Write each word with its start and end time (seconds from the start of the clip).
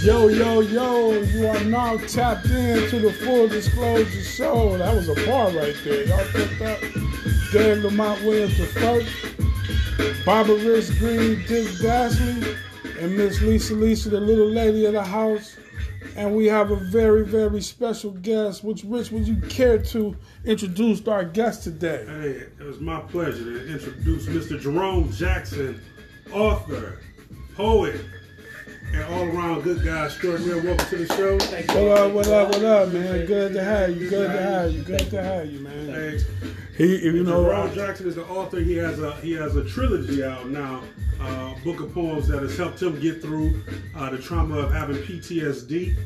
Yo, 0.00 0.28
yo, 0.28 0.60
yo, 0.60 1.10
you 1.22 1.48
are 1.48 1.64
now 1.64 1.96
tapped 1.96 2.46
into 2.46 3.00
the 3.00 3.12
Full 3.12 3.48
Disclosure 3.48 4.22
Show. 4.22 4.78
That 4.78 4.94
was 4.94 5.08
a 5.08 5.26
bar 5.26 5.50
right 5.50 5.74
there. 5.82 6.04
Y'all 6.04 6.24
picked 6.30 6.56
that? 6.60 6.80
Dan 7.52 7.82
Lamont 7.82 8.22
Williams 8.22 8.56
the 8.58 8.66
first, 8.66 10.24
Barbara 10.24 10.54
Rich 10.54 10.96
Green, 11.00 11.44
Dick 11.48 11.66
Dasley, 11.82 12.56
and 13.00 13.16
Miss 13.16 13.40
Lisa 13.40 13.74
Lisa, 13.74 14.10
the 14.10 14.20
little 14.20 14.46
lady 14.48 14.84
of 14.84 14.92
the 14.92 15.02
house. 15.02 15.56
And 16.14 16.36
we 16.36 16.46
have 16.46 16.70
a 16.70 16.76
very, 16.76 17.24
very 17.24 17.60
special 17.60 18.12
guest, 18.12 18.62
which 18.62 18.84
Rich, 18.84 19.10
would 19.10 19.26
you 19.26 19.40
care 19.48 19.78
to 19.78 20.16
introduce 20.44 21.04
our 21.08 21.24
guest 21.24 21.64
today? 21.64 22.04
Hey, 22.06 22.64
it 22.64 22.64
was 22.64 22.78
my 22.78 23.00
pleasure 23.00 23.42
to 23.42 23.72
introduce 23.72 24.26
Mr. 24.26 24.60
Jerome 24.60 25.10
Jackson, 25.10 25.82
author, 26.32 27.00
poet, 27.56 28.00
and 28.92 29.02
all 29.04 29.24
around 29.24 29.62
good 29.62 29.84
guy 29.84 30.06
extraordinaire. 30.06 30.62
Welcome 30.62 30.86
to 30.88 30.96
the 31.04 31.14
show. 31.14 31.34
What 31.36 31.98
up, 31.98 32.12
what 32.12 32.26
up, 32.28 32.48
what 32.48 32.64
up, 32.64 32.92
man? 32.92 33.26
Good 33.26 33.52
to 33.54 33.62
have 33.64 33.96
you, 33.96 34.08
good 34.08 34.30
to 34.30 34.38
have 34.42 34.72
you, 34.72 34.82
good 34.82 35.10
to 35.10 35.22
have 35.22 35.50
you, 35.50 35.60
man. 35.60 35.88
Hey, 35.88 36.20
He, 36.76 37.04
you 37.04 37.22
know, 37.24 37.44
Jerome 37.44 37.70
I- 37.70 37.74
Jackson 37.74 38.08
is 38.08 38.14
the 38.16 38.24
author. 38.26 38.60
He 38.60 38.74
has 38.76 39.00
a 39.00 39.12
he 39.16 39.32
has 39.32 39.56
a 39.56 39.64
trilogy 39.64 40.22
out 40.24 40.48
now, 40.48 40.82
uh, 41.20 41.54
book 41.64 41.80
of 41.80 41.92
poems 41.92 42.28
that 42.28 42.42
has 42.42 42.56
helped 42.56 42.80
him 42.82 42.98
get 43.00 43.20
through 43.22 43.62
uh, 43.96 44.10
the 44.10 44.18
trauma 44.18 44.58
of 44.58 44.72
having 44.72 44.96
PTSD. 44.96 45.96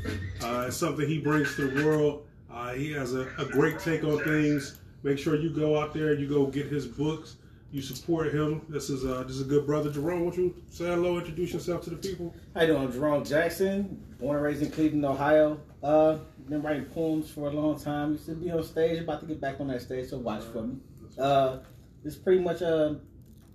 Uh, 0.43 0.65
it's 0.69 0.77
something 0.77 1.07
he 1.07 1.19
brings 1.19 1.55
to 1.57 1.69
the 1.69 1.85
world. 1.85 2.27
Uh, 2.51 2.73
he 2.75 2.93
has 2.93 3.15
a, 3.15 3.29
a 3.39 3.47
great 3.47 3.79
take 3.79 4.05
on 4.05 4.23
things. 4.25 4.79
Make 5.05 5.19
sure 5.19 5.35
you 5.37 5.51
go 5.51 5.81
out 5.81 5.93
there, 5.93 6.15
you 6.15 6.29
go 6.29 6.47
get 6.47 6.67
his 6.67 6.87
books, 6.87 7.37
you 7.73 7.81
support 7.81 8.33
him. 8.33 8.61
This 8.69 8.91
is 8.91 9.05
uh, 9.05 9.25
this 9.25 9.37
is 9.37 9.43
a 9.43 9.47
good 9.47 9.65
brother. 9.65 9.91
Jerome, 9.91 10.21
won't 10.21 10.37
you 10.37 10.55
say 10.71 10.85
hello, 10.85 11.19
introduce 11.19 11.55
yourself 11.55 11.83
to 11.85 11.91
the 11.91 11.97
people? 11.97 12.35
How 12.55 12.61
you 12.61 12.67
doing? 12.69 12.83
I'm 12.83 12.93
Jerome 12.93 13.25
Jackson, 13.25 14.05
born 14.21 14.37
and 14.37 14.45
raised 14.45 14.63
in 14.63 14.71
Cleveland, 14.71 15.05
Ohio. 15.07 15.59
Uh, 15.83 16.19
been 16.49 16.61
writing 16.61 16.85
poems 16.85 17.31
for 17.31 17.49
a 17.49 17.51
long 17.51 17.81
time. 17.81 18.13
Used 18.13 18.27
to 18.27 18.35
be 18.35 18.51
on 18.51 18.63
stage, 18.63 19.01
about 19.01 19.21
to 19.21 19.27
get 19.27 19.41
back 19.41 19.59
on 19.59 19.69
that 19.69 19.81
stage, 19.81 20.11
so 20.11 20.19
watch 20.19 20.45
for 20.45 20.63
me. 20.63 20.77
Uh, 21.19 21.59
it's 22.05 22.17
pretty 22.17 22.43
much 22.43 22.61
uh, 22.61 22.95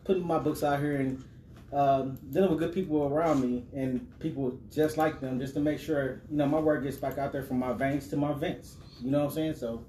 putting 0.04 0.26
my 0.26 0.40
books 0.40 0.64
out 0.64 0.80
here 0.80 0.96
and 0.96 1.24
um, 1.72 2.18
dealing 2.32 2.50
with 2.50 2.60
good 2.60 2.74
people 2.74 3.04
around 3.04 3.42
me 3.42 3.66
and 3.76 4.08
people 4.20 4.58
just 4.74 4.98
like 4.98 5.22
them, 5.22 5.40
just 5.40 5.54
to 5.54 5.60
make 5.60 5.78
sure 5.78 6.24
you 6.32 6.38
know 6.38 6.48
my 6.48 6.60
work 6.60 6.84
gets 6.84 6.98
back 6.98 7.20
out 7.20 7.32
there 7.32 7.44
from 7.44 7.60
my 7.60 7.74
veins 7.74 8.08
to 8.08 8.18
my 8.18 8.34
vents. 8.34 8.78
You 9.00 9.12
know 9.12 9.20
what 9.20 9.26
I'm 9.26 9.36
saying? 9.36 9.54
So, 9.56 9.86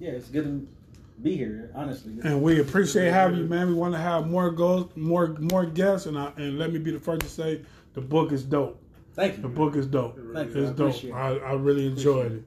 yeah, 0.00 0.10
it's 0.10 0.28
good 0.28 0.44
to 0.44 0.68
be 1.22 1.36
here. 1.36 1.70
Honestly, 1.74 2.14
and 2.24 2.42
we 2.42 2.60
appreciate 2.60 3.10
having 3.10 3.38
you, 3.38 3.44
man. 3.44 3.68
We 3.68 3.74
want 3.74 3.94
to 3.94 4.00
have 4.00 4.26
more 4.26 4.50
goals, 4.50 4.90
more 4.96 5.28
more 5.38 5.66
guests, 5.66 6.06
and 6.06 6.18
I, 6.18 6.32
and 6.36 6.58
let 6.58 6.72
me 6.72 6.78
be 6.78 6.90
the 6.90 7.00
first 7.00 7.22
to 7.22 7.28
say 7.28 7.60
the 7.94 8.00
book 8.00 8.32
is 8.32 8.42
dope. 8.42 8.80
thank 9.14 9.36
you. 9.36 9.42
The 9.42 9.48
you. 9.48 9.54
book 9.54 9.76
is 9.76 9.86
dope. 9.86 10.18
Thank 10.34 10.54
you. 10.54 10.62
It's 10.62 10.70
I 10.70 10.74
dope. 10.74 10.88
appreciate 10.88 11.10
it. 11.10 11.14
I, 11.16 11.36
I 11.36 11.52
really 11.54 11.86
enjoyed 11.86 12.32
it. 12.32 12.44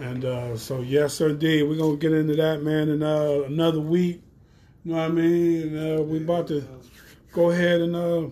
And 0.00 0.24
uh, 0.24 0.56
so 0.56 0.80
yes, 0.80 1.14
sir, 1.14 1.30
indeed, 1.30 1.62
we're 1.64 1.76
gonna 1.76 1.96
get 1.96 2.12
into 2.12 2.34
that, 2.36 2.62
man, 2.62 2.88
in 2.88 3.02
uh, 3.02 3.42
another 3.46 3.80
week. 3.80 4.22
You 4.84 4.92
know 4.92 4.98
what 4.98 5.04
I 5.04 5.08
mean? 5.08 5.76
And, 5.76 6.00
uh, 6.00 6.02
we 6.02 6.18
about 6.18 6.48
to 6.48 6.66
go 7.32 7.50
ahead 7.50 7.80
and 7.80 7.94
uh, 7.96 8.26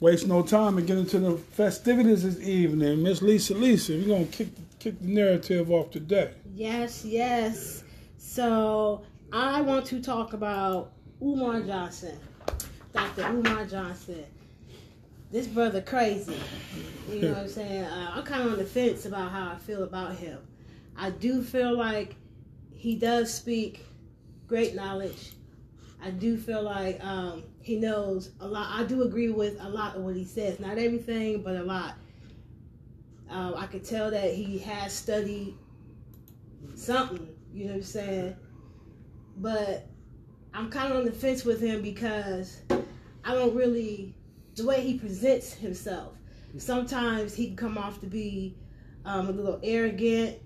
waste 0.00 0.26
no 0.26 0.42
time 0.42 0.78
and 0.78 0.86
get 0.86 0.98
into 0.98 1.18
the 1.18 1.36
festivities 1.36 2.22
this 2.22 2.38
evening. 2.46 3.02
Miss 3.02 3.22
Lisa, 3.22 3.54
Lisa, 3.54 3.92
we're 3.92 4.06
gonna 4.08 4.24
kick 4.26 4.48
kick 4.78 5.00
the 5.00 5.06
narrative 5.06 5.70
off 5.70 5.90
today. 5.90 6.32
Yes, 6.54 7.04
yes. 7.04 7.83
So 8.34 9.02
I 9.32 9.60
want 9.60 9.86
to 9.86 10.02
talk 10.02 10.32
about 10.32 10.90
Umar 11.22 11.60
Johnson, 11.60 12.18
Dr. 12.92 13.28
Umar 13.28 13.64
Johnson. 13.64 14.24
This 15.30 15.46
brother 15.46 15.80
crazy. 15.80 16.36
You 17.08 17.20
know 17.20 17.28
what 17.28 17.38
I'm 17.38 17.48
saying? 17.48 17.84
Uh, 17.84 18.10
I'm 18.12 18.24
kind 18.24 18.42
of 18.42 18.54
on 18.54 18.58
the 18.58 18.64
fence 18.64 19.06
about 19.06 19.30
how 19.30 19.52
I 19.52 19.56
feel 19.58 19.84
about 19.84 20.16
him. 20.16 20.40
I 20.96 21.10
do 21.10 21.44
feel 21.44 21.78
like 21.78 22.16
he 22.72 22.96
does 22.96 23.32
speak 23.32 23.86
great 24.48 24.74
knowledge. 24.74 25.30
I 26.02 26.10
do 26.10 26.36
feel 26.36 26.64
like 26.64 26.98
um, 27.04 27.44
he 27.60 27.76
knows 27.76 28.32
a 28.40 28.48
lot. 28.48 28.66
I 28.76 28.82
do 28.82 29.02
agree 29.02 29.30
with 29.30 29.60
a 29.60 29.68
lot 29.68 29.94
of 29.94 30.02
what 30.02 30.16
he 30.16 30.24
says. 30.24 30.58
Not 30.58 30.76
everything, 30.76 31.42
but 31.44 31.54
a 31.54 31.62
lot. 31.62 31.94
Um, 33.30 33.54
I 33.56 33.68
could 33.68 33.84
tell 33.84 34.10
that 34.10 34.34
he 34.34 34.58
has 34.58 34.92
studied 34.92 35.54
something, 36.74 37.28
you 37.54 37.66
know 37.66 37.72
what 37.72 37.76
I'm 37.76 37.82
saying? 37.84 38.36
But 39.36 39.86
I'm 40.52 40.70
kind 40.70 40.92
of 40.92 40.98
on 40.98 41.04
the 41.04 41.12
fence 41.12 41.44
with 41.44 41.60
him 41.60 41.82
because 41.82 42.60
I 43.24 43.32
don't 43.32 43.54
really, 43.54 44.14
the 44.56 44.66
way 44.66 44.80
he 44.80 44.98
presents 44.98 45.52
himself, 45.52 46.16
sometimes 46.58 47.34
he 47.34 47.46
can 47.46 47.56
come 47.56 47.78
off 47.78 48.00
to 48.00 48.06
be 48.06 48.56
um, 49.04 49.28
a 49.28 49.32
little 49.32 49.60
arrogant, 49.62 50.38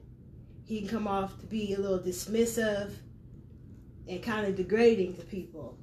he 0.64 0.80
can 0.80 0.88
come 0.88 1.08
off 1.08 1.40
to 1.40 1.46
be 1.46 1.72
a 1.72 1.78
little 1.78 1.98
dismissive 1.98 2.92
and 4.06 4.22
kind 4.22 4.46
of 4.46 4.54
degrading 4.54 5.14
to 5.16 5.22
people. 5.22 5.78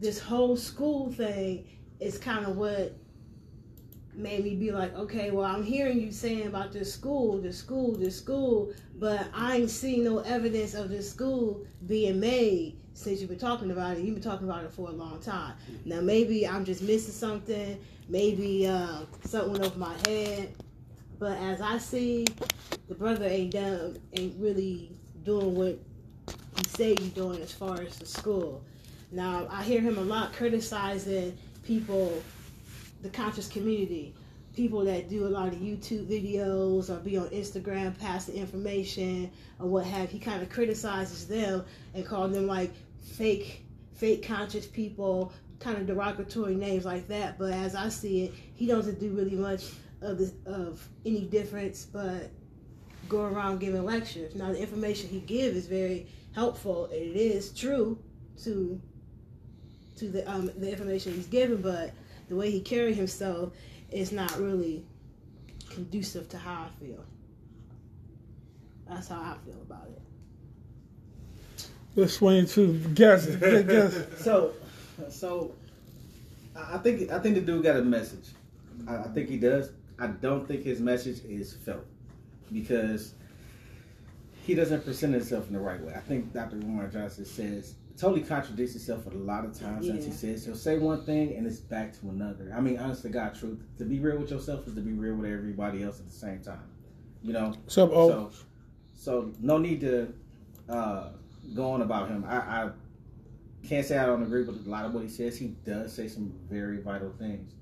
This 0.00 0.18
whole 0.18 0.56
school 0.56 1.12
thing 1.12 1.68
is 2.00 2.18
kind 2.18 2.46
of 2.46 2.56
what 2.56 2.96
made 4.16 4.44
me 4.44 4.54
be 4.54 4.70
like, 4.70 4.94
okay, 4.94 5.30
well, 5.30 5.44
I'm 5.44 5.62
hearing 5.62 6.00
you 6.00 6.12
saying 6.12 6.46
about 6.46 6.72
this 6.72 6.92
school, 6.92 7.38
this 7.38 7.58
school, 7.58 7.92
this 7.92 8.16
school, 8.16 8.72
but 8.96 9.26
I 9.34 9.56
ain't 9.56 9.70
seen 9.70 10.04
no 10.04 10.18
evidence 10.20 10.74
of 10.74 10.88
this 10.88 11.10
school 11.10 11.66
being 11.86 12.20
made 12.20 12.76
since 12.94 13.20
you've 13.20 13.30
been 13.30 13.38
talking 13.38 13.70
about 13.70 13.96
it. 13.96 14.04
You've 14.04 14.14
been 14.14 14.22
talking 14.22 14.48
about 14.48 14.64
it 14.64 14.72
for 14.72 14.88
a 14.88 14.92
long 14.92 15.20
time. 15.20 15.54
Now, 15.84 16.00
maybe 16.00 16.46
I'm 16.46 16.64
just 16.64 16.82
missing 16.82 17.12
something. 17.12 17.78
Maybe 18.08 18.66
uh, 18.66 19.00
something 19.24 19.52
went 19.52 19.64
over 19.64 19.78
my 19.78 19.94
head. 20.06 20.54
But 21.18 21.38
as 21.38 21.60
I 21.60 21.78
see, 21.78 22.26
the 22.88 22.94
brother 22.94 23.24
ain't 23.24 23.52
done, 23.52 23.98
ain't 24.12 24.34
really 24.38 24.92
doing 25.24 25.54
what 25.54 25.78
he 26.56 26.64
say 26.68 26.94
he's 26.98 27.10
doing 27.10 27.40
as 27.40 27.52
far 27.52 27.80
as 27.80 27.98
the 27.98 28.06
school. 28.06 28.64
Now, 29.10 29.46
I 29.50 29.62
hear 29.62 29.80
him 29.80 29.98
a 29.98 30.02
lot 30.02 30.32
criticizing 30.32 31.36
people 31.64 32.22
the 33.04 33.10
conscious 33.10 33.46
community, 33.48 34.14
people 34.56 34.82
that 34.82 35.10
do 35.10 35.26
a 35.26 35.28
lot 35.28 35.48
of 35.48 35.54
YouTube 35.56 36.06
videos 36.06 36.88
or 36.88 36.98
be 37.00 37.18
on 37.18 37.28
Instagram 37.28 37.96
pass 37.98 38.24
the 38.24 38.34
information 38.34 39.30
or 39.60 39.68
what 39.68 39.84
have. 39.84 40.08
He 40.10 40.18
kind 40.18 40.42
of 40.42 40.48
criticizes 40.48 41.28
them 41.28 41.64
and 41.92 42.06
calls 42.06 42.32
them 42.32 42.46
like 42.46 42.72
fake, 43.02 43.62
fake 43.94 44.26
conscious 44.26 44.66
people, 44.66 45.32
kind 45.60 45.76
of 45.76 45.86
derogatory 45.86 46.54
names 46.54 46.86
like 46.86 47.06
that. 47.08 47.38
But 47.38 47.52
as 47.52 47.74
I 47.74 47.90
see 47.90 48.24
it, 48.24 48.34
he 48.54 48.66
doesn't 48.66 48.98
do 48.98 49.10
really 49.10 49.36
much 49.36 49.70
of 50.00 50.18
the, 50.18 50.32
of 50.46 50.88
any 51.04 51.26
difference, 51.26 51.84
but 51.84 52.30
go 53.06 53.24
around 53.24 53.58
giving 53.60 53.84
lectures. 53.84 54.34
Now 54.34 54.50
the 54.50 54.60
information 54.60 55.10
he 55.10 55.20
gives 55.20 55.58
is 55.58 55.66
very 55.66 56.06
helpful. 56.34 56.86
and 56.86 56.94
It 56.94 57.16
is 57.16 57.52
true 57.52 57.98
to 58.44 58.80
to 59.96 60.08
the 60.08 60.28
um, 60.28 60.50
the 60.56 60.72
information 60.72 61.12
he's 61.12 61.26
given, 61.26 61.60
but 61.60 61.92
the 62.28 62.36
way 62.36 62.50
he 62.50 62.60
carried 62.60 62.96
himself 62.96 63.52
is 63.90 64.12
not 64.12 64.38
really 64.38 64.84
conducive 65.70 66.28
to 66.30 66.38
how 66.38 66.66
I 66.66 66.84
feel. 66.84 67.04
That's 68.88 69.08
how 69.08 69.20
I 69.20 69.36
feel 69.44 69.60
about 69.62 69.88
it. 69.88 70.02
Let's 71.96 72.14
swing 72.14 72.46
to 72.46 72.78
guess. 72.94 73.26
Get 73.36 73.68
guests. 73.68 74.24
So, 74.24 74.52
so 75.08 75.54
I 76.56 76.74
I 76.74 76.78
think 76.78 77.10
I 77.10 77.18
think 77.18 77.36
the 77.36 77.40
dude 77.40 77.62
got 77.62 77.76
a 77.76 77.82
message. 77.82 78.30
I, 78.88 78.96
I 78.96 79.08
think 79.08 79.28
he 79.28 79.38
does. 79.38 79.70
I 79.98 80.08
don't 80.08 80.46
think 80.46 80.64
his 80.64 80.80
message 80.80 81.24
is 81.24 81.52
felt 81.52 81.86
because 82.52 83.14
he 84.44 84.54
doesn't 84.54 84.84
present 84.84 85.14
himself 85.14 85.46
in 85.46 85.54
the 85.54 85.60
right 85.60 85.80
way. 85.80 85.94
I 85.94 86.00
think 86.00 86.32
Dr. 86.32 86.56
Umar 86.56 86.88
Johnson 86.88 87.24
says 87.24 87.74
totally 87.96 88.22
contradicts 88.22 88.72
himself 88.72 89.06
a 89.06 89.10
lot 89.10 89.44
of 89.44 89.58
times. 89.58 89.88
As 89.88 90.04
he 90.04 90.10
says, 90.10 90.44
he'll 90.44 90.54
say 90.54 90.78
one 90.78 91.04
thing 91.04 91.36
and 91.36 91.46
it's 91.46 91.60
back 91.60 91.92
to 92.00 92.08
another. 92.08 92.52
I 92.56 92.60
mean, 92.60 92.78
honest 92.78 93.02
to 93.02 93.08
God, 93.08 93.34
truth. 93.34 93.60
To 93.78 93.84
be 93.84 94.00
real 94.00 94.18
with 94.18 94.30
yourself 94.30 94.66
is 94.66 94.74
to 94.74 94.80
be 94.80 94.92
real 94.92 95.14
with 95.14 95.30
everybody 95.30 95.82
else 95.82 96.00
at 96.00 96.06
the 96.06 96.12
same 96.12 96.40
time. 96.40 96.62
You 97.22 97.32
know. 97.32 97.54
What's 97.64 97.78
up, 97.78 97.90
O? 97.90 98.08
So, 98.08 98.30
so 98.94 99.32
no 99.40 99.58
need 99.58 99.80
to 99.80 100.12
uh, 100.68 101.10
go 101.54 101.70
on 101.72 101.82
about 101.82 102.08
him. 102.08 102.24
I, 102.28 102.36
I 102.36 102.70
can't 103.66 103.86
say 103.86 103.98
I 103.98 104.06
don't 104.06 104.22
agree 104.22 104.44
with 104.44 104.66
a 104.66 104.70
lot 104.70 104.84
of 104.84 104.92
what 104.92 105.02
he 105.02 105.08
says. 105.08 105.38
He 105.38 105.48
does 105.64 105.92
say 105.92 106.08
some 106.08 106.32
very 106.50 106.80
vital 106.80 107.12
things. 107.18 107.52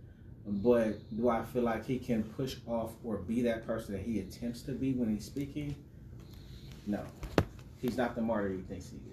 But 0.44 0.98
do 1.16 1.28
I 1.28 1.44
feel 1.44 1.62
like 1.62 1.86
he 1.86 1.98
can 1.98 2.24
push 2.24 2.56
off 2.66 2.92
or 3.04 3.18
be 3.18 3.42
that 3.42 3.64
person 3.64 3.94
that 3.94 4.02
he 4.02 4.18
attempts 4.18 4.62
to 4.62 4.72
be 4.72 4.92
when 4.92 5.08
he's 5.08 5.24
speaking? 5.24 5.76
No. 6.86 7.00
He's 7.80 7.96
not 7.96 8.16
the 8.16 8.22
martyr 8.22 8.50
he 8.50 8.62
thinks 8.62 8.90
he 8.90 8.96
is. 8.96 9.11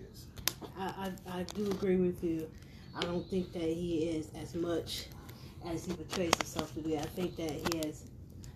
I, 0.77 1.11
I, 1.27 1.39
I 1.39 1.43
do 1.43 1.69
agree 1.71 1.97
with 1.97 2.23
you. 2.23 2.49
I 2.95 3.01
don't 3.01 3.27
think 3.29 3.53
that 3.53 3.61
he 3.61 4.09
is 4.09 4.29
as 4.41 4.55
much 4.55 5.05
as 5.67 5.85
he 5.85 5.93
portrays 5.93 6.35
himself 6.37 6.73
to 6.75 6.81
be. 6.81 6.97
I 6.97 7.01
think 7.01 7.35
that 7.37 7.51
he 7.51 7.77
has 7.79 8.03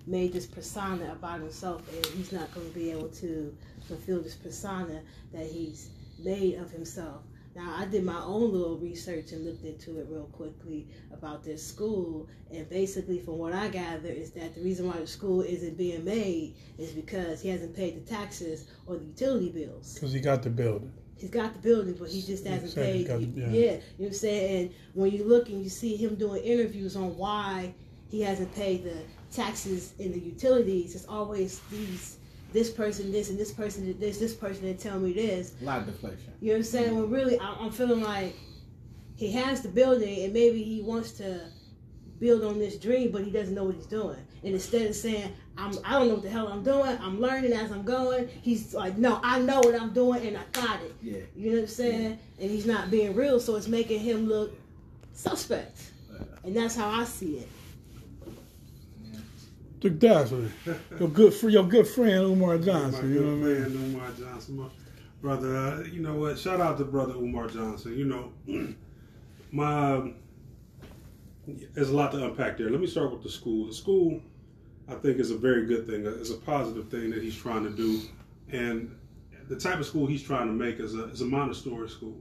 made 0.06 0.34
this 0.34 0.46
persona 0.46 1.12
about 1.14 1.40
himself 1.40 1.82
and 1.94 2.06
he's 2.08 2.32
not 2.32 2.54
going 2.54 2.68
to 2.68 2.74
be 2.74 2.92
able 2.92 3.08
to 3.10 3.56
fulfill 3.88 4.22
this 4.22 4.36
persona 4.36 5.02
that 5.32 5.46
he's 5.46 5.90
made 6.20 6.56
of 6.56 6.72
himself. 6.72 7.22
Now, 7.56 7.76
I 7.78 7.86
did 7.86 8.04
my 8.04 8.20
own 8.24 8.52
little 8.52 8.78
research 8.78 9.32
and 9.32 9.46
looked 9.46 9.64
into 9.64 10.00
it 10.00 10.08
real 10.10 10.26
quickly 10.32 10.88
about 11.14 11.44
this 11.44 11.66
school. 11.66 12.28
And 12.52 12.68
basically, 12.68 13.20
from 13.20 13.38
what 13.38 13.54
I 13.54 13.68
gather, 13.68 14.10
is 14.10 14.32
that 14.32 14.56
the 14.56 14.62
reason 14.62 14.88
why 14.88 14.98
the 14.98 15.06
school 15.06 15.42
isn't 15.42 15.78
being 15.78 16.04
made 16.04 16.56
is 16.80 16.92
because 16.92 17.42
he 17.44 17.50
hasn't 17.50 17.76
paid 17.76 17.96
the 17.96 18.10
taxes 18.10 18.66
or 18.88 18.98
the 18.98 19.06
utility 19.06 19.52
bills. 19.52 19.94
Because 19.94 20.14
he 20.14 20.20
got 20.20 20.42
the 20.42 20.50
building. 20.50 20.92
He's 21.24 21.32
got 21.32 21.54
the 21.54 21.60
building, 21.60 21.96
but 21.98 22.10
he 22.10 22.22
just 22.22 22.46
hasn't 22.46 22.64
Exactly, 22.66 22.92
paid. 23.06 23.08
got- 23.08 23.22
yeah. 23.22 23.48
yeah. 23.48 23.52
you 23.54 23.72
know 23.72 23.80
what 23.96 24.08
I'm 24.08 24.14
saying? 24.14 24.60
And 24.66 24.76
when 24.94 25.10
you 25.14 25.24
look 25.24 25.48
and 25.48 25.64
you 25.64 25.70
see 25.70 25.96
him 25.96 26.16
doing 26.16 26.44
interviews 26.44 26.98
on 26.98 27.16
why 27.16 27.74
he 28.10 28.20
hasn't 28.20 28.54
paid 28.56 28.84
the 28.84 28.98
taxes 29.32 29.94
and 30.00 30.14
the 30.14 30.20
utilities, 30.20 30.96
it's 30.96 31.06
always 31.08 31.62
these 31.72 32.18
this 32.52 32.70
person 32.70 33.10
this 33.14 33.30
and 33.30 33.40
this 33.40 33.54
person 33.54 33.86
did 33.86 34.02
this, 34.02 34.18
this 34.20 34.34
person 34.34 34.64
did 34.66 34.80
tell 34.80 35.00
me 35.00 35.14
this. 35.14 35.54
A 35.62 35.64
lot 35.64 35.80
of 35.80 35.86
deflation. 35.86 36.34
You 36.42 36.48
know 36.50 36.54
what 36.56 36.58
I'm 36.58 36.64
saying? 36.66 36.94
When 36.98 37.10
really, 37.10 37.40
I- 37.40 37.56
I'm 37.58 37.72
feeling 37.72 38.02
like 38.02 38.36
he 39.16 39.32
has 39.32 39.62
the 39.62 39.70
building 39.70 40.26
and 40.26 40.34
maybe 40.34 40.62
he 40.62 40.82
wants 40.82 41.14
to 41.14 41.40
build 42.20 42.44
on 42.44 42.60
this 42.60 42.76
dream, 42.78 43.14
but 43.14 43.24
he 43.24 43.32
doesn't 43.32 43.56
know 43.56 43.64
what 43.64 43.76
he's 43.76 43.86
doing. 43.86 44.20
And 44.44 44.54
instead 44.54 44.88
of 44.88 44.94
saying, 44.98 45.32
I'm, 45.58 45.74
I 45.86 45.92
don't 45.94 46.08
know 46.08 46.16
what 46.16 46.24
the 46.24 46.30
hell 46.30 46.48
I'm 46.48 46.64
doing, 46.64 46.98
I'm 47.02 47.22
learning 47.22 47.54
as 47.54 47.72
I'm 47.72 47.84
going, 47.84 48.28
he's 48.42 48.74
like, 48.74 48.98
no, 48.98 49.20
I 49.24 49.40
know 49.40 49.60
what 49.60 49.80
I'm 49.80 49.94
doing 49.94 50.26
and 50.26 50.38
I 50.38 50.44
got 50.52 50.82
it. 50.82 50.96
Yeah. 51.02 51.20
You 51.36 51.52
know 51.52 51.56
what 51.58 51.62
I'm 51.64 51.68
saying? 51.68 52.20
And 52.40 52.50
he's 52.50 52.66
not 52.66 52.90
being 52.90 53.16
real, 53.16 53.40
so 53.40 53.56
it's 53.56 53.68
making 53.68 54.00
him 54.00 54.28
look 54.28 54.52
suspect. 55.14 55.92
And 56.44 56.56
that's 56.56 56.76
how 56.76 56.90
I 56.90 57.04
see 57.06 57.38
it. 57.38 57.50
Dick 59.80 60.00
Dazzler, 60.00 60.50
your 60.98 61.10
good 61.10 61.34
fr- 61.34 61.50
your 61.50 61.66
good 61.66 61.86
friend 61.86 62.24
Umar 62.24 62.58
Johnson. 62.58 63.10
my 63.10 63.16
You 63.16 63.22
know 63.22 63.36
good 63.36 63.60
what 63.62 63.66
I 63.66 63.70
mean? 63.70 63.96
Umar 63.96 64.12
Johnson, 64.18 64.58
my 64.58 64.68
brother. 65.22 65.58
Uh, 65.58 65.84
you 65.84 66.02
know 66.02 66.16
what? 66.16 66.40
Shout 66.40 66.62
out 66.62 66.78
to 66.78 66.86
brother 66.86 67.16
Umar 67.16 67.48
Johnson. 67.48 67.98
You 67.98 68.06
know, 68.06 68.32
my 69.52 69.94
um, 69.96 70.16
there's 71.48 71.90
a 71.90 71.96
lot 71.96 72.14
to 72.14 72.24
unpack 72.24 72.58
there. 72.58 72.70
Let 72.70 72.80
me 72.80 72.88
start 72.88 73.12
with 73.12 73.24
the 73.24 73.30
school. 73.30 73.68
The 73.68 73.74
school, 73.74 74.22
I 74.94 74.96
think, 74.98 75.20
is 75.20 75.32
a 75.32 75.38
very 75.38 75.66
good 75.66 75.88
thing. 75.88 76.06
It's 76.06 76.30
a 76.30 76.38
positive 76.38 76.90
thing 76.90 77.10
that 77.12 77.24
he's 77.24 77.36
trying 77.36 77.64
to 77.64 77.72
do, 77.72 78.02
and 78.52 78.96
the 79.48 79.56
type 79.56 79.80
of 79.80 79.86
school 79.86 80.06
he's 80.06 80.24
trying 80.24 80.48
to 80.48 80.54
make 80.54 80.80
is 80.80 80.94
a 80.96 81.06
is 81.06 81.22
a 81.22 81.26
Montessori 81.26 81.90
school. 81.90 82.20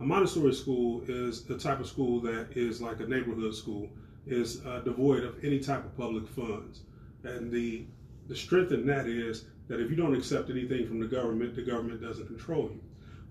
A 0.00 0.04
Montessori 0.04 0.54
school 0.54 1.02
is 1.06 1.44
the 1.44 1.58
type 1.58 1.80
of 1.80 1.86
school 1.86 2.20
that 2.20 2.48
is 2.56 2.80
like 2.80 3.00
a 3.00 3.06
neighborhood 3.06 3.54
school, 3.54 3.90
is 4.26 4.64
uh, 4.64 4.80
devoid 4.80 5.22
of 5.22 5.44
any 5.44 5.60
type 5.60 5.84
of 5.84 5.96
public 5.96 6.26
funds, 6.28 6.80
and 7.24 7.52
the 7.52 7.84
the 8.26 8.36
strength 8.36 8.72
in 8.72 8.86
that 8.86 9.06
is 9.06 9.44
that 9.68 9.80
if 9.80 9.90
you 9.90 9.96
don't 9.96 10.16
accept 10.16 10.50
anything 10.50 10.86
from 10.86 11.00
the 11.00 11.06
government, 11.06 11.54
the 11.54 11.62
government 11.62 12.00
doesn't 12.00 12.26
control 12.26 12.70
you. 12.72 12.80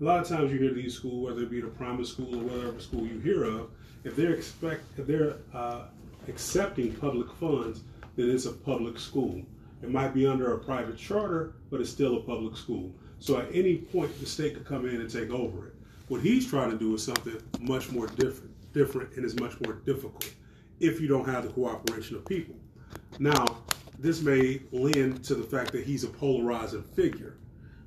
A 0.00 0.04
lot 0.04 0.20
of 0.20 0.28
times 0.28 0.52
you 0.52 0.58
hear 0.58 0.74
these 0.74 0.94
schools, 0.94 1.28
whether 1.28 1.42
it 1.42 1.50
be 1.50 1.60
the 1.60 1.68
private 1.68 2.06
school 2.06 2.34
or 2.34 2.44
whatever 2.44 2.80
school 2.80 3.06
you 3.06 3.18
hear 3.20 3.44
of, 3.44 3.70
if 4.04 4.14
they're 4.14 4.34
expect 4.34 4.82
if 4.98 5.06
they're 5.06 5.36
uh, 5.52 5.82
accepting 6.28 6.92
public 6.94 7.30
funds, 7.34 7.82
then 8.16 8.30
it's 8.30 8.46
a 8.46 8.52
public 8.52 8.98
school. 8.98 9.42
It 9.82 9.90
might 9.90 10.14
be 10.14 10.26
under 10.26 10.54
a 10.54 10.58
private 10.58 10.96
charter, 10.96 11.54
but 11.70 11.80
it's 11.80 11.90
still 11.90 12.16
a 12.16 12.20
public 12.20 12.56
school. 12.56 12.94
So 13.18 13.38
at 13.38 13.48
any 13.52 13.78
point, 13.78 14.18
the 14.20 14.26
state 14.26 14.54
could 14.54 14.66
come 14.66 14.86
in 14.88 15.00
and 15.00 15.10
take 15.10 15.30
over 15.30 15.68
it. 15.68 15.74
What 16.08 16.20
he's 16.20 16.48
trying 16.48 16.70
to 16.70 16.78
do 16.78 16.94
is 16.94 17.02
something 17.02 17.40
much 17.60 17.90
more 17.90 18.06
different, 18.06 18.52
different, 18.72 19.14
and 19.16 19.24
is 19.24 19.38
much 19.40 19.60
more 19.60 19.74
difficult 19.86 20.32
if 20.80 21.00
you 21.00 21.08
don't 21.08 21.26
have 21.26 21.44
the 21.44 21.50
cooperation 21.50 22.16
of 22.16 22.24
people. 22.26 22.54
Now, 23.18 23.62
this 23.98 24.20
may 24.20 24.60
lend 24.72 25.24
to 25.24 25.34
the 25.34 25.44
fact 25.44 25.72
that 25.72 25.84
he's 25.84 26.04
a 26.04 26.08
polarizing 26.08 26.82
figure 26.82 27.36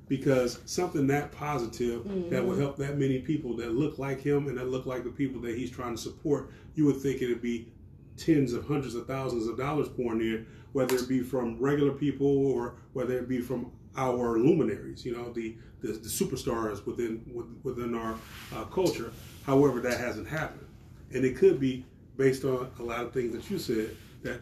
because 0.08 0.60
something 0.64 1.06
that 1.06 1.30
positive 1.32 2.30
that 2.30 2.44
will 2.44 2.56
help 2.56 2.76
that 2.78 2.96
many 2.96 3.18
people 3.18 3.54
that 3.56 3.74
look 3.74 3.98
like 3.98 4.20
him 4.20 4.48
and 4.48 4.56
that 4.56 4.68
look 4.68 4.86
like 4.86 5.04
the 5.04 5.10
people 5.10 5.40
that 5.42 5.56
he's 5.56 5.70
trying 5.70 5.94
to 5.94 6.00
support, 6.00 6.50
you 6.74 6.86
would 6.86 6.96
think 6.96 7.20
it'd 7.20 7.42
be 7.42 7.68
tens 8.18 8.52
of 8.52 8.66
hundreds 8.66 8.94
of 8.94 9.06
thousands 9.06 9.46
of 9.46 9.56
dollars 9.56 9.88
pouring 9.88 10.20
in, 10.20 10.46
whether 10.72 10.96
it 10.96 11.08
be 11.08 11.20
from 11.20 11.58
regular 11.58 11.92
people 11.92 12.46
or 12.46 12.74
whether 12.92 13.18
it 13.18 13.28
be 13.28 13.40
from 13.40 13.70
our 13.96 14.38
luminaries, 14.38 15.04
you 15.04 15.12
know, 15.16 15.32
the 15.32 15.56
the, 15.80 15.88
the 15.92 16.08
superstars 16.08 16.84
within 16.86 17.22
with- 17.32 17.46
within 17.62 17.94
our 17.94 18.16
uh, 18.54 18.64
culture. 18.64 19.12
However, 19.44 19.80
that 19.80 19.98
hasn't 19.98 20.26
happened, 20.28 20.66
and 21.12 21.24
it 21.24 21.36
could 21.36 21.60
be 21.60 21.84
based 22.16 22.44
on 22.44 22.70
a 22.80 22.82
lot 22.82 23.04
of 23.04 23.12
things 23.12 23.32
that 23.32 23.48
you 23.50 23.58
said 23.58 23.96
that 24.22 24.40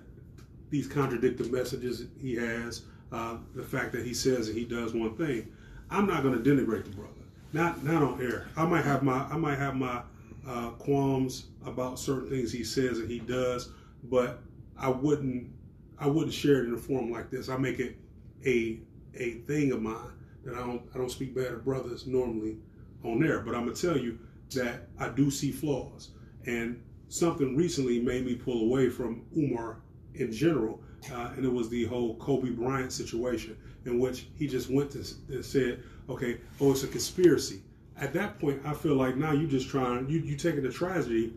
these 0.71 0.87
contradictory 0.89 1.49
messages 1.51 2.07
he 2.21 2.35
has, 2.35 2.83
uh, 3.13 3.37
the 3.55 3.63
fact 3.63 3.93
that 3.93 4.05
he 4.05 4.15
says 4.15 4.49
and 4.49 4.57
he 4.57 4.65
does 4.65 4.95
one 4.95 5.15
thing. 5.17 5.47
I'm 5.91 6.07
not 6.07 6.23
going 6.23 6.43
to 6.43 6.51
denigrate 6.51 6.85
the 6.85 6.91
brother, 6.91 7.13
not 7.53 7.85
not 7.85 8.03
on 8.03 8.21
air. 8.23 8.49
I 8.57 8.65
might 8.67 8.85
have 8.85 9.03
my 9.03 9.19
I 9.31 9.37
might 9.37 9.59
have 9.59 9.77
my 9.77 10.01
uh, 10.49 10.71
qualms 10.71 11.47
about 11.67 11.99
certain 11.99 12.31
things 12.31 12.53
he 12.53 12.65
says 12.65 12.99
and 12.99 13.11
he 13.11 13.19
does, 13.19 13.71
but 14.05 14.43
I 14.79 14.89
wouldn't 14.89 15.51
I 15.99 16.07
wouldn't 16.07 16.33
share 16.33 16.63
it 16.63 16.69
in 16.69 16.75
a 16.75 16.79
forum 16.79 17.11
like 17.11 17.31
this. 17.31 17.49
I 17.49 17.57
make 17.57 17.81
it 17.81 17.97
a 18.45 18.81
a 19.15 19.33
thing 19.47 19.73
of 19.73 19.83
mine 19.83 20.13
that 20.45 20.55
I 20.55 20.59
don't 20.59 20.83
I 20.95 20.99
don't 20.99 21.11
speak 21.11 21.35
bad 21.35 21.53
of 21.53 21.65
brothers 21.65 22.07
normally 22.07 22.57
on 23.05 23.21
there, 23.21 23.41
but 23.41 23.55
I'm 23.55 23.65
gonna 23.65 23.75
tell 23.75 23.97
you 23.97 24.19
that 24.55 24.89
I 24.99 25.09
do 25.09 25.31
see 25.31 25.51
flaws, 25.51 26.11
and 26.47 26.81
something 27.09 27.57
recently 27.57 28.01
made 28.01 28.25
me 28.25 28.35
pull 28.35 28.63
away 28.63 28.89
from 28.89 29.25
Umar 29.37 29.79
in 30.15 30.33
general, 30.33 30.81
uh, 31.13 31.31
and 31.37 31.45
it 31.45 31.53
was 31.53 31.69
the 31.69 31.85
whole 31.85 32.17
Kobe 32.17 32.51
Bryant 32.51 32.93
situation 32.93 33.57
in 33.85 33.99
which 33.99 34.27
he 34.37 34.47
just 34.47 34.71
went 34.71 34.91
to 34.93 35.05
and 35.29 35.45
said, 35.45 35.83
"Okay, 36.09 36.39
oh, 36.61 36.73
it's 36.73 36.83
a 36.83 36.89
conspiracy." 36.89 37.63
At 37.99 38.13
that 38.13 38.39
point, 38.39 38.61
I 38.65 38.75
feel 38.75 38.95
like 38.95 39.17
now 39.17 39.33
you're 39.33 39.49
just 39.49 39.69
trying 39.69 40.09
you 40.09 40.21
you 40.21 40.37
taking 40.37 40.63
the 40.63 40.71
tragedy 40.71 41.35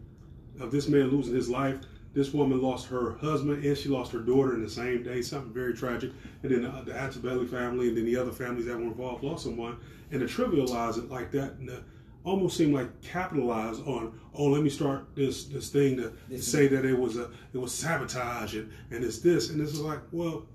of 0.60 0.72
this 0.72 0.88
man 0.88 1.10
losing 1.10 1.36
his 1.36 1.50
life. 1.50 1.78
This 2.14 2.34
woman 2.34 2.62
lost 2.62 2.88
her 2.88 3.18
husband 3.18 3.64
and 3.64 3.78
she 3.78 3.88
lost 3.88 4.12
her 4.12 4.20
daughter 4.20 4.56
in 4.56 4.64
the 4.64 4.70
same 4.70 5.04
day, 5.04 5.22
something 5.22 5.54
very 5.54 5.74
tragic. 5.74 6.12
And 6.42 6.52
then 6.52 6.66
uh, 6.66 6.82
the, 6.84 6.92
the 6.92 6.98
Altobelli 6.98 7.48
family 7.48 7.90
and 7.90 7.98
then 7.98 8.06
the 8.06 8.16
other 8.16 8.32
families 8.32 8.66
that 8.66 8.76
were 8.76 8.84
involved 8.84 9.24
lost 9.24 9.44
someone. 9.44 9.78
And 10.12 10.20
to 10.22 10.26
trivialize 10.26 10.98
it 10.98 11.10
like 11.10 11.32
that 11.32 11.54
and 11.54 11.68
to 11.68 11.84
almost 12.24 12.58
seem 12.58 12.74
like 12.74 13.02
capitalize 13.02 13.80
on, 13.82 14.20
oh, 14.34 14.46
let 14.46 14.64
me 14.64 14.70
start 14.70 15.16
this 15.16 15.46
this 15.46 15.70
thing 15.70 15.98
to, 15.98 16.04
to 16.04 16.14
This 16.30 16.52
say 16.52 16.68
that 16.68 16.84
it 16.84 16.98
was 16.98 17.18
a 17.18 17.30
it 17.54 17.58
was 17.58 17.74
sabotage 17.74 18.56
and, 18.56 18.72
and 18.92 19.04
it's 19.04 19.20
this 19.20 19.52
and 19.52 19.60
this 19.60 19.72
is 19.72 19.82
like, 19.82 20.00
well, 20.12 20.46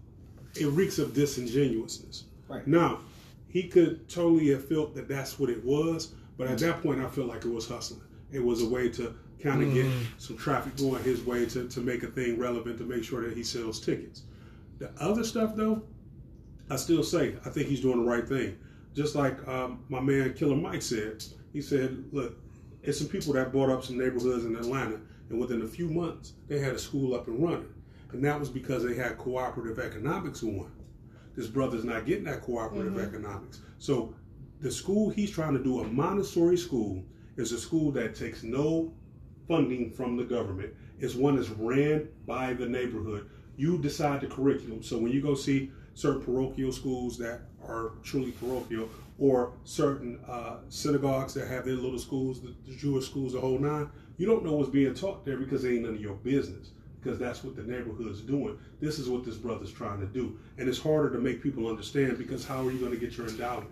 it 0.56 0.66
reeks 0.66 0.98
of 0.98 1.14
disingenuousness. 1.14 2.24
Right. 2.48 2.66
Now, 2.66 3.00
he 3.48 3.68
could 3.68 4.08
totally 4.08 4.50
have 4.50 4.68
felt 4.68 4.94
that 4.94 5.08
that's 5.08 5.38
what 5.38 5.50
it 5.50 5.64
was, 5.64 6.12
but 6.36 6.48
at 6.48 6.58
mm-hmm. 6.58 6.66
that 6.66 6.82
point, 6.82 7.00
I 7.00 7.08
felt 7.08 7.28
like 7.28 7.44
it 7.44 7.50
was 7.50 7.68
hustling. 7.68 8.02
It 8.32 8.44
was 8.44 8.62
a 8.62 8.68
way 8.68 8.88
to 8.90 9.14
kind 9.44 9.62
of 9.62 9.74
get 9.74 9.86
some 10.16 10.36
traffic 10.36 10.74
going 10.76 11.02
his 11.04 11.20
way 11.20 11.44
to, 11.44 11.68
to 11.68 11.80
make 11.80 12.02
a 12.02 12.06
thing 12.06 12.38
relevant 12.38 12.78
to 12.78 12.84
make 12.84 13.04
sure 13.04 13.22
that 13.22 13.36
he 13.36 13.44
sells 13.44 13.78
tickets. 13.78 14.22
The 14.78 14.90
other 14.98 15.22
stuff, 15.22 15.54
though, 15.54 15.82
I 16.70 16.76
still 16.76 17.04
say 17.04 17.36
I 17.44 17.50
think 17.50 17.68
he's 17.68 17.80
doing 17.80 18.04
the 18.04 18.10
right 18.10 18.26
thing. 18.26 18.58
Just 18.94 19.14
like 19.14 19.46
um, 19.46 19.84
my 19.88 20.00
man 20.00 20.32
Killer 20.34 20.56
Mike 20.56 20.82
said, 20.82 21.22
he 21.52 21.60
said, 21.60 22.04
"Look, 22.10 22.38
it's 22.82 22.98
some 22.98 23.08
people 23.08 23.34
that 23.34 23.52
bought 23.52 23.70
up 23.70 23.84
some 23.84 23.98
neighborhoods 23.98 24.46
in 24.46 24.56
Atlanta, 24.56 24.98
and 25.28 25.38
within 25.38 25.62
a 25.62 25.66
few 25.66 25.88
months, 25.88 26.32
they 26.48 26.58
had 26.58 26.74
a 26.74 26.78
school 26.78 27.14
up 27.14 27.28
and 27.28 27.42
running, 27.42 27.72
and 28.12 28.24
that 28.24 28.40
was 28.40 28.48
because 28.48 28.82
they 28.82 28.94
had 28.94 29.18
cooperative 29.18 29.78
economics 29.78 30.42
on. 30.42 30.70
This 31.36 31.48
brother's 31.48 31.84
not 31.84 32.06
getting 32.06 32.24
that 32.24 32.42
cooperative 32.42 32.98
economics, 32.98 33.60
so 33.78 34.14
the 34.60 34.70
school 34.70 35.10
he's 35.10 35.30
trying 35.30 35.52
to 35.52 35.62
do, 35.62 35.80
a 35.80 35.84
Montessori 35.84 36.56
school, 36.56 37.04
is 37.36 37.52
a 37.52 37.58
school 37.58 37.90
that 37.92 38.14
takes 38.14 38.42
no 38.42 38.92
funding 39.48 39.90
from 39.90 40.16
the 40.16 40.24
government. 40.24 40.72
It's 41.00 41.14
one 41.14 41.36
that's 41.36 41.50
ran 41.50 42.08
by 42.26 42.54
the 42.54 42.66
neighborhood. 42.66 43.28
You 43.56 43.78
decide 43.78 44.20
the 44.20 44.26
curriculum. 44.26 44.82
So 44.82 44.98
when 44.98 45.12
you 45.12 45.20
go 45.20 45.34
see 45.34 45.70
certain 45.94 46.22
parochial 46.22 46.72
schools 46.72 47.18
that 47.18 47.42
are 47.66 47.92
truly 48.02 48.32
parochial, 48.32 48.88
or 49.18 49.52
certain 49.62 50.18
uh, 50.28 50.56
synagogues 50.68 51.34
that 51.34 51.46
have 51.46 51.64
their 51.64 51.74
little 51.74 52.00
schools, 52.00 52.40
the, 52.40 52.52
the 52.66 52.74
Jewish 52.74 53.06
schools, 53.06 53.32
the 53.32 53.40
whole 53.40 53.60
nine, 53.60 53.88
you 54.16 54.26
don't 54.26 54.44
know 54.44 54.54
what's 54.54 54.70
being 54.70 54.92
taught 54.92 55.24
there 55.24 55.36
because 55.36 55.64
it 55.64 55.72
ain't 55.72 55.82
none 55.82 55.94
of 55.94 56.00
your 56.00 56.16
business. 56.16 56.70
Because 57.00 57.18
that's 57.18 57.44
what 57.44 57.54
the 57.54 57.62
neighborhood's 57.62 58.22
doing. 58.22 58.58
This 58.80 58.98
is 58.98 59.08
what 59.08 59.24
this 59.24 59.36
brother's 59.36 59.70
trying 59.70 60.00
to 60.00 60.06
do, 60.06 60.38
and 60.56 60.68
it's 60.68 60.78
harder 60.78 61.10
to 61.10 61.18
make 61.18 61.42
people 61.42 61.68
understand 61.68 62.16
because 62.16 62.46
how 62.46 62.66
are 62.66 62.72
you 62.72 62.78
going 62.78 62.92
to 62.92 62.98
get 62.98 63.16
your 63.16 63.28
endowment? 63.28 63.70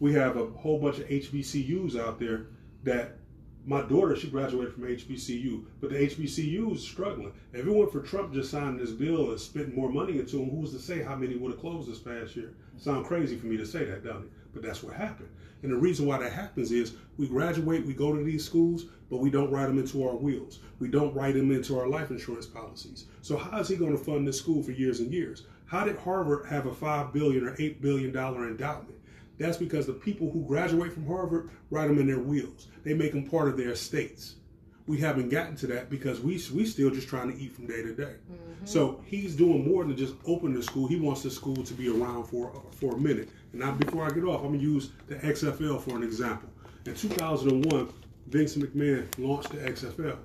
we 0.00 0.14
have 0.14 0.36
a 0.36 0.46
whole 0.46 0.78
bunch 0.78 0.98
of 0.98 1.06
HBCUs 1.06 1.98
out 2.00 2.18
there 2.18 2.46
that 2.82 3.18
my 3.66 3.82
daughter, 3.82 4.16
she 4.16 4.28
graduated 4.28 4.74
from 4.74 4.84
HBCU, 4.84 5.64
but 5.80 5.90
the 5.90 5.96
HBCU 5.96 6.74
is 6.74 6.82
struggling. 6.82 7.32
Weren't 7.52 7.92
for 7.92 8.00
Trump 8.00 8.32
just 8.32 8.50
signing 8.50 8.78
this 8.78 8.90
bill 8.90 9.30
and 9.30 9.40
spitting 9.40 9.74
more 9.74 9.90
money 9.90 10.18
into 10.18 10.36
them, 10.36 10.50
who's 10.50 10.72
to 10.72 10.78
say 10.78 11.02
how 11.02 11.16
many 11.16 11.36
would 11.36 11.52
have 11.52 11.60
closed 11.60 11.90
this 11.90 11.98
past 11.98 12.36
year? 12.36 12.54
Sound 12.78 13.06
crazy 13.06 13.36
for 13.36 13.46
me 13.46 13.56
to 13.58 13.66
say 13.66 13.84
that, 13.84 14.04
doesn't 14.04 14.24
it? 14.24 14.32
But 14.52 14.62
that's 14.62 14.82
what 14.82 14.94
happened. 14.94 15.28
And 15.62 15.70
the 15.70 15.76
reason 15.76 16.06
why 16.06 16.18
that 16.18 16.32
happens 16.32 16.72
is 16.72 16.94
we 17.18 17.28
graduate, 17.28 17.86
we 17.86 17.92
go 17.92 18.16
to 18.16 18.24
these 18.24 18.44
schools, 18.44 18.86
but 19.10 19.18
we 19.18 19.30
don't 19.30 19.50
write 19.50 19.66
them 19.66 19.78
into 19.78 20.02
our 20.08 20.16
wheels. 20.16 20.60
We 20.78 20.88
don't 20.88 21.14
write 21.14 21.34
them 21.34 21.52
into 21.52 21.78
our 21.78 21.86
life 21.86 22.10
insurance 22.10 22.46
policies. 22.46 23.04
So 23.20 23.36
how 23.36 23.60
is 23.60 23.68
he 23.68 23.76
going 23.76 23.96
to 23.96 24.02
fund 24.02 24.26
this 24.26 24.38
school 24.38 24.62
for 24.62 24.72
years 24.72 25.00
and 25.00 25.12
years? 25.12 25.44
How 25.66 25.84
did 25.84 25.98
Harvard 25.98 26.46
have 26.46 26.66
a 26.66 26.74
five 26.74 27.12
billion 27.12 27.46
or 27.46 27.54
eight 27.58 27.82
billion 27.82 28.10
dollar 28.10 28.48
endowment? 28.48 28.94
That's 29.40 29.56
because 29.56 29.86
the 29.86 29.94
people 29.94 30.30
who 30.30 30.44
graduate 30.46 30.92
from 30.92 31.06
Harvard 31.06 31.48
write 31.70 31.88
them 31.88 31.98
in 31.98 32.06
their 32.06 32.18
wills. 32.18 32.68
They 32.84 32.92
make 32.92 33.12
them 33.12 33.26
part 33.26 33.48
of 33.48 33.56
their 33.56 33.70
estates. 33.70 34.34
We 34.86 34.98
haven't 34.98 35.30
gotten 35.30 35.56
to 35.56 35.66
that 35.68 35.88
because 35.88 36.20
we 36.20 36.34
we 36.52 36.66
still 36.66 36.90
just 36.90 37.08
trying 37.08 37.32
to 37.32 37.38
eat 37.38 37.52
from 37.52 37.66
day 37.66 37.80
to 37.82 37.94
day. 37.94 38.16
Mm-hmm. 38.30 38.66
So 38.66 39.02
he's 39.06 39.34
doing 39.34 39.66
more 39.66 39.84
than 39.84 39.96
just 39.96 40.14
open 40.26 40.52
the 40.52 40.62
school. 40.62 40.86
He 40.88 40.96
wants 40.96 41.22
the 41.22 41.30
school 41.30 41.56
to 41.56 41.72
be 41.72 41.88
around 41.88 42.24
for 42.24 42.52
for 42.72 42.96
a 42.96 42.98
minute. 42.98 43.30
And 43.52 43.62
now, 43.62 43.72
before 43.72 44.04
I 44.04 44.10
get 44.10 44.24
off, 44.24 44.42
I'm 44.42 44.52
gonna 44.52 44.58
use 44.58 44.90
the 45.06 45.14
XFL 45.14 45.80
for 45.80 45.96
an 45.96 46.02
example. 46.02 46.50
In 46.84 46.94
2001, 46.94 47.88
Vince 48.26 48.56
McMahon 48.56 49.06
launched 49.18 49.52
the 49.52 49.58
XFL. 49.58 50.18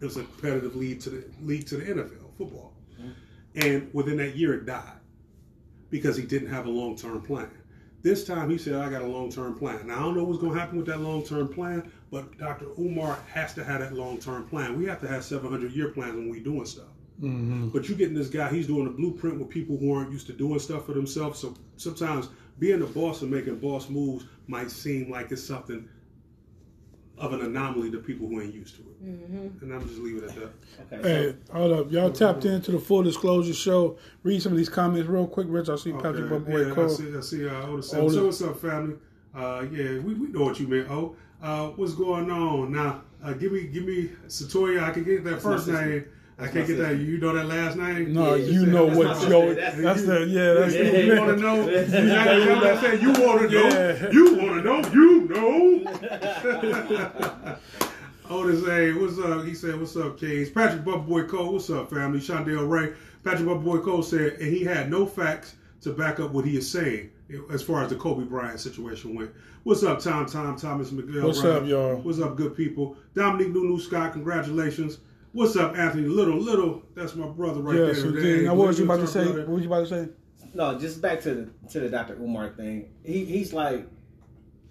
It 0.00 0.04
was 0.04 0.16
a 0.16 0.24
competitive 0.24 0.74
lead 0.74 1.00
to 1.02 1.10
the 1.10 1.24
lead 1.42 1.68
to 1.68 1.76
the 1.76 1.84
NFL 1.84 2.36
football, 2.36 2.74
mm-hmm. 3.00 3.10
and 3.54 3.94
within 3.94 4.16
that 4.16 4.34
year, 4.34 4.54
it 4.54 4.66
died 4.66 4.98
because 5.90 6.16
he 6.16 6.24
didn't 6.24 6.48
have 6.48 6.66
a 6.66 6.70
long 6.70 6.96
term 6.96 7.22
plan. 7.22 7.48
This 8.02 8.24
time, 8.24 8.50
he 8.50 8.58
said, 8.58 8.74
"I 8.74 8.90
got 8.90 9.02
a 9.02 9.06
long 9.06 9.30
term 9.30 9.54
plan." 9.54 9.86
Now 9.86 9.98
I 9.98 10.02
don't 10.02 10.16
know 10.16 10.24
what's 10.24 10.40
going 10.40 10.54
to 10.54 10.58
happen 10.58 10.78
with 10.78 10.86
that 10.86 11.00
long 11.00 11.24
term 11.24 11.48
plan, 11.48 11.90
but 12.10 12.36
Dr. 12.38 12.66
Umar 12.78 13.18
has 13.32 13.54
to 13.54 13.64
have 13.64 13.80
that 13.80 13.94
long 13.94 14.18
term 14.18 14.46
plan. 14.48 14.76
We 14.76 14.86
have 14.86 15.00
to 15.00 15.08
have 15.08 15.24
700 15.24 15.72
year 15.72 15.88
plans 15.88 16.14
when 16.14 16.28
we're 16.28 16.42
doing 16.42 16.66
stuff. 16.66 16.88
Mm-hmm. 17.20 17.68
But 17.68 17.88
you're 17.88 17.98
getting 17.98 18.14
this 18.16 18.28
guy, 18.28 18.50
he's 18.50 18.66
doing 18.66 18.86
a 18.88 18.90
blueprint 18.90 19.38
with 19.38 19.48
people 19.48 19.76
who 19.76 19.94
aren't 19.94 20.10
used 20.10 20.26
to 20.26 20.32
doing 20.32 20.58
stuff 20.58 20.86
for 20.86 20.92
themselves. 20.92 21.38
So 21.38 21.54
sometimes 21.76 22.28
being 22.58 22.82
a 22.82 22.86
boss 22.86 23.22
and 23.22 23.30
making 23.30 23.58
boss 23.58 23.88
moves 23.88 24.24
might 24.48 24.70
seem 24.70 25.10
like 25.10 25.30
it's 25.30 25.42
something 25.42 25.88
of 27.22 27.32
an 27.32 27.40
anomaly 27.40 27.90
to 27.92 27.98
people 27.98 28.26
who 28.26 28.40
ain't 28.40 28.52
used 28.52 28.74
to 28.76 28.82
it. 28.82 28.86
And 29.62 29.72
I'm 29.72 29.86
just 29.86 30.00
leave 30.00 30.22
it 30.22 30.24
at 30.24 30.34
that. 30.34 30.98
Okay, 30.98 31.08
Hey, 31.08 31.34
hold 31.52 31.72
up. 31.72 31.92
Y'all 31.92 32.10
tapped 32.10 32.44
into 32.44 32.72
the 32.72 32.78
full 32.80 33.02
disclosure 33.04 33.54
show. 33.54 33.96
Read 34.24 34.42
some 34.42 34.52
of 34.52 34.58
these 34.58 34.68
comments 34.68 35.08
real 35.08 35.26
quick, 35.28 35.46
Rich. 35.48 35.68
I 35.68 35.76
see 35.76 35.92
Patrick 35.92 36.30
Okay, 36.30 36.50
Boy 36.50 36.60
yeah, 36.66 36.72
I 36.72 36.74
Cole. 36.74 36.88
see, 36.88 37.16
I 37.16 37.20
see 37.20 37.48
uh, 37.48 37.66
Oda 37.68 37.82
said, 37.82 38.00
Oda. 38.00 38.12
so 38.14 38.24
what's 38.26 38.42
up, 38.42 38.60
family? 38.60 38.96
Uh, 39.34 39.64
yeah, 39.72 39.98
we, 40.00 40.14
we 40.14 40.26
know 40.28 40.44
what 40.44 40.58
you 40.60 40.66
meant. 40.66 40.90
Oh, 40.90 41.14
uh, 41.40 41.68
what's 41.68 41.94
going 41.94 42.30
on 42.30 42.72
now? 42.72 43.02
Uh, 43.24 43.32
give 43.34 43.52
me, 43.52 43.68
give 43.68 43.84
me 43.84 44.10
Satoya. 44.26 44.82
I 44.82 44.90
can 44.90 45.04
get 45.04 45.22
that 45.24 45.40
first 45.40 45.68
my 45.68 45.74
sister. 45.74 45.86
name. 45.86 46.04
I 46.42 46.48
can't 46.48 46.68
my 46.68 46.74
get 46.74 46.78
that. 46.78 46.96
You 46.96 47.18
know 47.18 47.32
that 47.34 47.46
last 47.46 47.76
name? 47.76 48.12
No, 48.12 48.34
Yeah, 48.34 48.44
you 48.46 48.66
know 48.66 48.88
my 48.88 48.94
what 48.96 49.16
sister. 49.16 49.30
Joe. 49.30 49.54
That's- 49.54 49.80
That's 49.82 50.02
the 50.04 50.26
yeah. 50.26 50.54
That's 50.54 50.74
Yeah, 50.74 50.98
You 50.98 51.16
want 51.20 51.30
to 51.38 51.42
know? 51.42 51.56
Yeah. 51.68 51.80
You 51.80 52.08
gotta- 52.08 52.38
you 52.40 52.46
gotta 52.46 52.96
you 53.02 53.12
want 53.26 53.40
to 53.40 53.46
know. 53.50 53.68
You 54.12 54.24
want 54.36 54.52
to 54.56 54.62
know. 54.64 54.78
You 54.92 55.08
know. 55.28 55.52
Otis, 58.30 58.64
hey, 58.64 58.92
what's 58.94 59.18
up? 59.18 59.44
He 59.44 59.54
said, 59.54 59.78
"What's 59.78 59.94
up, 59.96 60.18
Kings?" 60.18 60.48
Patrick 60.48 60.84
Boy 60.84 61.24
Cole, 61.24 61.52
what's 61.52 61.68
up, 61.70 61.90
family? 61.90 62.18
Shondell 62.18 62.66
Ray. 62.68 62.94
Patrick 63.24 63.46
Boy 63.62 63.78
Cole 63.78 64.02
said, 64.02 64.32
and 64.34 64.52
he 64.52 64.64
had 64.64 64.90
no 64.90 65.04
facts 65.06 65.54
to 65.82 65.92
back 65.92 66.18
up 66.18 66.32
what 66.32 66.44
he 66.46 66.56
is 66.56 66.68
saying 66.70 67.10
as 67.50 67.62
far 67.62 67.82
as 67.84 67.90
the 67.90 67.96
Kobe 67.96 68.24
Bryant 68.24 68.58
situation 68.60 69.14
went. 69.14 69.30
What's 69.64 69.82
up, 69.82 70.00
Tom? 70.00 70.24
Tom 70.26 70.56
Thomas 70.56 70.90
McGill. 70.90 71.24
What's 71.24 71.44
up, 71.44 71.66
y'all? 71.66 71.96
What's 71.96 72.20
up, 72.20 72.36
good 72.36 72.56
people? 72.56 72.96
Dominique 73.14 73.52
Nunu 73.52 73.78
Scott, 73.78 74.12
congratulations. 74.12 74.98
What's 75.32 75.56
up, 75.56 75.76
Anthony 75.76 76.06
Little? 76.08 76.36
Little, 76.38 76.82
that's 76.94 77.14
my 77.14 77.26
brother 77.26 77.60
right 77.62 77.76
Yes, 77.78 78.02
there. 78.02 78.06
indeed. 78.10 78.22
Hey, 78.40 78.44
Now, 78.44 78.54
what 78.54 78.68
was 78.68 78.78
you 78.78 78.84
about 78.84 79.00
to 79.00 79.06
say? 79.06 79.24
brother? 79.24 79.40
What 79.46 79.48
was 79.54 79.62
you 79.64 79.68
about 79.72 79.88
to 79.88 80.06
say? 80.06 80.12
no, 80.54 80.78
just 80.78 81.00
back 81.00 81.20
to 81.22 81.34
the 81.34 81.68
to 81.70 81.80
the 81.80 81.88
Dr. 81.88 82.14
Umar 82.16 82.50
thing. 82.50 82.90
He 83.02 83.24
he's 83.24 83.52
like 83.54 83.86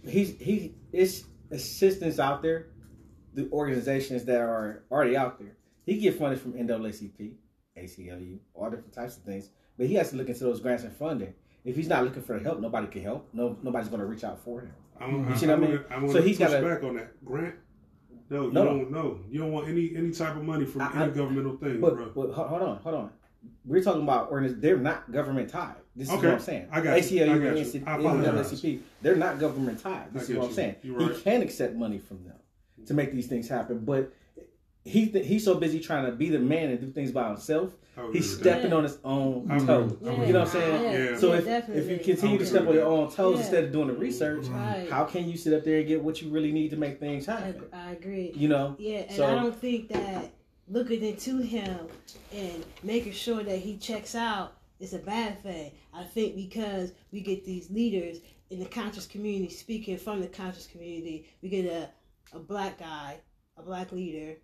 he's 0.08 0.38
he 0.40 0.76
it's 0.92 1.24
assistants 1.50 2.20
out 2.20 2.44
there, 2.44 2.68
the 3.34 3.50
organizations 3.52 4.24
that 4.26 4.40
are 4.40 4.84
already 4.92 5.18
out 5.18 5.40
there. 5.40 5.58
He 5.86 5.98
get 6.00 6.20
funded 6.20 6.40
from 6.40 6.54
NAACP, 6.54 7.34
ACLU, 7.78 8.38
all 8.54 8.70
different 8.70 8.94
types 8.94 9.18
of 9.18 9.24
things. 9.24 9.50
But 9.78 9.88
he 9.88 9.96
has 9.96 10.12
to 10.12 10.16
look 10.18 10.28
into 10.30 10.44
those 10.44 10.60
grants 10.60 10.84
and 10.84 10.94
funding. 10.96 11.34
If 11.66 11.76
he's 11.76 11.88
not 11.88 12.04
looking 12.04 12.22
for 12.22 12.38
help, 12.38 12.60
nobody 12.60 12.86
can 12.88 13.02
help. 13.02 13.28
No, 13.34 13.58
nobody's 13.64 13.88
going 13.90 14.00
to 14.02 14.06
reach 14.06 14.24
out 14.24 14.44
for 14.44 14.62
him. 14.62 14.74
I'm, 15.00 15.28
You 15.30 15.36
see 15.36 15.48
what 15.48 15.58
I 15.58 15.60
mean? 15.60 15.80
I'm 15.90 16.02
gonna 16.02 16.12
So 16.14 16.22
he's 16.22 16.38
push 16.38 16.50
gotta- 16.52 16.66
back 16.66 16.84
on 16.84 16.96
that. 16.98 17.24
Grant? 17.26 17.56
No, 18.32 18.44
you 18.48 18.52
No. 18.54 18.64
don't. 18.66 18.92
No, 18.92 19.20
you 19.30 19.40
don't 19.40 19.52
want 19.52 19.68
any 19.68 19.94
any 19.96 20.12
type 20.12 20.38
of 20.38 20.44
money 20.44 20.64
from 20.66 20.82
I- 20.82 20.92
I- 20.94 21.04
any 21.04 21.12
governmental 21.12 21.58
thing, 21.58 21.82
But, 21.82 21.96
bro. 21.96 22.12
but 22.16 22.32
hold 22.32 22.62
on, 22.62 22.78
hold 22.78 22.96
on. 22.96 23.10
We're 23.66 23.84
talking 23.84 24.04
about 24.04 24.32
organizations. 24.32 24.62
They're 24.62 24.78
not 24.78 25.12
government 25.12 25.50
tied. 25.50 25.76
This 25.96 26.08
is 26.08 26.14
Okay. 26.14 26.28
what 26.28 26.36
I'm 26.36 26.40
saying. 26.42 26.68
I 26.72 26.80
got 26.80 26.94
you. 27.12 27.20
ACLU 27.20 27.24
I 27.24 27.38
got 27.40 27.58
you. 27.58 27.64
NC 27.66 27.84
I. 27.86 27.98
NAACP, 27.98 28.80
they're 29.02 29.16
not 29.18 29.38
government 29.40 29.80
tied. 29.80 30.14
This 30.14 30.30
is 30.30 30.36
what 30.38 30.44
I'm 30.44 30.50
you. 30.50 30.56
saying. 30.56 30.76
You're 30.82 31.10
He 31.14 31.22
can 31.22 31.42
accept 31.42 31.76
money 31.76 31.98
from 31.98 32.24
them 32.24 32.38
to 32.86 32.94
make 32.94 33.12
these 33.12 33.28
things 33.28 33.50
happen, 33.50 33.80
but 33.84 34.14
he 34.84 35.08
th- 35.08 35.26
he's 35.28 35.46
so 35.46 35.56
busy 35.56 35.80
trying 35.80 36.06
to 36.06 36.12
be 36.12 36.30
the 36.30 36.40
man 36.40 36.70
and 36.70 36.80
do 36.82 36.92
things 36.92 37.12
by 37.12 37.28
himself. 37.28 37.72
He's 38.12 38.32
with 38.32 38.44
that. 38.44 38.54
stepping 38.62 38.74
on 38.74 38.84
his 38.84 38.98
own 39.04 39.52
I 39.52 39.58
agree. 39.58 39.68
toes. 39.68 39.98
I 40.02 40.06
You 40.26 40.34
know 40.34 40.40
what 40.40 40.48
I'm 40.48 40.48
saying? 40.48 40.84
Yeah. 41.12 41.18
So 41.20 41.34
yeah, 41.34 41.58
if, 41.58 41.70
if 41.70 41.90
you 41.90 41.98
continue 42.16 42.38
to 42.40 42.46
step 42.46 42.68
on 42.68 42.74
your 42.74 42.86
own 42.86 43.12
toes 43.12 43.36
Yeah. 43.36 43.42
instead 43.42 43.64
of 43.66 43.72
doing 43.72 43.88
the 43.90 43.94
research, 43.94 44.46
mm-hmm. 44.46 44.56
Right. 44.56 44.90
how 44.90 45.04
can 45.06 45.30
you 45.30 45.38
sit 45.38 45.54
up 45.54 45.64
there 45.64 45.80
and 45.80 45.88
get 45.88 46.02
what 46.02 46.22
you 46.22 46.30
really 46.30 46.52
need 46.52 46.70
to 46.72 46.78
make 46.78 47.00
things 47.00 47.28
I, 47.28 47.40
happen? 47.42 47.64
I 47.74 47.92
agree. 47.92 48.32
You 48.36 48.48
know? 48.48 48.76
Yeah, 48.80 49.00
and 49.00 49.12
So- 49.16 49.26
I 49.28 49.36
don't 49.36 49.56
think 49.56 49.90
that 49.90 50.32
looking 50.68 51.04
into 51.04 51.42
him 51.42 51.88
and 52.34 52.66
making 52.82 53.12
sure 53.12 53.44
that 53.44 53.58
he 53.60 53.78
checks 53.78 54.16
out 54.16 54.54
is 54.80 54.94
a 54.94 55.00
bad 55.00 55.44
thing. 55.44 55.72
I 55.94 56.04
think 56.06 56.36
because 56.36 56.94
we 57.12 57.20
get 57.22 57.46
these 57.46 57.70
leaders 57.70 58.18
in 58.50 58.60
the 58.60 58.66
conscious 58.66 59.06
community 59.06 59.54
speaking 59.54 59.98
from 59.98 60.22
the 60.22 60.28
conscious 60.28 60.66
community, 60.66 61.28
we 61.44 61.50
get 61.50 61.66
a, 61.66 61.90
a 62.34 62.40
black 62.40 62.80
guy, 62.80 63.18
a 63.58 63.62
black 63.62 63.92
leader, 63.92 64.38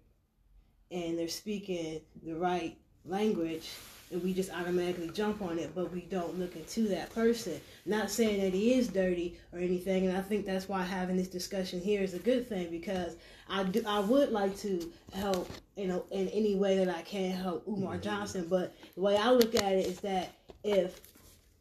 and 0.91 1.17
they're 1.17 1.27
speaking 1.27 2.01
the 2.23 2.35
right 2.35 2.77
language 3.05 3.69
and 4.11 4.23
we 4.23 4.33
just 4.33 4.51
automatically 4.51 5.09
jump 5.09 5.41
on 5.41 5.59
it, 5.59 5.75
but 5.75 5.91
we 5.91 6.01
don't 6.01 6.39
look 6.39 6.55
into 6.55 6.87
that 6.87 7.13
person. 7.13 7.59
Not 7.85 8.09
saying 8.09 8.41
that 8.41 8.53
he 8.53 8.73
is 8.73 8.87
dirty 8.87 9.37
or 9.51 9.59
anything, 9.59 10.07
and 10.07 10.17
I 10.17 10.21
think 10.21 10.45
that's 10.45 10.69
why 10.69 10.83
having 10.83 11.17
this 11.17 11.27
discussion 11.27 11.81
here 11.81 12.01
is 12.01 12.13
a 12.13 12.19
good 12.19 12.47
thing 12.47 12.69
because 12.71 13.17
I 13.49 13.63
do 13.63 13.83
I 13.85 13.99
would 13.99 14.31
like 14.31 14.57
to 14.59 14.91
help 15.13 15.49
you 15.75 15.87
know 15.87 16.05
in 16.11 16.29
any 16.29 16.55
way 16.55 16.77
that 16.77 16.89
I 16.89 17.01
can 17.01 17.31
help 17.31 17.67
Umar 17.67 17.95
mm-hmm. 17.95 18.03
Johnson, 18.03 18.47
but 18.49 18.73
the 18.95 19.01
way 19.01 19.17
I 19.17 19.31
look 19.31 19.55
at 19.55 19.73
it 19.73 19.85
is 19.85 19.99
that 20.01 20.33
if 20.63 21.01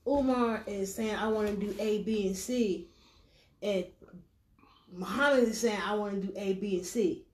Umar 0.06 0.62
is 0.66 0.95
saying 0.95 1.16
I 1.16 1.28
want 1.28 1.49
to 1.49 1.56
do 1.56 1.75
A, 1.80 2.02
B, 2.02 2.28
and 2.28 2.37
C, 2.37 2.87
and 3.61 3.85
Muhammad 4.92 5.49
is 5.49 5.61
saying 5.61 5.80
I 5.85 5.95
want 5.95 6.21
to 6.21 6.28
do 6.28 6.33
A, 6.37 6.54
B, 6.54 6.76
and 6.76 6.87
C, 6.87 7.25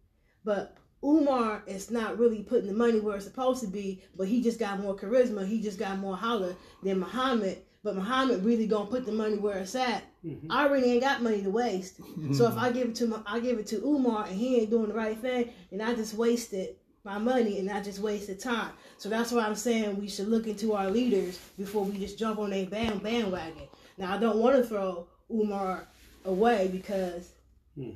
but 0.42 0.75
Umar 1.04 1.62
is 1.66 1.90
not 1.90 2.18
really 2.18 2.42
putting 2.42 2.68
the 2.68 2.75
money 2.75 3.00
where 3.00 3.16
it's 3.16 3.25
supposed 3.25 3.61
to 3.62 3.66
be, 3.66 4.02
but 4.16 4.28
he 4.28 4.40
just 4.40 4.59
got 4.59 4.80
more 4.80 4.97
charisma. 4.97 5.47
He 5.47 5.61
just 5.61 5.78
got 5.78 5.99
more 5.99 6.16
holler 6.16 6.54
than 6.82 7.00
Muhammad. 7.00 7.62
But 7.85 7.97
Muhammad 7.97 8.44
really 8.44 8.68
gonna 8.68 8.88
put 8.88 9.04
the 9.04 9.12
money 9.12 9.37
where 9.37 9.59
it's 9.59 9.75
at. 9.75 10.04
Mm-hmm. 10.25 10.52
I 10.52 10.66
already 10.66 10.92
ain't 10.92 11.02
got 11.02 11.21
money 11.21 11.42
to 11.42 11.50
waste. 11.50 12.00
So 12.32 12.47
if 12.47 12.56
I 12.56 12.71
give 12.71 12.90
it 12.90 12.94
to 12.97 13.09
my, 13.09 13.21
I 13.26 13.40
give 13.40 13.59
it 13.59 13.66
to 13.68 13.85
Umar 13.85 14.26
and 14.26 14.37
he 14.37 14.61
ain't 14.61 14.71
doing 14.71 14.88
the 14.88 14.94
right 14.94 15.18
thing, 15.18 15.50
and 15.73 15.82
I 15.82 15.94
just 15.94 16.14
wasted 16.14 16.76
my 17.04 17.18
money 17.18 17.59
and 17.59 17.68
I 17.68 17.82
just 17.82 17.99
wasted 17.99 18.38
time. 18.38 18.71
So 18.99 19.09
that's 19.09 19.32
why 19.32 19.44
I'm 19.44 19.56
saying 19.56 19.99
we 19.99 20.09
should 20.09 20.28
look 20.28 20.47
into 20.47 20.75
our 20.75 20.88
leaders 20.88 21.40
before 21.59 21.85
we 21.85 21.99
just 21.99 22.18
jump 22.18 22.38
on 22.38 22.52
a 22.52 22.66
band 22.66 23.02
bandwagon. 23.02 23.66
Now 23.99 24.14
I 24.14 24.18
don't 24.18 24.38
want 24.38 24.56
to 24.56 24.62
throw 24.62 25.09
Umar 25.28 25.88
away 26.25 26.68
because 26.71 27.32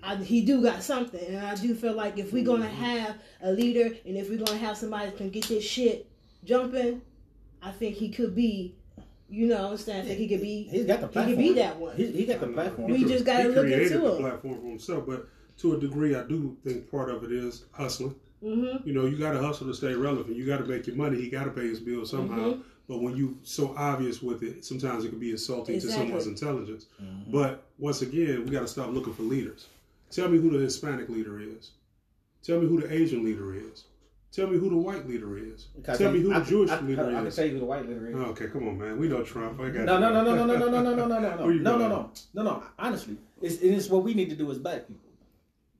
I, 0.02 0.16
he 0.16 0.42
do 0.42 0.62
got 0.62 0.82
something, 0.82 1.24
and 1.26 1.44
I 1.44 1.54
do 1.54 1.74
feel 1.74 1.92
like 1.92 2.18
if 2.18 2.32
we're 2.32 2.44
gonna 2.44 2.68
have 2.68 3.16
a 3.42 3.52
leader, 3.52 3.94
and 4.06 4.16
if 4.16 4.30
we're 4.30 4.42
gonna 4.42 4.58
have 4.58 4.76
somebody 4.76 5.06
that 5.10 5.16
can 5.18 5.30
get 5.30 5.44
this 5.48 5.64
shit 5.64 6.10
jumping, 6.44 7.02
I 7.62 7.72
think 7.72 7.96
he 7.96 8.08
could 8.08 8.34
be, 8.34 8.74
you 9.28 9.46
know, 9.46 9.64
what 9.64 9.72
I'm 9.72 9.76
saying, 9.76 10.02
I 10.02 10.04
think 10.06 10.18
he 10.18 10.28
could 10.28 10.40
be, 10.40 10.62
He's 10.70 10.86
got 10.86 11.00
the 11.12 11.20
Uh, 11.20 11.24
he 11.24 11.32
could 11.32 11.38
be 11.38 11.52
that 11.54 11.76
one. 11.78 11.96
He, 11.96 12.06
he 12.10 12.24
got 12.24 12.40
the 12.40 12.46
platform. 12.48 12.90
We 12.90 13.04
just 13.04 13.24
gotta 13.26 13.44
he 13.44 13.48
look 13.50 13.66
created 13.66 13.92
into 13.92 13.98
the 13.98 14.16
him. 14.16 14.22
platform 14.22 14.60
for 14.60 14.66
himself, 14.66 15.04
but 15.06 15.28
to 15.58 15.74
a 15.74 15.80
degree, 15.80 16.14
I 16.14 16.22
do 16.22 16.56
think 16.64 16.90
part 16.90 17.10
of 17.10 17.24
it 17.24 17.32
is 17.32 17.64
hustling. 17.72 18.14
Mm-hmm. 18.42 18.86
You 18.88 18.94
know, 18.94 19.06
you 19.06 19.16
got 19.16 19.32
to 19.32 19.40
hustle 19.40 19.66
to 19.66 19.74
stay 19.74 19.94
relevant. 19.94 20.36
You 20.36 20.46
got 20.46 20.58
to 20.58 20.64
make 20.64 20.86
your 20.86 20.96
money. 20.96 21.20
He 21.20 21.30
got 21.30 21.44
to 21.44 21.50
pay 21.50 21.66
his 21.66 21.80
bills 21.80 22.10
somehow. 22.10 22.52
Mm-hmm. 22.52 22.60
But 22.88 23.02
when 23.02 23.16
you 23.16 23.38
so 23.42 23.74
obvious 23.76 24.22
with 24.22 24.42
it, 24.42 24.64
sometimes 24.64 25.04
it 25.04 25.08
can 25.10 25.18
be 25.18 25.30
insulting 25.32 25.74
Exactly. 25.74 25.98
to 25.98 26.06
someone's 26.06 26.26
intelligence. 26.28 26.86
Mm-hmm. 27.02 27.32
But 27.32 27.64
once 27.78 28.02
again, 28.02 28.44
we 28.44 28.50
got 28.52 28.60
to 28.60 28.68
stop 28.68 28.90
looking 28.90 29.12
for 29.14 29.22
leaders. 29.22 29.66
Tell 30.10 30.28
me 30.28 30.38
who 30.38 30.50
the 30.50 30.58
Hispanic 30.58 31.08
leader 31.08 31.40
is. 31.40 31.72
Tell 32.42 32.60
me 32.60 32.68
who 32.68 32.80
the 32.80 32.92
Asian 32.92 33.24
leader 33.24 33.54
is. 33.56 33.84
Tell 34.30 34.46
me 34.46 34.58
who 34.58 34.68
the 34.70 34.76
white 34.76 35.08
leader 35.08 35.36
is. 35.38 35.64
Because 35.74 35.98
Tell 35.98 36.12
me 36.12 36.20
who 36.20 36.32
I- 36.32 36.38
the 36.40 36.44
Jewish 36.44 36.70
I, 36.70 36.80
leader 36.80 37.04
I, 37.06 37.18
I 37.18 37.22
can 37.22 37.30
tell 37.32 37.46
you 37.46 37.52
who 37.54 37.58
the 37.60 37.64
white 37.64 37.88
leader 37.88 38.08
is. 38.08 38.14
Oh, 38.16 38.24
okay, 38.26 38.46
come 38.48 38.68
on, 38.68 38.78
man. 38.78 38.98
We 39.00 39.08
know 39.08 39.22
Trump. 39.24 39.58
I 39.60 39.70
got 39.70 39.84
No, 39.84 39.94
you. 39.94 40.00
no, 40.00 40.10
no, 40.12 40.22
no, 40.22 40.34
no, 40.34 40.46
no, 40.46 40.56
no, 40.58 40.68
no, 40.68 40.94
no, 40.94 40.94
no, 40.94 41.06
no, 41.18 41.36
no, 41.36 41.36
Where 41.44 41.54
you 41.54 41.60
no, 41.60 41.72
no, 41.72 41.88
going? 41.88 41.90
no, 42.34 42.42
no, 42.42 42.42
no. 42.42 42.62
Honestly, 42.78 43.16
it's 43.42 43.56
it's 43.56 43.88
what 43.88 44.04
we 44.04 44.14
need 44.14 44.30
to 44.30 44.36
do 44.36 44.50
as 44.50 44.58
black 44.58 44.86
people. 44.86 45.10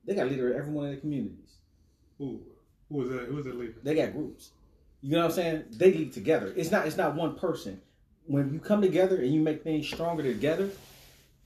They 0.05 0.15
got 0.15 0.27
a 0.27 0.29
leader 0.29 0.51
in 0.51 0.57
every 0.59 0.71
one 0.73 0.85
of 0.85 0.91
the 0.91 0.97
communities. 0.97 1.51
Who, 2.17 2.41
who 2.89 2.95
was 2.95 3.09
that? 3.09 3.25
Who 3.27 3.35
was 3.35 3.45
that 3.45 3.57
leader? 3.57 3.75
They 3.83 3.93
got 3.95 4.11
groups. 4.13 4.51
You 5.01 5.11
know 5.11 5.19
what 5.19 5.25
I'm 5.25 5.31
saying? 5.31 5.63
They 5.71 5.93
lead 5.93 6.13
together. 6.13 6.53
It's 6.55 6.71
not 6.71 6.87
it's 6.87 6.97
not 6.97 7.15
one 7.15 7.35
person. 7.35 7.81
When 8.25 8.51
you 8.51 8.59
come 8.59 8.81
together 8.81 9.17
and 9.17 9.33
you 9.33 9.39
make 9.39 9.63
things 9.63 9.87
stronger 9.87 10.23
together, 10.23 10.69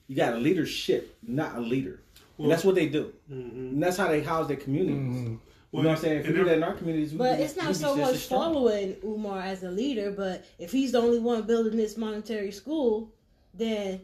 you 0.07 0.15
got 0.15 0.33
a 0.33 0.37
leadership, 0.37 1.17
not 1.21 1.55
a 1.55 1.61
leader. 1.61 1.99
Well- 2.37 2.45
and 2.45 2.51
that's 2.51 2.63
what 2.63 2.75
they 2.75 2.87
do. 2.87 3.13
Mm-hmm. 3.31 3.57
And 3.57 3.83
that's 3.83 3.97
how 3.97 4.07
they 4.07 4.21
house 4.21 4.47
their 4.47 4.57
communities. 4.57 5.37
You 5.73 5.83
know 5.83 5.89
what 5.89 5.97
I'm 5.97 6.01
saying? 6.03 6.19
If 6.19 6.27
we 6.27 6.33
do 6.33 6.43
that 6.43 6.57
in 6.57 6.63
our 6.63 6.73
communities, 6.73 7.13
we 7.13 7.19
But 7.19 7.39
it's 7.39 7.55
not 7.55 7.75
so 7.75 7.95
much 7.95 8.17
following 8.27 8.97
Umar 9.05 9.41
as 9.41 9.63
a 9.63 9.71
leader, 9.71 10.11
but 10.11 10.43
if 10.59 10.69
he's 10.69 10.91
the 10.91 10.99
only 10.99 11.19
one 11.19 11.43
building 11.43 11.77
this 11.77 11.95
Montessori 11.95 12.51
school, 12.51 13.13
then 13.53 14.01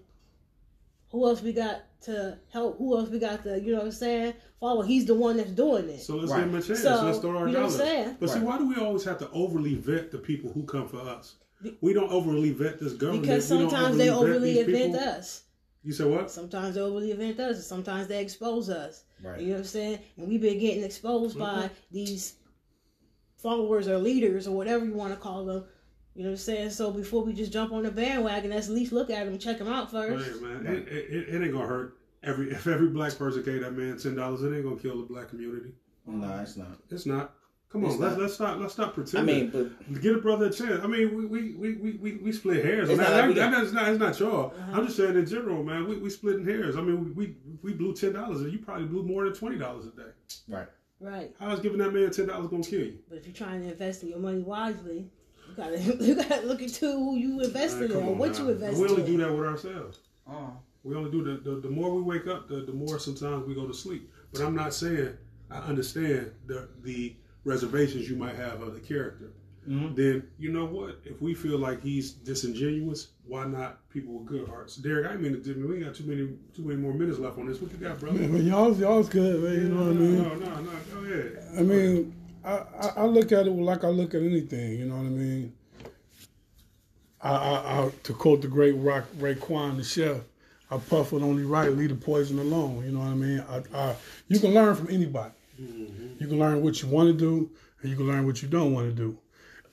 who 1.09 1.25
else 1.25 1.41
we 1.41 1.53
got 1.53 1.83
to 2.01 2.37
help? 2.51 2.77
Who 2.77 2.97
else 2.97 3.09
we 3.09 3.19
got 3.19 3.43
to, 3.43 3.59
you 3.59 3.71
know 3.71 3.79
what 3.79 3.85
I'm 3.85 3.91
saying? 3.91 4.33
Follow. 4.59 4.81
He's 4.81 5.05
the 5.05 5.15
one 5.15 5.37
that's 5.37 5.51
doing 5.51 5.89
it. 5.89 6.01
So 6.01 6.15
let's 6.15 6.31
Right. 6.31 6.39
give 6.39 6.49
him 6.49 6.55
a 6.55 6.61
chance. 6.61 6.81
So, 6.81 7.03
let's 7.05 7.19
throw 7.19 7.37
our 7.37 7.47
you 7.47 7.53
know 7.53 7.63
what 7.63 7.71
I'm 7.71 7.77
dollars. 7.77 7.77
saying? 7.77 8.17
But 8.19 8.29
see, 8.29 8.39
why 8.39 8.57
do 8.57 8.67
we 8.67 8.75
always 8.75 9.03
have 9.03 9.19
to 9.19 9.29
overly 9.31 9.75
vet 9.75 10.11
the 10.11 10.17
people 10.17 10.51
who 10.51 10.63
come 10.63 10.87
for 10.87 10.99
us? 10.99 11.35
We 11.81 11.93
don't 11.93 12.11
overly 12.11 12.51
vet 12.51 12.79
this 12.79 12.93
government. 12.93 13.23
because 13.23 13.49
We 13.49 13.57
don't 13.59 13.69
sometimes 13.69 13.97
they 13.97 14.09
overly 14.09 14.53
these 14.53 14.67
event 14.67 14.95
us. 14.95 15.43
You 15.83 15.93
said 15.93 16.07
what? 16.07 16.29
Sometimes 16.29 16.75
they 16.75 16.81
overly 16.81 17.11
event 17.11 17.39
us. 17.39 17.65
Sometimes 17.65 18.07
they 18.07 18.21
expose 18.21 18.69
us. 18.69 19.05
Right. 19.23 19.39
You 19.39 19.47
know 19.47 19.53
what 19.53 19.59
I'm 19.59 19.65
saying? 19.65 19.99
And 20.17 20.27
we've 20.27 20.41
been 20.41 20.59
getting 20.59 20.83
exposed 20.83 21.39
by 21.39 21.45
mm-hmm. 21.45 21.73
these 21.91 22.35
followers 23.37 23.87
or 23.87 23.97
leaders 23.97 24.47
or 24.47 24.55
whatever 24.55 24.85
you 24.85 24.93
want 24.93 25.13
to 25.13 25.19
call 25.19 25.45
them. 25.45 25.63
You 26.17 26.23
know 26.23 26.29
what 26.29 26.33
I'm 26.33 26.37
saying? 26.37 26.69
So 26.71 26.89
before 26.91 27.23
we 27.23 27.31
just 27.33 27.53
jump 27.53 27.71
on 27.71 27.83
the 27.83 27.91
bandwagon, 27.91 28.49
let's 28.49 28.67
at 28.69 28.73
least 28.73 28.91
look 28.91 29.09
at 29.11 29.25
them, 29.27 29.37
check 29.37 29.59
them 29.59 29.67
out 29.67 29.91
first. 29.91 30.27
Hey, 30.27 30.39
man, 30.41 30.65
it, 30.65 30.87
it, 30.87 31.29
it 31.29 31.43
ain't 31.43 31.53
gonna 31.53 31.67
hurt. 31.67 31.97
Every 32.23 32.49
if 32.51 32.65
every 32.65 32.87
black 32.89 33.15
person 33.17 33.43
gave 33.43 33.61
that 33.61 33.71
man 33.77 33.97
ten 33.99 34.15
dollars, 34.15 34.41
it 34.41 34.51
ain't 34.53 34.63
gonna 34.63 34.77
kill 34.77 34.97
the 34.97 35.05
black 35.05 35.29
community. 35.29 35.73
No, 36.07 36.39
it's 36.41 36.57
not. 36.57 36.79
It's 36.89 37.05
not. 37.05 37.35
Come 37.69 37.83
on, 37.85 37.91
It's 37.91 37.99
let's 37.99 38.13
not. 38.15 38.21
let's 38.21 38.33
stop 38.33 38.57
let's 38.59 38.73
stop 38.73 38.89
I 38.89 38.91
pretending. 38.93 39.51
mean, 39.51 39.69
but 39.91 40.01
Get 40.01 40.15
a 40.15 40.17
brother 40.17 40.45
a 40.47 40.49
chance. 40.51 40.83
I 40.83 40.87
mean, 40.87 41.15
we 41.15 41.25
we, 41.25 41.53
we, 41.53 41.73
we, 41.75 41.91
we, 41.97 42.11
we 42.17 42.31
split 42.31 42.65
hairs. 42.65 42.89
It's 42.89 42.97
That- 42.97 43.09
not 43.11 43.17
like 43.19 43.27
we 43.27 43.33
that- 43.35 43.51
got- 43.51 43.61
that's 43.61 43.73
not 43.73 43.89
it's 43.89 43.99
not 43.99 44.19
y'all. 44.19 44.53
Uh-huh. 44.57 44.71
I'm 44.73 44.85
just 44.85 44.97
saying 44.97 45.15
in 45.15 45.25
general, 45.27 45.63
man. 45.63 45.87
We 45.87 45.97
we 45.97 46.09
splitting 46.09 46.45
hairs. 46.45 46.75
I 46.77 46.81
mean, 46.81 47.13
we 47.13 47.35
we 47.61 47.73
blew 47.73 47.93
ten 47.93 48.13
dollars, 48.13 48.41
and 48.41 48.51
you 48.51 48.57
probably 48.57 48.85
blew 48.87 49.03
more 49.03 49.25
than 49.25 49.33
twenty 49.33 49.57
dollars 49.59 49.85
a 49.85 49.89
day. 49.91 50.09
right. 50.49 50.67
Right. 50.99 51.31
How 51.39 51.51
is 51.51 51.59
giving 51.59 51.77
that 51.77 51.93
man 51.93 52.09
ten 52.09 52.25
dollars 52.25 52.47
gonna 52.47 52.63
kill 52.63 52.79
you? 52.79 52.97
But 53.07 53.19
if 53.19 53.27
you're 53.27 53.35
trying 53.35 53.61
to 53.61 53.69
invest 53.71 54.01
in 54.01 54.09
your 54.09 54.17
money 54.17 54.39
wisely, 54.41 54.95
you 54.97 55.09
gotta 55.57 55.79
you 55.99 56.15
gotta 56.15 56.41
look 56.45 56.61
into 56.61 56.91
who 56.91 57.15
you 57.17 57.41
invested 57.41 57.89
Man, 57.89 57.99
in 57.99 58.05
or 58.05 58.15
what 58.15 58.33
now. 58.33 58.43
you 58.43 58.49
invested 58.51 58.75
in. 58.77 58.81
We 58.81 58.89
only 58.89 59.03
do 59.11 59.17
that 59.17 59.33
with 59.33 59.45
ourselves. 59.45 59.99
Oh. 60.29 60.53
We 60.83 60.95
only 60.95 61.11
do 61.11 61.23
the, 61.23 61.49
the 61.49 61.59
the 61.59 61.69
more 61.69 61.93
we 61.93 62.01
wake 62.01 62.27
up, 62.27 62.47
the, 62.47 62.61
the 62.61 62.71
more 62.71 62.99
sometimes 62.99 63.45
we 63.45 63.55
go 63.55 63.67
to 63.67 63.73
sleep. 63.73 64.09
But 64.31 64.41
I'm 64.41 64.55
not 64.55 64.73
saying 64.73 65.17
I 65.51 65.57
understand 65.57 66.31
the 66.45 66.69
the 66.83 67.15
reservations 67.43 68.09
you 68.09 68.15
might 68.15 68.35
have 68.35 68.61
of 68.61 68.73
the 68.73 68.79
character. 68.79 69.31
Mhm. 69.67 69.95
Then 69.97 70.27
you 70.39 70.51
know 70.53 70.65
what? 70.65 70.99
If 71.03 71.21
we 71.21 71.33
feel 71.33 71.57
like 71.57 71.81
he's 71.81 72.11
disingenuous, 72.11 73.09
why 73.25 73.45
not 73.45 73.89
people 73.89 74.13
with 74.13 74.27
good 74.27 74.47
hearts? 74.47 74.77
Derek, 74.77 75.11
I 75.11 75.15
mean 75.17 75.41
We 75.43 75.75
ain't 75.75 75.85
got 75.85 75.95
too 75.95 76.05
many 76.05 76.29
too 76.55 76.63
many 76.63 76.79
more 76.79 76.93
minutes 76.93 77.19
left 77.19 77.37
on 77.37 77.47
this. 77.47 77.59
What 77.59 77.71
you 77.71 77.77
got, 77.77 77.99
brother? 77.99 78.19
Man, 78.19 78.45
y'all's 78.45 78.79
y'all's 78.79 79.09
good, 79.09 79.43
man. 79.43 79.53
You 79.53 79.69
know 79.69 79.83
what 79.83 79.91
I 79.91 79.93
mean? 79.93 80.17
No, 80.23 80.35
no, 80.35 80.61
no. 80.61 80.71
Go 80.93 80.99
ahead. 81.03 81.43
I 81.57 81.61
mean, 81.63 82.15
I, 82.47 82.63
I, 82.79 82.93
I 82.97 83.05
look 83.05 83.31
at 83.31 83.45
it 83.45 83.51
like 83.51 83.83
I 83.83 83.89
look 83.89 84.15
at 84.15 84.21
anything. 84.21 84.79
You 84.79 84.85
know 84.85 84.95
what 84.95 85.05
I 85.05 85.09
mean? 85.09 85.53
I, 87.21 87.31
I, 87.31 87.83
I 87.83 87.91
to 88.03 88.13
quote 88.13 88.41
the 88.41 88.47
great 88.47 88.73
Rock 88.73 89.03
Raekwon, 89.17 89.77
the 89.77 89.83
chef, 89.83 90.21
I 90.71 90.77
puff 90.77 91.13
it 91.13 91.21
only 91.21 91.43
right, 91.43 91.71
leave 91.71 91.89
the 91.89 91.95
poison 91.95 92.39
alone. 92.39 92.85
You 92.85 92.91
know 92.91 92.99
what 92.99 93.09
I 93.09 93.13
mean? 93.15 93.43
I, 93.49 93.61
I, 93.77 93.95
you 94.29 94.39
can 94.39 94.53
learn 94.53 94.75
from 94.75 94.89
anybody. 94.89 95.33
Mm-hmm. 95.61 96.07
You 96.19 96.27
can 96.27 96.39
learn 96.39 96.61
what 96.61 96.81
you 96.81 96.87
want 96.87 97.09
to 97.09 97.13
do, 97.13 97.49
and 97.81 97.89
you 97.89 97.97
can 97.97 98.07
learn 98.07 98.25
what 98.25 98.41
you 98.41 98.47
don't 98.47 98.73
want 98.73 98.87
to 98.89 98.95
do. 98.95 99.17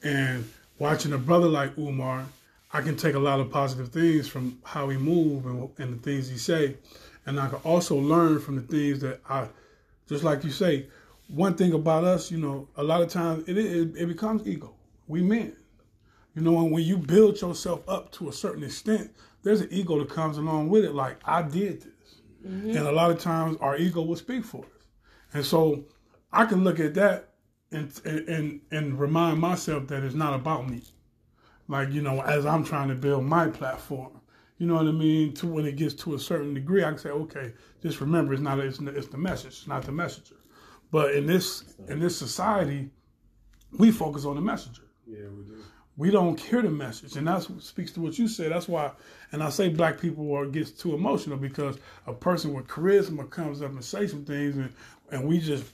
And 0.02 0.48
watching 0.78 1.12
a 1.12 1.18
brother 1.18 1.48
like 1.48 1.76
Umar, 1.78 2.26
I 2.72 2.80
can 2.80 2.96
take 2.96 3.14
a 3.14 3.18
lot 3.20 3.38
of 3.38 3.50
positive 3.50 3.90
things 3.90 4.26
from 4.26 4.58
how 4.64 4.88
he 4.88 4.96
move 4.96 5.46
and, 5.46 5.70
and 5.78 5.98
the 5.98 6.02
things 6.02 6.28
he 6.28 6.38
say, 6.38 6.76
and 7.26 7.38
I 7.38 7.48
can 7.48 7.58
also 7.64 7.96
learn 7.96 8.40
from 8.40 8.56
the 8.56 8.62
things 8.62 9.00
that 9.00 9.20
I, 9.28 9.46
just 10.08 10.24
like 10.24 10.42
you 10.42 10.50
say, 10.50 10.86
one 11.28 11.54
thing 11.54 11.72
about 11.72 12.04
us, 12.04 12.30
you 12.30 12.38
know, 12.38 12.68
a 12.76 12.82
lot 12.82 13.02
of 13.02 13.08
times 13.08 13.48
it 13.48 13.56
it, 13.56 13.96
it 13.96 14.06
becomes 14.06 14.46
ego. 14.46 14.74
We 15.06 15.22
men, 15.22 15.56
you 16.34 16.42
know, 16.42 16.58
and 16.58 16.70
when 16.70 16.84
you 16.84 16.96
build 16.96 17.40
yourself 17.40 17.82
up 17.88 18.12
to 18.12 18.28
a 18.28 18.32
certain 18.32 18.64
extent, 18.64 19.10
there's 19.42 19.60
an 19.60 19.68
ego 19.70 19.98
that 19.98 20.10
comes 20.10 20.38
along 20.38 20.68
with 20.68 20.84
it. 20.84 20.94
Like 20.94 21.18
I 21.24 21.42
did 21.42 21.82
this, 21.82 22.20
mm-hmm. 22.46 22.70
and 22.70 22.86
a 22.86 22.92
lot 22.92 23.10
of 23.10 23.18
times 23.18 23.56
our 23.60 23.76
ego 23.76 24.02
will 24.02 24.16
speak 24.16 24.44
for 24.44 24.64
us. 24.64 24.70
And 25.32 25.44
so 25.44 25.84
I 26.32 26.44
can 26.46 26.64
look 26.64 26.80
at 26.80 26.94
that 26.94 27.30
and 27.70 28.00
and 28.04 28.60
and 28.70 28.98
remind 28.98 29.40
myself 29.40 29.88
that 29.88 30.02
it's 30.02 30.14
not 30.14 30.34
about 30.34 30.68
me. 30.68 30.82
Like 31.68 31.90
you 31.92 32.02
know, 32.02 32.20
as 32.22 32.46
I'm 32.46 32.64
trying 32.64 32.88
to 32.88 32.94
build 32.94 33.24
my 33.24 33.48
platform, 33.48 34.20
you 34.58 34.66
know 34.66 34.74
what 34.74 34.86
I 34.86 34.92
mean. 34.92 35.34
To 35.34 35.46
when 35.46 35.66
it 35.66 35.76
gets 35.76 35.94
to 35.94 36.14
a 36.14 36.18
certain 36.18 36.54
degree, 36.54 36.84
I 36.84 36.90
can 36.90 36.98
say, 36.98 37.10
okay, 37.10 37.52
just 37.82 38.00
remember, 38.00 38.32
it's 38.32 38.42
not 38.42 38.58
it's, 38.58 38.78
it's 38.78 39.08
the 39.08 39.18
message, 39.18 39.52
it's 39.52 39.66
not 39.66 39.82
the 39.82 39.92
messenger. 39.92 40.36
But 40.90 41.14
in 41.14 41.26
this 41.26 41.64
in 41.88 42.00
this 42.00 42.16
society, 42.16 42.90
we 43.78 43.90
focus 43.90 44.24
on 44.24 44.36
the 44.36 44.40
messenger 44.42 44.82
Yeah, 45.06 45.28
we 45.36 45.44
do. 45.44 45.62
we 45.96 46.10
don't 46.10 46.38
hear 46.40 46.62
the 46.62 46.70
message, 46.70 47.16
and 47.16 47.26
that's 47.26 47.48
what 47.50 47.62
speaks 47.62 47.92
to 47.92 48.00
what 48.00 48.18
you 48.18 48.28
said. 48.28 48.52
That's 48.52 48.68
why, 48.68 48.92
and 49.32 49.42
I 49.42 49.50
say 49.50 49.68
black 49.68 50.00
people 50.00 50.32
are 50.34 50.46
gets 50.46 50.70
too 50.70 50.94
emotional 50.94 51.36
because 51.36 51.78
a 52.06 52.12
person 52.12 52.54
with 52.54 52.66
charisma 52.68 53.28
comes 53.30 53.62
up 53.62 53.72
and 53.72 53.84
say 53.84 54.06
some 54.06 54.24
things, 54.24 54.56
and 54.56 54.72
and 55.10 55.26
we 55.26 55.38
just 55.40 55.72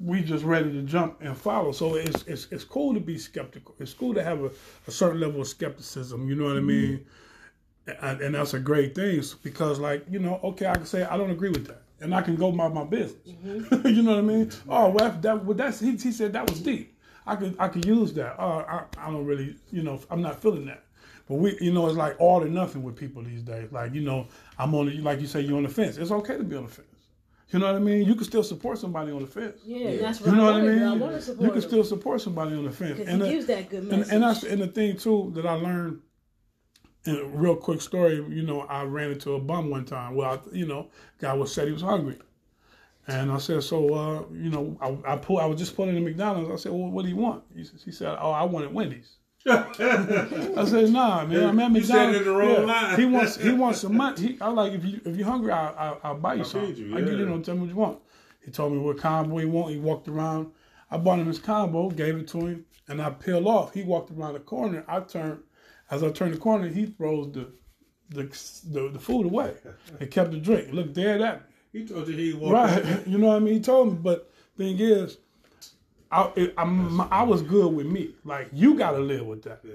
we 0.00 0.22
just 0.22 0.44
ready 0.44 0.72
to 0.72 0.82
jump 0.82 1.18
and 1.20 1.36
follow. 1.36 1.72
So 1.72 1.94
it's 1.96 2.22
it's 2.24 2.48
it's 2.50 2.64
cool 2.64 2.94
to 2.94 3.00
be 3.00 3.18
skeptical. 3.18 3.74
It's 3.78 3.94
cool 3.94 4.14
to 4.14 4.22
have 4.24 4.42
a, 4.42 4.50
a 4.88 4.90
certain 4.90 5.20
level 5.20 5.40
of 5.40 5.48
skepticism. 5.48 6.28
You 6.28 6.34
know 6.36 6.44
what 6.44 6.56
I 6.56 6.60
mean? 6.60 6.98
Mm-hmm. 6.98 8.04
And, 8.06 8.20
and 8.20 8.34
that's 8.36 8.54
a 8.54 8.60
great 8.60 8.94
thing 8.94 9.22
because, 9.42 9.80
like, 9.80 10.04
you 10.08 10.20
know, 10.20 10.38
okay, 10.44 10.66
I 10.66 10.74
can 10.74 10.86
say 10.86 11.02
I 11.02 11.16
don't 11.16 11.30
agree 11.30 11.50
with 11.50 11.66
that, 11.66 11.82
and 12.02 12.14
I 12.14 12.22
can 12.22 12.36
go 12.36 12.48
about 12.48 12.74
my 12.74 12.84
business. 12.84 13.20
Mm-hmm. 13.28 13.86
you 13.96 14.02
know 14.02 14.12
what 14.12 14.18
I 14.18 14.22
mean? 14.22 14.50
Oh, 14.68 14.90
well, 14.90 15.10
that 15.20 15.44
well, 15.44 15.56
that's 15.56 15.80
he, 15.80 15.92
he 15.96 16.12
said 16.12 16.32
that 16.32 16.48
was 16.50 16.60
deep. 16.60 16.98
I 17.26 17.36
could 17.36 17.56
I 17.58 17.68
could 17.68 17.84
use 17.84 18.12
that. 18.14 18.36
Oh, 18.38 18.64
I, 18.68 18.84
I 18.98 19.10
don't 19.10 19.24
really, 19.24 19.56
you 19.70 19.82
know, 19.82 20.00
I'm 20.10 20.22
not 20.22 20.40
feeling 20.42 20.66
that. 20.66 20.84
But 21.28 21.36
we, 21.36 21.56
you 21.60 21.72
know, 21.72 21.86
it's 21.86 21.96
like 21.96 22.16
all 22.20 22.42
or 22.42 22.48
nothing 22.48 22.82
with 22.82 22.96
people 22.96 23.22
these 23.22 23.42
days. 23.42 23.70
Like, 23.70 23.94
you 23.94 24.00
know, 24.00 24.26
I'm 24.58 24.74
on, 24.74 24.86
the, 24.86 24.98
like 24.98 25.20
you 25.20 25.28
say, 25.28 25.40
you're 25.40 25.56
on 25.56 25.62
the 25.62 25.68
fence. 25.68 25.96
It's 25.96 26.10
okay 26.10 26.36
to 26.36 26.42
be 26.42 26.56
on 26.56 26.64
the 26.64 26.68
fence. 26.70 26.88
You 27.50 27.58
know 27.58 27.66
what 27.66 27.76
I 27.76 27.80
mean? 27.80 28.06
You 28.06 28.14
can 28.14 28.24
still 28.24 28.42
support 28.42 28.78
somebody 28.78 29.12
on 29.12 29.20
the 29.20 29.26
fence. 29.26 29.60
Yeah, 29.64 29.96
that's 29.98 30.20
what 30.20 30.30
You 30.30 30.36
know 30.36 30.48
I 30.48 30.52
what 30.52 30.60
I 30.62 30.64
mean? 30.64 30.82
I 30.82 30.96
want 30.96 31.14
to 31.14 31.22
support 31.22 31.46
you 31.46 31.52
can 31.52 31.62
still 31.62 31.84
support 31.84 32.20
somebody 32.22 32.56
on 32.56 32.64
the 32.64 32.70
fence. 32.70 33.00
And 33.06 33.22
he 33.22 33.40
the- 33.40 33.46
that 33.46 33.68
good 33.70 33.82
and, 33.82 33.90
message. 33.90 34.12
and 34.12 34.22
that's 34.22 34.42
and 34.42 34.62
the 34.62 34.66
thing 34.68 34.96
too 34.96 35.32
that 35.36 35.46
I 35.46 35.52
learned. 35.52 36.00
In 37.04 37.16
a 37.16 37.24
real 37.24 37.56
quick 37.56 37.80
story, 37.80 38.16
you 38.16 38.42
know, 38.42 38.60
I 38.62 38.84
ran 38.84 39.10
into 39.10 39.34
a 39.34 39.40
bum 39.40 39.70
one 39.70 39.84
time. 39.84 40.14
Well, 40.14 40.30
I, 40.30 40.56
you 40.56 40.66
know, 40.66 40.88
guy 41.18 41.32
was 41.32 41.52
said 41.52 41.66
he 41.66 41.72
was 41.72 41.82
hungry, 41.82 42.16
and 43.08 43.32
I 43.32 43.38
said, 43.38 43.64
so, 43.64 43.94
uh, 43.94 44.24
you 44.32 44.50
know, 44.50 44.76
I, 44.80 45.14
I 45.14 45.16
pull, 45.16 45.38
I 45.38 45.46
was 45.46 45.58
just 45.58 45.74
pulling 45.74 45.96
in 45.96 46.04
McDonald's. 46.04 46.50
I 46.50 46.56
said, 46.56 46.72
well, 46.72 46.90
what 46.90 47.02
do 47.02 47.08
you 47.08 47.16
want? 47.16 47.42
He, 47.54 47.64
he 47.84 47.90
said, 47.90 48.16
oh, 48.20 48.30
I 48.30 48.44
wanted 48.44 48.72
Wendy's. 48.72 49.16
I 49.46 50.64
said, 50.64 50.90
nah, 50.90 51.24
man, 51.26 51.48
I'm 51.48 51.58
at 51.58 51.72
McDonald's. 51.72 51.74
You 51.74 51.82
said 51.82 52.14
in 52.14 52.24
the 52.24 52.30
wrong 52.30 52.66
line. 52.66 53.00
He 53.00 53.04
wants, 53.04 53.36
he 53.36 53.50
wants 53.50 53.80
some 53.80 53.96
money. 53.96 54.20
He, 54.20 54.38
I 54.40 54.48
like 54.48 54.72
if 54.72 54.84
you 54.84 55.00
if 55.04 55.16
you're 55.16 55.26
hungry, 55.26 55.50
I, 55.50 55.70
I, 55.70 55.96
I'll 56.04 56.14
buy 56.14 56.34
you 56.34 56.44
something. 56.44 56.76
you, 56.76 56.96
I 56.96 57.00
give 57.00 57.14
yeah. 57.14 57.18
you, 57.18 57.26
know, 57.26 57.40
tell 57.40 57.56
me 57.56 57.62
what 57.62 57.70
you 57.70 57.76
want. 57.76 57.98
He 58.44 58.52
told 58.52 58.72
me 58.72 58.78
what 58.78 58.98
combo 58.98 59.38
he 59.38 59.46
want. 59.46 59.72
He 59.72 59.80
walked 59.80 60.06
around. 60.06 60.52
I 60.92 60.96
bought 60.96 61.18
him 61.18 61.26
his 61.26 61.40
combo, 61.40 61.90
gave 61.90 62.16
it 62.16 62.28
to 62.28 62.46
him, 62.46 62.66
and 62.86 63.02
I 63.02 63.10
peeled 63.10 63.46
off. 63.46 63.74
He 63.74 63.82
walked 63.82 64.12
around 64.12 64.34
the 64.34 64.40
corner. 64.40 64.84
I 64.86 65.00
turned, 65.00 65.40
as 65.92 66.02
I 66.02 66.10
turned 66.10 66.34
the 66.34 66.38
corner, 66.38 66.68
he 66.68 66.86
throws 66.86 67.32
the 67.32 67.52
the 68.08 68.24
the, 68.70 68.90
the 68.92 68.98
food 68.98 69.26
away 69.26 69.54
and 70.00 70.10
kept 70.10 70.32
the 70.32 70.38
drink. 70.38 70.72
Look 70.72 70.92
dead 70.92 71.20
at 71.20 71.40
me. 71.40 71.80
He 71.80 71.86
told 71.86 72.08
you 72.08 72.16
he 72.16 72.32
walked. 72.32 72.52
Right. 72.52 73.06
You 73.06 73.18
know 73.18 73.28
what 73.28 73.36
I 73.36 73.38
mean? 73.40 73.54
He 73.54 73.60
told 73.60 73.92
me, 73.92 73.98
but 74.02 74.32
thing 74.56 74.78
is, 74.78 75.18
I 76.10 76.32
it, 76.34 76.54
I 76.56 77.22
was 77.22 77.42
good 77.42 77.72
with 77.72 77.86
me. 77.86 78.14
Like 78.24 78.48
you 78.52 78.74
got 78.74 78.92
to 78.92 78.98
live 78.98 79.26
with 79.26 79.42
that. 79.42 79.60
Yeah. 79.64 79.74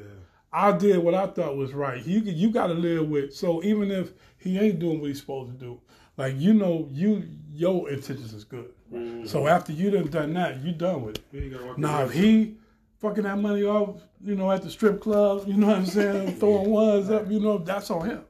I 0.51 0.71
did 0.71 0.97
what 0.97 1.13
I 1.13 1.27
thought 1.27 1.55
was 1.55 1.73
right. 1.73 2.03
You 2.03 2.19
you 2.19 2.49
got 2.49 2.67
to 2.67 2.73
live 2.73 3.07
with. 3.07 3.33
So 3.35 3.63
even 3.63 3.91
if 3.91 4.13
he 4.39 4.57
ain't 4.57 4.79
doing 4.79 4.99
what 4.99 5.07
he's 5.09 5.19
supposed 5.19 5.51
to 5.51 5.57
do, 5.57 5.79
like 6.17 6.33
you 6.37 6.53
know, 6.53 6.89
you 6.91 7.29
your 7.53 7.89
intentions 7.89 8.33
is 8.33 8.43
good. 8.43 8.71
Mm-hmm. 8.91 9.27
So 9.27 9.47
after 9.47 9.71
you 9.71 9.91
done 9.91 10.07
done 10.07 10.33
that, 10.33 10.63
you 10.63 10.71
done 10.71 11.03
with 11.03 11.17
it. 11.17 11.23
You 11.31 11.41
ain't 11.41 11.53
gotta 11.53 11.65
walk 11.65 11.77
Now 11.77 12.05
if 12.05 12.11
he 12.11 12.55
fucking 12.99 13.23
that 13.23 13.37
money 13.37 13.63
off, 13.63 14.01
you 14.21 14.35
know, 14.35 14.51
at 14.51 14.61
the 14.61 14.69
strip 14.69 15.01
club, 15.01 15.47
you 15.47 15.55
know 15.55 15.67
what 15.67 15.77
I'm 15.77 15.85
saying, 15.85 16.35
throwing 16.35 16.69
ones 16.69 17.09
up, 17.09 17.29
you 17.29 17.39
know, 17.39 17.57
that's 17.57 17.89
on 17.91 18.05
him. 18.05 18.23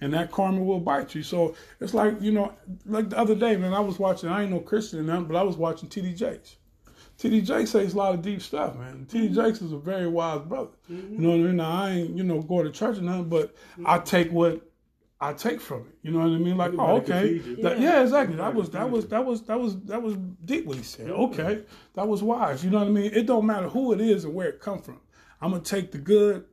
And 0.00 0.12
that 0.12 0.30
karma 0.30 0.62
will 0.62 0.80
bite 0.80 1.14
you. 1.14 1.22
So 1.22 1.54
it's 1.80 1.94
like, 1.94 2.20
you 2.20 2.32
know, 2.32 2.52
like 2.84 3.10
the 3.10 3.18
other 3.18 3.34
day, 3.34 3.56
man, 3.56 3.72
I 3.72 3.80
was 3.80 3.98
watching, 3.98 4.28
I 4.28 4.42
ain't 4.42 4.50
no 4.50 4.60
Christian 4.60 4.98
and 4.98 5.08
nothing, 5.08 5.26
but 5.26 5.36
I 5.36 5.42
was 5.42 5.56
watching 5.56 5.88
TD 5.88 6.16
Jakes. 6.16 6.56
TD 7.18 7.44
Jakes 7.44 7.70
says 7.70 7.94
a 7.94 7.96
lot 7.96 8.12
of 8.12 8.22
deep 8.22 8.42
stuff, 8.42 8.76
man. 8.76 9.06
TD 9.08 9.30
mm-hmm. 9.30 9.34
Jakes 9.34 9.62
is 9.62 9.72
a 9.72 9.78
very 9.78 10.08
wise 10.08 10.42
brother. 10.42 10.72
You 10.88 10.96
mm-hmm. 10.96 11.22
know 11.22 11.28
what 11.30 11.34
I 11.34 11.42
mean? 11.42 11.56
Now, 11.56 11.70
I 11.70 11.90
ain't, 11.90 12.16
you 12.16 12.24
know, 12.24 12.42
going 12.42 12.66
to 12.66 12.72
church 12.72 12.98
or 12.98 13.02
nothing, 13.02 13.28
but 13.28 13.54
mm-hmm. 13.54 13.86
I 13.86 13.98
take 13.98 14.32
what 14.32 14.68
I 15.30 15.32
take 15.32 15.60
from 15.60 15.80
it. 15.82 15.94
You 16.02 16.10
know 16.12 16.18
what 16.20 16.26
I 16.26 16.38
mean? 16.38 16.56
Like, 16.56 16.72
oh, 16.74 16.80
oh 16.80 16.96
okay. 16.96 17.38
feed 17.38 17.44
you. 17.46 17.56
That- 17.62 17.80
yeah, 17.80 18.02
exactly. 18.02 18.36
That 18.36 18.54
was 18.54 18.70
that 18.70 18.90
was 18.90 19.06
that 19.08 19.24
was 19.24 19.42
that 19.42 19.60
was 19.60 19.76
that 19.84 20.02
was 20.02 20.16
deep 20.44 20.66
what 20.66 20.76
he 20.76 20.82
said. 20.82 21.10
Okay, 21.10 21.62
that 21.94 22.06
was 22.06 22.22
wise. 22.22 22.64
You 22.64 22.70
know 22.70 22.78
what 22.78 22.88
I 22.88 22.90
mean? 22.90 23.10
It 23.14 23.26
don't 23.26 23.46
matter 23.46 23.68
who 23.68 23.92
it 23.92 24.00
is 24.00 24.24
and 24.24 24.34
where 24.34 24.48
it 24.48 24.60
come 24.60 24.80
from. 24.82 25.00
I'm 25.40 25.50
gonna 25.52 25.62
take 25.62 25.92
the 25.92 25.98
good 25.98 26.44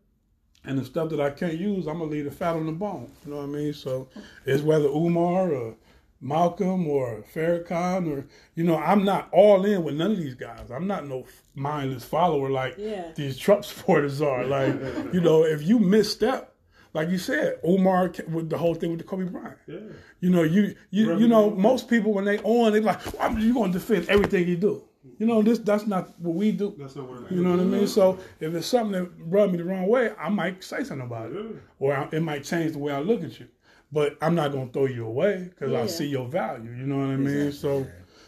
and 0.64 0.78
the 0.78 0.86
stuff 0.86 1.10
that 1.10 1.20
I 1.20 1.32
can't 1.32 1.58
use. 1.58 1.88
I'm 1.88 2.00
gonna 2.00 2.12
leave 2.12 2.26
the 2.26 2.32
fat 2.32 2.56
on 2.56 2.66
the 2.66 2.72
bone. 2.72 3.12
You 3.26 3.32
know 3.32 3.38
what 3.38 3.44
I 3.44 3.48
mean? 3.48 3.74
So 3.74 4.10
it's 4.46 4.62
whether 4.64 4.88
Umar 4.88 5.52
or 5.52 5.76
Malcolm 6.24 6.88
or 6.88 7.24
Farrakhan 7.34 8.08
or 8.16 8.26
you 8.56 8.64
know, 8.64 8.78
I'm 8.78 9.04
not 9.04 9.28
all 9.34 9.66
in 9.66 9.84
with 9.84 9.96
none 9.96 10.12
of 10.12 10.18
these 10.18 10.36
guys. 10.36 10.70
I'm 10.70 10.86
not 10.88 11.08
no 11.08 11.26
mindless 11.56 12.06
follower 12.06 12.50
like 12.52 12.76
Yeah. 12.78 13.12
these 13.16 13.38
Trump 13.38 13.66
supporters 13.72 14.22
are. 14.22 14.46
Like 14.46 14.76
you 15.14 15.20
know, 15.22 15.44
if 15.44 15.64
you 15.64 15.80
misstep. 15.80 16.51
Like 16.94 17.10
you 17.10 17.18
said, 17.18 17.60
Umar 17.68 18.10
ca- 18.10 18.24
with 18.28 18.50
the 18.50 18.58
whole 18.58 18.76
thing 18.76 18.90
with 18.90 19.00
the 19.00 19.06
Kobe 19.06 19.24
Bryant. 19.26 19.58
Yeah. 19.68 19.78
You 20.20 20.30
know, 20.30 20.44
you 20.44 20.76
you 20.90 21.06
Brother, 21.06 21.22
you 21.22 21.28
know, 21.28 21.50
you- 21.50 21.56
most 21.56 21.88
people 21.90 22.14
when 22.14 22.26
they 22.26 22.40
on, 22.40 22.74
they 22.74 22.80
like, 22.82 23.00
well, 23.18 23.38
you're 23.40 23.54
gonna 23.54 23.74
defend 23.74 24.08
everything 24.10 24.48
you 24.48 24.58
do. 24.58 24.84
You 25.18 25.26
know, 25.26 25.42
this 25.42 25.60
that's 25.60 25.88
not 25.88 26.20
what 26.20 26.36
we 26.36 26.52
do. 26.52 26.76
That's 26.78 26.96
not 26.96 27.10
what 27.10 27.24
it 27.24 27.32
You 27.32 27.44
know 27.44 27.52
what 27.52 27.60
I 27.60 27.64
mean? 27.64 27.88
So 27.88 28.20
if 28.40 28.54
it's 28.54 28.68
something 28.68 28.92
that 29.04 29.10
rubbed 29.20 29.52
me 29.54 29.58
the 29.60 29.64
wrong 29.66 29.88
way, 29.88 30.12
I 30.20 30.30
might 30.30 30.64
say 30.64 30.84
something 30.84 31.06
about 31.08 31.32
it, 31.32 31.36
Yeah. 31.38 31.52
or 31.80 31.94
I, 31.94 32.10
it 32.12 32.22
might 32.22 32.44
change 32.44 32.74
the 32.74 32.80
way 32.80 32.92
I 32.94 33.00
look 33.00 33.24
at 33.24 33.40
you. 33.40 33.48
But 33.92 34.18
I'm 34.22 34.36
not 34.36 34.52
gonna 34.52 34.72
throw 34.72 34.86
you 34.86 35.06
away 35.06 35.50
because 35.50 35.74
I 35.74 35.86
see 35.88 36.08
your 36.08 36.28
value. 36.28 36.72
You 36.72 36.86
know 36.86 36.98
what 36.98 37.08
I 37.14 37.18
mean? 37.18 37.52
So 37.52 37.86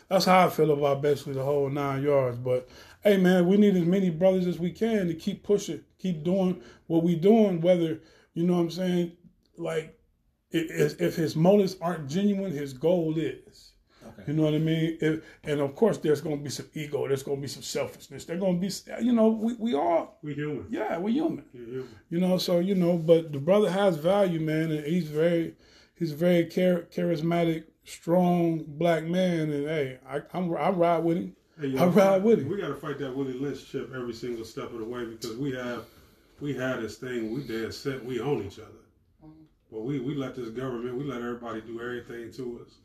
that's 0.10 0.26
how 0.26 0.46
I 0.48 0.50
feel 0.50 0.72
about 0.72 1.02
basically 1.02 1.34
the 1.34 1.44
whole 1.44 1.70
nine 1.70 2.04
yards. 2.04 2.38
But 2.38 2.68
hey, 3.02 3.18
man, 3.18 3.48
we 3.48 3.58
need 3.58 3.76
as 3.76 3.86
many 3.86 4.10
brothers 4.10 4.46
as 4.48 4.60
we 4.60 4.72
can 4.72 5.08
to 5.08 5.14
keep 5.14 5.42
pushing, 5.44 5.82
keep 6.00 6.24
doing 6.24 6.62
what 6.88 7.04
we 7.04 7.16
doing. 7.16 7.62
Whether 7.62 8.02
you 8.34 8.44
know 8.46 8.54
what 8.54 8.62
I'm 8.62 8.72
saying, 8.72 9.12
like 9.58 9.98
if, 10.52 11.02
if 11.02 11.16
his 11.16 11.36
motives 11.36 11.76
aren't 11.82 12.10
genuine, 12.10 12.52
his 12.52 12.74
goal 12.74 13.18
is. 13.18 13.72
Okay. 14.06 14.24
You 14.28 14.34
know 14.34 14.44
what 14.44 14.54
I 14.54 14.60
mean? 14.60 14.98
If, 15.00 15.24
and 15.46 15.62
of 15.62 15.76
course, 15.76 15.98
there's 15.98 16.20
going 16.20 16.38
to 16.38 16.44
be 16.44 16.50
some 16.50 16.66
ego. 16.74 17.08
There's 17.08 17.24
going 17.24 17.38
to 17.38 17.42
be 17.42 17.48
some 17.48 17.64
selfishness. 17.64 18.26
There's 18.26 18.40
going 18.40 18.60
to 18.60 18.68
be, 18.68 19.04
you 19.04 19.14
know, 19.14 19.30
we, 19.30 19.54
we 19.54 19.76
all, 19.76 20.20
We 20.22 20.34
human. 20.34 20.66
yeah, 20.70 20.98
we're 20.98 21.14
human. 21.14 21.46
We're 21.54 21.66
human. 21.66 21.90
You 22.10 22.20
know, 22.20 22.38
so 22.38 22.60
you 22.60 22.76
know, 22.76 22.98
but 22.98 23.32
the 23.32 23.40
brother 23.40 23.72
has 23.72 23.96
value, 23.96 24.42
man, 24.42 24.72
and 24.72 24.86
he's 24.86 25.08
very, 25.08 25.56
he's 25.96 26.12
a 26.12 26.16
very 26.16 26.46
char- 26.48 26.86
charismatic, 26.94 27.64
strong 27.86 28.66
black 28.68 29.06
man, 29.06 29.50
and 29.52 29.68
hey, 29.68 30.00
I 30.08 30.22
I'm, 30.34 30.54
I 30.56 30.70
ride 30.70 31.04
with 31.06 31.18
him. 31.18 31.36
Hey, 31.60 31.68
yo, 31.68 31.84
I 31.84 31.86
ride 31.88 32.24
with 32.24 32.40
him. 32.40 32.50
We 32.50 32.58
got 32.58 32.68
to 32.68 32.76
fight 32.76 33.00
that 33.00 33.16
Willie 33.16 33.34
Lynch 33.40 33.72
chip 33.72 33.90
every 33.96 34.14
single 34.14 34.44
step 34.44 34.74
of 34.74 34.80
the 34.80 34.86
way 34.86 35.06
because 35.06 35.38
we 35.38 35.54
have, 35.54 35.86
we 36.40 36.54
had 36.54 36.82
this 36.82 36.98
thing. 36.98 37.34
We 37.34 37.44
dead 37.44 37.74
set. 37.74 38.04
We 38.04 38.20
own 38.20 38.44
each 38.44 38.60
other. 38.60 38.70
Mm-hmm. 39.24 39.44
But 39.72 39.82
we, 39.82 40.00
we 40.00 40.16
let 40.16 40.36
this 40.36 40.50
government, 40.50 40.96
we 40.96 41.04
let 41.04 41.22
everybody 41.22 41.62
do 41.62 41.80
everything 41.82 42.32
to 42.34 42.66
us. 42.66 42.76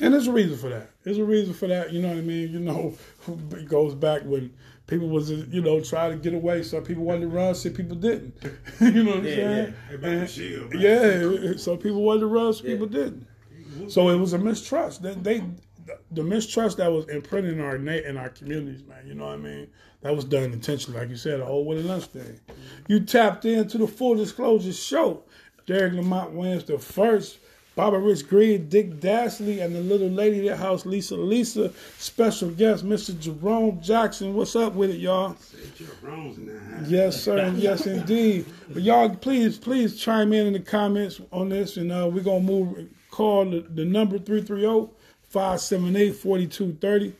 And 0.00 0.14
there's 0.14 0.26
a 0.26 0.32
reason 0.32 0.56
for 0.56 0.70
that. 0.70 0.90
There's 1.02 1.18
a 1.18 1.24
reason 1.24 1.52
for 1.52 1.68
that. 1.68 1.92
You 1.92 2.00
know 2.00 2.08
what 2.08 2.16
I 2.18 2.22
mean? 2.22 2.50
You 2.50 2.60
know, 2.60 2.94
it 3.52 3.68
goes 3.68 3.94
back 3.94 4.22
when 4.22 4.52
people 4.86 5.08
was, 5.08 5.30
you 5.30 5.60
know, 5.60 5.80
trying 5.80 6.12
to 6.12 6.16
get 6.16 6.34
away. 6.34 6.62
Some 6.62 6.82
people 6.82 7.04
wanted 7.04 7.22
to 7.22 7.28
run, 7.28 7.54
some 7.54 7.72
people 7.72 7.96
didn't. 7.96 8.34
you 8.80 9.04
know 9.04 9.10
what 9.10 9.18
I'm 9.18 9.24
Yeah, 9.26 9.34
saying? 9.34 9.74
Hey, 9.90 9.96
back 9.96 10.18
to 10.20 10.26
shield. 10.26 10.74
Yeah, 10.74 11.56
some 11.56 11.78
people 11.78 12.02
wanted 12.02 12.20
to 12.20 12.26
run, 12.26 12.52
some 12.54 12.66
people 12.66 12.86
didn't. 12.86 13.26
So 13.88 14.08
it 14.08 14.16
was 14.16 14.32
a 14.32 14.38
mistrust. 14.38 15.02
They, 15.02 15.14
they 15.14 15.44
the 16.10 16.22
mistrust 16.22 16.76
that 16.76 16.92
was 16.92 17.08
imprinted 17.08 17.54
in 17.54 17.60
our 17.60 17.78
na- 17.78 17.92
in 17.92 18.16
our 18.16 18.28
communities, 18.28 18.84
man. 18.84 19.06
You 19.06 19.14
know 19.14 19.26
what 19.26 19.34
I 19.34 19.38
mean? 19.38 19.68
That 20.02 20.16
was 20.16 20.24
done 20.24 20.52
intentionally, 20.52 20.98
like 20.98 21.10
you 21.10 21.16
said, 21.16 21.40
the 21.40 21.44
whole 21.44 21.64
Willie 21.64 21.82
Lynch 21.82 22.06
thing. 22.06 22.40
You 22.88 23.00
tapped 23.00 23.44
into 23.44 23.78
the 23.78 23.86
full 23.86 24.16
disclosure 24.16 24.72
show. 24.72 25.22
Derek 25.66 25.92
Lamont 25.94 26.32
wins 26.32 26.64
the 26.64 26.78
first. 26.78 27.38
Baba 27.74 27.98
Rich 27.98 28.28
Green, 28.28 28.68
Dick 28.68 29.00
Dashley, 29.00 29.64
and 29.64 29.74
the 29.74 29.80
little 29.80 30.10
lady 30.10 30.50
at 30.50 30.58
house, 30.58 30.84
Lisa 30.84 31.16
Lisa. 31.16 31.72
Special 31.96 32.50
guest, 32.50 32.84
Mr. 32.84 33.18
Jerome 33.18 33.80
Jackson. 33.80 34.34
What's 34.34 34.54
up 34.54 34.74
with 34.74 34.90
it, 34.90 34.98
y'all? 34.98 35.36
Say 35.36 35.56
Joe 35.76 35.86
Brown's. 36.02 36.38
Yes, 36.90 37.22
sir, 37.22 37.38
and 37.38 37.56
yes, 37.58 37.86
indeed. 37.86 38.44
But 38.68 38.82
y'all, 38.82 39.16
please, 39.16 39.56
please 39.56 39.98
chime 39.98 40.34
in 40.34 40.48
in 40.48 40.52
the 40.52 40.60
comments 40.60 41.22
on 41.32 41.48
this, 41.48 41.78
and 41.78 41.90
uh, 41.90 42.10
we're 42.12 42.22
gonna 42.22 42.40
move. 42.40 42.90
Call 43.10 43.46
the, 43.46 43.60
the 43.60 43.84
number 43.84 44.18
330-578-4230, 44.18 47.04
and 47.04 47.14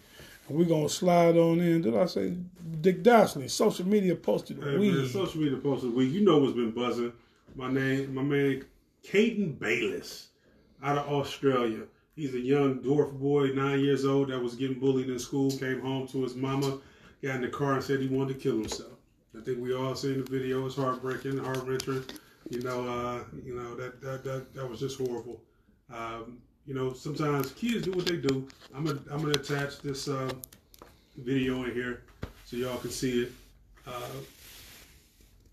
we're 0.48 0.64
gonna 0.66 0.88
slide 0.88 1.37
on 1.37 1.61
in. 1.61 1.83
Did 1.83 1.96
I 1.96 2.07
say 2.07 2.35
Dick 2.81 3.02
Dashley? 3.02 3.48
Social 3.50 3.87
media 3.87 4.14
posted 4.14 4.59
Hey, 4.59 4.64
man, 4.64 4.81
we. 4.81 5.09
social 5.09 5.40
media 5.40 5.59
post 5.59 5.85
of 5.85 5.90
the 5.92 5.96
week. 5.96 6.12
You 6.12 6.22
know 6.22 6.38
what's 6.38 6.52
been 6.55 6.72
buzzing. 6.72 7.12
My 7.55 7.70
name, 7.70 8.14
my 8.14 8.22
man, 8.22 8.64
Quaden 9.05 9.59
Bayles, 9.59 10.28
out 10.83 10.98
of 10.98 11.09
Australia. 11.09 11.83
He's 12.16 12.35
a 12.35 12.40
young 12.40 12.81
dwarf 12.81 13.12
boy, 13.18 13.48
nine 13.48 13.81
years 13.81 14.05
old, 14.05 14.28
that 14.28 14.38
was 14.38 14.55
getting 14.55 14.78
bullied 14.78 15.09
in 15.09 15.18
school. 15.18 15.50
Came 15.50 15.81
home 15.81 16.07
to 16.09 16.22
his 16.22 16.35
mama, 16.35 16.78
got 17.22 17.37
in 17.37 17.42
the 17.42 17.48
car 17.48 17.74
and 17.74 17.83
said 17.83 18.00
he 18.00 18.09
wanted 18.09 18.35
to 18.35 18.40
kill 18.40 18.57
himself. 18.57 18.90
I 19.37 19.40
think 19.42 19.59
we 19.61 19.74
all 19.74 19.94
seen 19.94 20.22
the 20.22 20.31
video. 20.31 20.66
It's 20.66 20.76
heartbreaking, 20.76 21.38
heart 21.38 21.64
wrenching. 21.66 22.05
You 22.50 22.61
know, 22.62 22.87
uh, 22.87 23.24
you 23.42 23.55
know 23.55 23.74
that 23.76 24.00
that 24.02 24.24
that, 24.24 24.52
that 24.55 24.68
was 24.68 24.81
just 24.81 24.98
horrible. 24.98 25.40
Um, 25.90 26.38
you 26.66 26.75
know, 26.75 26.92
sometimes 26.92 27.53
kids 27.53 27.85
do 27.85 27.92
what 27.92 28.07
they 28.07 28.16
do. 28.16 28.46
I'm 28.75 28.85
gonna 28.85 29.01
I'm 29.11 29.20
gonna 29.20 29.33
attach 29.33 29.81
this 29.81 30.09
uh, 30.09 30.33
video 31.16 31.64
in 31.64 31.72
here 31.72 32.03
so 32.44 32.57
y'all 32.57 32.79
can 32.79 32.90
see 32.90 33.22
it. 33.25 33.33
Uh, 33.87 33.92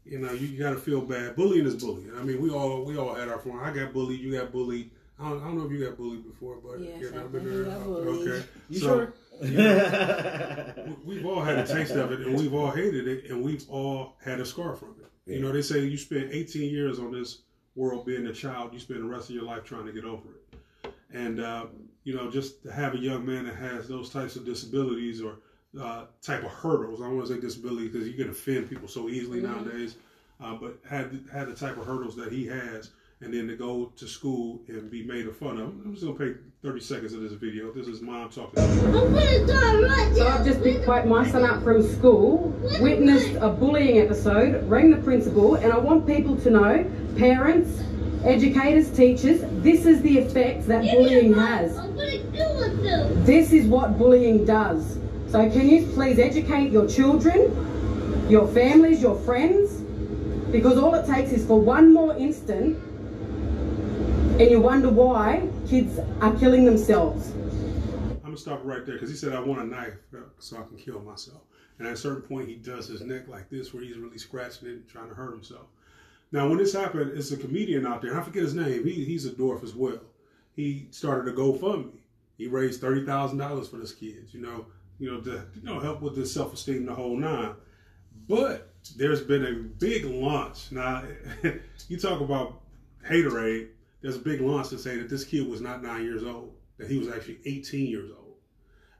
you 0.06 0.17
know, 0.19 0.32
you, 0.32 0.58
got 0.58 0.72
to 0.72 0.76
feel 0.78 1.02
bad. 1.02 1.36
Bullying 1.36 1.65
is 1.67 1.76
bullying. 1.76 2.12
I 2.17 2.24
mean, 2.24 2.41
we 2.41 2.50
all 2.50 2.84
we 2.84 2.98
all 2.98 3.13
had 3.13 3.30
our 3.30 3.39
fun. 3.39 3.60
I 3.62 3.72
got 3.72 3.93
bullied. 3.93 4.19
You 4.19 4.32
got 4.38 4.52
bullied. 4.52 4.89
I 5.19 5.30
don't, 5.30 5.41
I 5.41 5.45
don't 5.45 5.58
know 5.58 5.65
if 5.65 5.72
you 5.72 5.86
got 5.86 5.98
bullied 5.98 6.24
before, 6.24 6.56
but 6.63 6.80
Yes, 6.80 7.02
you 7.02 7.12
know, 7.12 7.22
I 7.22 7.28
been 7.28 7.43
there. 7.43 7.63
got 7.65 7.84
bullied. 7.84 8.28
Okay, 8.28 8.45
You 8.69 8.80
So, 8.80 8.86
sure? 8.88 9.13
you 9.43 9.58
know, 9.58 10.74
we- 11.06 11.15
we've 11.17 11.26
all 11.26 11.41
had 11.41 11.60
a 11.60 11.67
taste 11.67 11.91
of 11.91 12.12
it, 12.13 12.22
and 12.22 12.38
we've 12.38 12.54
all 12.54 12.72
hated 12.72 13.08
it, 13.08 13.30
and 13.30 13.43
we've 13.43 13.69
all 13.69 14.15
had 14.24 14.39
a 14.39 14.45
scar 14.45 14.76
from 14.76 14.95
it. 15.02 15.32
You 15.32 15.41
know, 15.41 15.52
they 15.52 15.62
say 15.62 15.84
you 15.84 15.98
spend 15.98 16.32
18 16.32 16.72
years 16.72 17.00
on 17.00 17.12
this 17.12 17.39
world 17.76 18.06
being 18.06 18.26
a 18.28 18.34
child. 18.34 18.74
You 18.74 18.80
spend 18.80 19.02
the 19.02 19.08
rest 19.08 19.30
of 19.30 19.36
your 19.36 19.43
life 19.43 19.63
trying 19.65 19.86
to 19.86 19.91
get 19.91 20.06
over 20.06 20.30
it. 20.30 20.48
And 21.13 21.39
uh, 21.39 21.65
you 22.04 22.15
know, 22.15 22.30
just 22.30 22.63
to 22.63 22.72
have 22.72 22.93
a 22.93 23.00
young 23.00 23.26
man 23.26 23.45
that 23.45 23.56
has 23.56 23.88
those 23.88 24.10
types 24.10 24.36
of 24.36 24.45
disabilities 24.45 25.22
or 25.22 25.38
uh, 25.80 26.06
type 26.22 26.43
of 26.43 26.52
hurdles. 26.52 27.02
I 27.02 27.06
don't 27.06 27.17
want 27.17 27.28
to 27.28 27.36
say 27.36 27.39
disability 27.39 27.88
because 27.88 28.08
you 28.08 28.13
can 28.15 28.30
offend 28.30 28.69
people 28.69 28.88
so 28.88 29.10
easily 29.10 29.41
nowadays. 29.41 29.95
Uh, 30.41 30.56
but 30.56 30.80
had 30.89 31.19
had 31.32 31.48
the 31.48 31.54
type 31.54 31.78
of 31.78 31.86
hurdles 31.86 32.15
that 32.15 32.32
he 32.32 32.48
has, 32.48 32.91
and 33.22 33.34
then 33.34 33.48
to 33.48 33.56
go 33.58 33.91
to 33.98 34.08
school 34.08 34.62
and 34.69 34.89
be 34.89 35.04
made 35.04 35.30
fun 35.36 35.60
of. 35.60 35.67
I'm 35.67 35.91
just 35.93 36.06
gonna 36.06 36.15
play 36.15 36.36
30 36.63 36.80
seconds 36.80 37.13
of 37.13 37.22
this 37.22 37.34
video. 37.34 37.74
This 37.74 37.88
is 37.88 38.02
mom 38.02 38.30
talking. 38.30 38.63
I'm 38.63 38.91
gonna 38.93 39.45
die 39.45 39.82
right 39.82 40.15
So 40.15 40.24
now. 40.24 40.38
I've 40.38 40.45
just 40.45 40.63
picked 40.63 40.86
quite 40.86 41.06
my 41.08 41.30
son 41.30 41.43
up 41.43 41.62
from 41.62 41.84
school, 41.84 42.56
witnessed 42.80 43.36
a 43.41 43.50
bullying 43.50 44.00
episode, 44.00 44.67
rang 44.69 44.91
the 44.91 45.02
principal, 45.04 45.56
and 45.56 45.74
I 45.74 45.78
want 45.78 46.08
people 46.08 46.38
to 46.38 46.50
know, 46.50 46.91
parents, 47.17 47.82
educators, 48.23 48.89
teachers, 48.91 49.41
this 49.63 49.86
is 49.86 50.01
the 50.01 50.17
effect 50.19 50.67
that 50.67 50.84
Give 50.84 50.93
bullying 50.93 51.34
has. 51.34 51.77
I'm 51.77 51.95
gonna 51.95 52.19
kill 52.32 52.60
myself. 52.60 53.25
This 53.25 53.51
is 53.51 53.65
what 53.67 53.97
bullying 53.97 54.45
does. 54.45 54.99
So 55.27 55.49
can 55.49 55.69
you 55.69 55.86
please 55.93 56.19
educate 56.19 56.71
your 56.71 56.88
children, 56.88 58.27
your 58.29 58.47
families, 58.47 59.01
your 59.01 59.15
friends? 59.19 59.82
Because 60.51 60.77
all 60.77 60.95
it 60.95 61.05
takes 61.05 61.32
is 61.32 61.45
for 61.45 61.60
one 61.60 61.93
more 61.93 62.15
instant 62.17 62.77
and 64.39 64.49
you 64.49 64.60
wonder 64.60 64.89
why 64.89 65.47
kids 65.67 65.99
are 66.21 66.34
killing 66.38 66.65
themselves. 66.65 67.32
I'm 67.32 68.19
gonna 68.21 68.38
stop 68.38 68.62
right 68.63 68.86
there 68.86 68.95
because 68.95 69.10
he 69.10 69.15
said 69.15 69.34
I 69.34 69.39
want 69.39 69.62
a 69.62 69.65
knife 69.65 69.97
uh, 70.15 70.21
so 70.39 70.58
I 70.58 70.63
can 70.63 70.77
kill 70.77 70.99
myself. 71.01 71.41
And 71.77 71.88
at 71.88 71.93
a 71.93 71.97
certain 71.97 72.21
point, 72.21 72.47
he 72.47 72.55
does 72.55 72.88
his 72.88 73.01
neck 73.01 73.27
like 73.27 73.49
this, 73.49 73.73
where 73.73 73.82
he's 73.84 73.97
really 73.97 74.17
scratching 74.17 74.67
it 74.67 74.71
and 74.71 74.88
trying 74.88 75.10
to 75.10 75.15
hurt 75.15 75.32
himself. 75.32 75.67
Now, 76.31 76.47
when 76.47 76.57
this 76.59 76.73
happened, 76.73 77.17
it's 77.17 77.31
a 77.31 77.37
comedian 77.37 77.87
out 77.87 78.01
there. 78.01 78.19
I 78.19 78.23
forget 78.23 78.43
his 78.43 78.53
name. 78.53 78.85
He, 78.85 79.03
he's 79.03 79.25
a 79.25 79.31
dwarf 79.31 79.63
as 79.63 79.73
well. 79.73 79.99
He 80.55 80.87
started 80.91 81.33
a 81.33 81.35
GoFundMe. 81.35 81.99
He 82.37 82.47
raised 82.47 82.79
thirty 82.79 83.05
thousand 83.05 83.37
dollars 83.39 83.67
for 83.67 83.77
this 83.77 83.93
kid. 83.93 84.29
You 84.31 84.41
know, 84.41 84.65
you 84.99 85.11
know, 85.11 85.21
to 85.21 85.45
you 85.55 85.63
know 85.63 85.79
help 85.79 86.01
with 86.01 86.15
his 86.15 86.33
self 86.33 86.53
esteem, 86.53 86.85
the 86.85 86.93
whole 86.93 87.17
nine. 87.17 87.53
But 88.27 88.73
there's 88.95 89.21
been 89.21 89.45
a 89.45 89.53
big 89.53 90.05
launch. 90.05 90.71
Now, 90.71 91.03
you 91.87 91.97
talk 91.97 92.21
about 92.21 92.61
haterade. 93.07 93.69
There's 94.01 94.15
a 94.15 94.19
big 94.19 94.39
launch 94.41 94.69
to 94.69 94.77
say 94.77 94.97
that 94.97 95.09
this 95.09 95.25
kid 95.25 95.47
was 95.49 95.61
not 95.61 95.83
nine 95.83 96.03
years 96.03 96.23
old, 96.23 96.53
that 96.77 96.89
he 96.89 96.97
was 96.97 97.09
actually 97.09 97.39
18 97.45 97.87
years 97.87 98.11
old. 98.11 98.35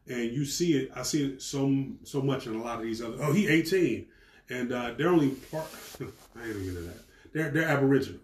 And 0.08 0.32
you 0.34 0.44
see 0.44 0.74
it, 0.74 0.92
I 0.96 1.04
see 1.04 1.34
it 1.34 1.42
so 1.42 1.86
so 2.04 2.22
much 2.22 2.48
in 2.48 2.56
a 2.56 2.62
lot 2.62 2.80
of 2.80 2.84
these 2.84 3.02
other. 3.02 3.18
Oh, 3.22 3.32
he 3.32 3.48
18, 3.48 4.08
and 4.50 4.72
uh, 4.72 4.94
they're 4.98 5.10
only 5.10 5.30
part. 5.30 5.68
I 6.02 6.04
ain't 6.04 6.54
gonna 6.54 6.68
into 6.68 6.82
that. 6.82 7.09
They're 7.34 7.50
they're 7.52 7.68
Aboriginal. 7.68 8.22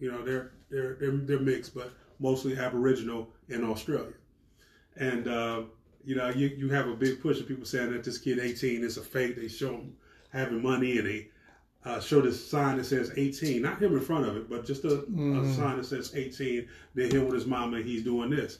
You 0.00 0.12
know, 0.12 0.24
they're 0.24 0.52
they're 0.70 0.96
they're, 1.00 1.16
they're 1.16 1.40
mixed, 1.40 1.74
but 1.74 1.92
mostly 2.18 2.56
Aboriginal 2.56 3.28
in 3.48 3.64
Australia. 3.64 4.12
And 4.96 5.28
uh, 5.28 5.62
you 6.04 6.16
know, 6.16 6.28
you, 6.28 6.48
you 6.48 6.68
have 6.70 6.88
a 6.88 6.94
big 6.94 7.20
push 7.20 7.40
of 7.40 7.48
people 7.48 7.64
saying 7.64 7.92
that 7.92 8.04
this 8.04 8.18
kid 8.18 8.38
18 8.38 8.82
is 8.82 8.96
a 8.96 9.02
fake. 9.02 9.36
They 9.36 9.48
show 9.48 9.74
him 9.74 9.96
having 10.32 10.62
money, 10.62 10.98
and 10.98 11.06
they 11.06 11.28
uh, 11.84 12.00
show 12.00 12.20
this 12.20 12.48
sign 12.48 12.76
that 12.78 12.84
says 12.84 13.12
18. 13.16 13.62
Not 13.62 13.80
him 13.80 13.94
in 13.94 14.00
front 14.00 14.26
of 14.26 14.36
it, 14.36 14.48
but 14.48 14.64
just 14.64 14.84
a, 14.84 15.02
a 15.02 15.54
sign 15.54 15.76
that 15.78 15.86
says 15.86 16.14
18. 16.14 16.68
Then 16.94 17.10
him 17.10 17.26
with 17.26 17.34
his 17.34 17.46
mama, 17.46 17.78
and 17.78 17.86
he's 17.86 18.02
doing 18.04 18.30
this. 18.30 18.58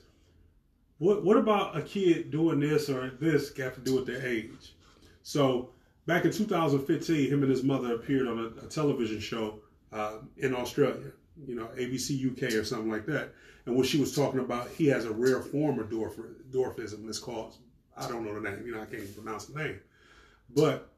What 0.99 1.25
what 1.25 1.37
about 1.37 1.77
a 1.77 1.83
kid 1.83 2.31
doing 2.31 2.61
this 2.61 2.91
or 2.91 3.11
this 3.21 3.51
got 3.51 3.75
to 3.75 3.81
do 3.81 3.97
with 3.97 4.07
their 4.07 4.25
age? 4.27 4.75
So 5.23 5.71
back 6.07 6.25
in 6.25 6.31
2015, 6.33 7.31
him 7.31 7.43
and 7.43 7.51
his 7.51 7.63
mother 7.63 7.95
appeared 7.95 8.27
on 8.27 8.39
a, 8.39 8.67
a 8.67 8.69
television 8.69 9.19
show 9.19 9.61
uh, 9.93 10.19
in 10.37 10.55
Australia, 10.55 11.13
you 11.47 11.55
know, 11.55 11.69
ABC 11.77 12.31
UK 12.33 12.55
or 12.55 12.65
something 12.65 12.91
like 12.91 13.07
that. 13.07 13.35
And 13.67 13.77
what 13.77 13.87
she 13.87 13.99
was 13.99 14.15
talking 14.15 14.41
about, 14.41 14.69
he 14.71 14.87
has 14.87 15.05
a 15.05 15.11
rare 15.13 15.41
form 15.41 15.79
of 15.79 15.89
dwarf, 15.91 16.19
dwarfism. 16.51 17.09
It's 17.09 17.19
called, 17.19 17.57
I 17.97 18.09
don't 18.09 18.25
know 18.25 18.35
the 18.35 18.41
name, 18.49 18.67
you 18.67 18.73
know, 18.75 18.81
I 18.81 18.87
can't 18.87 19.03
even 19.03 19.15
pronounce 19.15 19.47
the 19.47 19.63
name. 19.63 19.81
But 20.55 20.91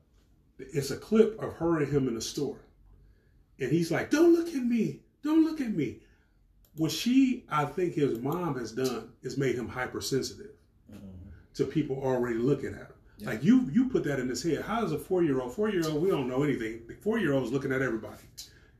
it's 0.59 0.91
a 0.91 0.97
clip 0.97 1.41
of 1.43 1.55
her 1.55 1.79
and 1.81 1.93
him 1.93 2.09
in 2.09 2.15
the 2.15 2.21
store. 2.21 2.59
and 3.59 3.71
he's 3.71 3.91
like, 3.91 4.11
"Don't 4.11 4.33
look 4.35 4.49
at 4.49 4.65
me, 4.65 5.01
don't 5.23 5.45
look 5.45 5.61
at 5.61 5.73
me." 5.75 6.01
What 6.77 6.91
she, 6.91 7.45
I 7.51 7.65
think, 7.67 7.95
his 7.95 8.19
mom 8.19 8.59
has 8.59 8.73
done 8.73 9.13
is 9.23 9.37
made 9.37 9.55
him 9.57 9.69
hypersensitive 9.69 10.53
to 11.55 11.65
people 11.65 11.97
already 12.03 12.37
looking 12.39 12.75
at 12.75 12.81
him. 12.81 12.87
Like 13.21 13.45
you, 13.45 13.69
you 13.73 13.89
put 13.91 14.05
that 14.05 14.19
in 14.19 14.29
his 14.29 14.43
head. 14.43 14.63
How 14.63 14.81
does 14.81 14.93
a 14.93 14.99
four 14.99 15.23
year 15.23 15.41
old? 15.41 15.55
Four 15.55 15.69
year 15.71 15.87
old, 15.87 16.03
we 16.03 16.11
don't 16.11 16.29
know 16.29 16.43
anything. 16.43 16.81
Four 17.03 17.19
year 17.19 17.35
old 17.35 17.45
is 17.45 17.53
looking 17.53 17.73
at 17.73 17.83
everybody. 17.83 18.23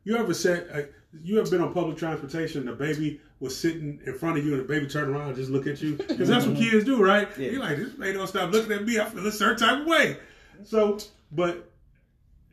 You 0.05 0.17
ever 0.17 0.35
said, 0.35 0.69
uh, 0.73 0.83
you 1.23 1.39
ever 1.41 1.51
been 1.51 1.61
on 1.61 1.73
public 1.73 1.97
transportation? 1.97 2.61
and 2.61 2.69
The 2.69 2.73
baby 2.73 3.21
was 3.41 3.57
sitting 3.57 4.01
in 4.07 4.19
front 4.19 4.39
of 4.39 4.47
you, 4.47 4.53
and 4.53 4.63
the 4.63 4.67
baby 4.67 4.87
turned 4.87 5.15
around 5.15 5.29
and 5.29 5.37
just 5.37 5.51
look 5.51 5.67
at 5.67 5.81
you 5.83 5.97
because 5.97 6.29
that's 6.29 6.47
what 6.47 6.57
kids 6.57 6.85
do, 6.85 7.03
right? 7.05 7.29
Yeah. 7.39 7.51
You're 7.51 7.61
like, 7.61 7.77
this 7.77 7.97
man 7.99 8.15
don't 8.15 8.27
stop 8.27 8.53
looking 8.53 8.73
at 8.73 8.85
me. 8.85 8.99
I 8.99 9.05
feel 9.05 9.27
a 9.27 9.33
certain 9.33 9.59
type 9.59 9.81
of 9.81 9.87
way. 9.87 10.17
So, 10.65 10.99
but 11.31 11.71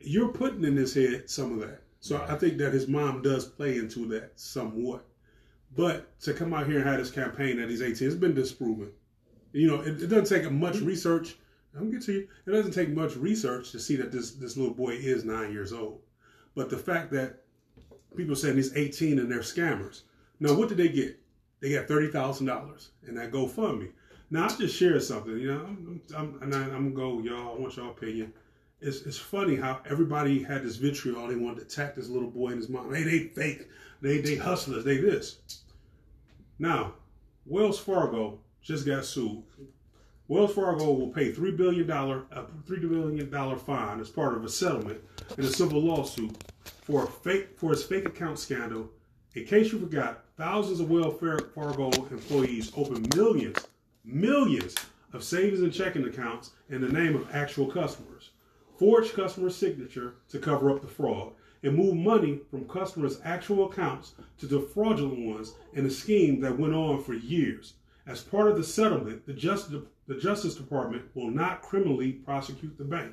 you're 0.00 0.28
putting 0.28 0.64
in 0.64 0.76
his 0.76 0.94
head 0.94 1.28
some 1.28 1.52
of 1.52 1.60
that. 1.60 1.82
So 2.00 2.24
I 2.28 2.34
think 2.36 2.58
that 2.58 2.72
his 2.72 2.88
mom 2.88 3.22
does 3.22 3.44
play 3.44 3.76
into 3.76 4.06
that 4.08 4.32
somewhat. 4.36 5.04
But 5.76 6.18
to 6.22 6.34
come 6.34 6.52
out 6.52 6.66
here 6.66 6.78
and 6.78 6.88
have 6.88 6.98
this 6.98 7.10
campaign 7.10 7.60
at 7.60 7.68
he's 7.68 7.82
18, 7.82 8.08
it's 8.08 8.16
been 8.16 8.34
disproven. 8.34 8.90
You 9.52 9.68
know, 9.68 9.80
it, 9.80 10.02
it 10.02 10.06
doesn't 10.08 10.26
take 10.42 10.50
much 10.50 10.76
research. 10.76 11.36
I'm 11.74 11.82
gonna 11.82 11.92
get 11.92 12.02
to 12.06 12.12
you. 12.12 12.28
It 12.46 12.50
doesn't 12.50 12.72
take 12.72 12.88
much 12.88 13.16
research 13.16 13.70
to 13.72 13.78
see 13.78 13.96
that 13.96 14.10
this 14.10 14.32
this 14.32 14.56
little 14.56 14.74
boy 14.74 14.90
is 14.90 15.24
nine 15.24 15.52
years 15.52 15.72
old. 15.72 16.00
But 16.60 16.68
the 16.68 16.76
fact 16.76 17.10
that 17.12 17.40
people 18.14 18.36
saying 18.36 18.56
he's 18.56 18.76
18 18.76 19.18
and 19.18 19.32
they're 19.32 19.38
scammers. 19.38 20.02
Now, 20.40 20.52
what 20.52 20.68
did 20.68 20.76
they 20.76 20.90
get? 20.90 21.18
They 21.60 21.72
got 21.72 21.88
thirty 21.88 22.08
thousand 22.08 22.48
dollars 22.48 22.90
in 23.08 23.14
that 23.14 23.32
GoFundMe. 23.32 23.88
Now, 24.30 24.44
I 24.44 24.48
just 24.48 24.76
shared 24.76 25.02
something. 25.02 25.38
You 25.38 25.54
know, 25.54 25.60
I'm, 25.64 26.02
I'm, 26.14 26.42
and 26.42 26.54
I, 26.54 26.64
I'm 26.64 26.92
gonna 26.92 27.16
go, 27.16 27.20
y'all. 27.22 27.56
I 27.56 27.58
want 27.58 27.78
y'all 27.78 27.92
opinion. 27.92 28.34
It's, 28.82 29.00
it's 29.06 29.16
funny 29.16 29.56
how 29.56 29.80
everybody 29.88 30.42
had 30.42 30.62
this 30.62 30.76
vitriol. 30.76 31.28
They 31.28 31.34
wanted 31.34 31.60
to 31.60 31.62
attack 31.62 31.94
this 31.94 32.10
little 32.10 32.30
boy 32.30 32.48
and 32.48 32.58
his 32.58 32.68
mom. 32.68 32.94
Hey, 32.94 33.04
they 33.04 33.18
fake. 33.20 33.66
They 34.02 34.18
they 34.20 34.36
hustlers. 34.36 34.84
They 34.84 34.98
this. 34.98 35.38
Now, 36.58 36.92
Wells 37.46 37.78
Fargo 37.78 38.38
just 38.60 38.84
got 38.84 39.06
sued. 39.06 39.44
Wells 40.28 40.54
Fargo 40.54 40.92
will 40.92 41.08
pay 41.08 41.32
three 41.32 41.52
billion 41.52 41.86
dollar 41.86 42.24
a 42.30 42.44
three 42.66 42.78
billion 42.78 43.30
dollar 43.30 43.56
fine 43.56 43.98
as 43.98 44.10
part 44.10 44.36
of 44.36 44.44
a 44.44 44.48
settlement 44.50 45.00
in 45.36 45.44
a 45.44 45.48
civil 45.48 45.80
lawsuit 45.80 46.36
for 46.64 47.04
a 47.04 47.06
fake 47.06 47.58
for 47.58 47.72
its 47.72 47.82
fake 47.82 48.06
account 48.06 48.38
scandal. 48.38 48.90
In 49.34 49.44
case 49.44 49.72
you 49.72 49.78
forgot, 49.78 50.24
thousands 50.36 50.80
of 50.80 50.90
Wells 50.90 51.20
Fargo 51.54 51.90
employees 51.90 52.72
opened 52.76 53.14
millions, 53.14 53.58
millions 54.04 54.74
of 55.12 55.22
savings 55.22 55.60
and 55.60 55.72
checking 55.72 56.04
accounts 56.04 56.52
in 56.68 56.80
the 56.80 56.88
name 56.88 57.14
of 57.14 57.28
actual 57.32 57.66
customers, 57.66 58.30
forged 58.76 59.14
customer 59.14 59.50
signature 59.50 60.14
to 60.28 60.38
cover 60.38 60.70
up 60.70 60.80
the 60.80 60.88
fraud, 60.88 61.32
and 61.62 61.76
moved 61.76 61.98
money 61.98 62.40
from 62.50 62.68
customers' 62.68 63.20
actual 63.24 63.70
accounts 63.70 64.14
to 64.38 64.46
the 64.46 64.60
fraudulent 64.60 65.26
ones 65.26 65.54
in 65.74 65.84
a 65.86 65.90
scheme 65.90 66.40
that 66.40 66.58
went 66.58 66.74
on 66.74 67.02
for 67.02 67.14
years. 67.14 67.74
As 68.06 68.22
part 68.22 68.48
of 68.48 68.56
the 68.56 68.64
settlement, 68.64 69.26
the 69.26 69.32
Justice, 69.32 69.82
the 70.06 70.16
Justice 70.16 70.54
Department 70.54 71.04
will 71.14 71.30
not 71.30 71.62
criminally 71.62 72.12
prosecute 72.12 72.76
the 72.78 72.84
bank. 72.84 73.12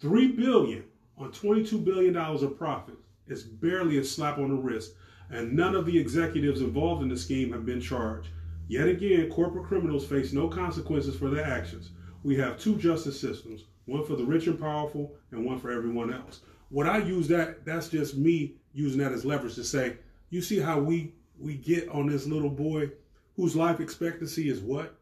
Three 0.00 0.32
billion 0.32 0.84
on 1.18 1.32
twenty-two 1.32 1.78
billion 1.78 2.14
dollars 2.14 2.42
of 2.42 2.58
profit 2.58 2.96
is 3.26 3.42
barely 3.42 3.98
a 3.98 4.04
slap 4.04 4.38
on 4.38 4.48
the 4.50 4.54
wrist, 4.54 4.94
and 5.30 5.52
none 5.52 5.74
of 5.74 5.86
the 5.86 5.98
executives 5.98 6.60
involved 6.60 7.02
in 7.02 7.08
the 7.08 7.16
scheme 7.16 7.52
have 7.52 7.64
been 7.64 7.80
charged. 7.80 8.28
Yet 8.68 8.88
again, 8.88 9.30
corporate 9.30 9.66
criminals 9.66 10.06
face 10.06 10.32
no 10.32 10.48
consequences 10.48 11.16
for 11.16 11.30
their 11.30 11.44
actions. 11.44 11.90
We 12.22 12.36
have 12.36 12.58
two 12.58 12.76
justice 12.76 13.20
systems, 13.20 13.64
one 13.84 14.04
for 14.04 14.16
the 14.16 14.24
rich 14.24 14.46
and 14.46 14.58
powerful, 14.58 15.14
and 15.30 15.44
one 15.44 15.58
for 15.58 15.70
everyone 15.70 16.12
else. 16.12 16.40
What 16.70 16.86
I 16.86 16.98
use 16.98 17.28
that 17.28 17.64
that's 17.64 17.88
just 17.88 18.16
me 18.16 18.56
using 18.72 18.98
that 19.00 19.12
as 19.12 19.24
leverage 19.24 19.54
to 19.56 19.64
say, 19.64 19.98
you 20.30 20.40
see 20.42 20.58
how 20.58 20.80
we 20.80 21.12
we 21.38 21.54
get 21.54 21.88
on 21.90 22.06
this 22.06 22.26
little 22.26 22.50
boy 22.50 22.90
whose 23.36 23.54
life 23.54 23.80
expectancy 23.80 24.48
is 24.48 24.60
what? 24.60 24.94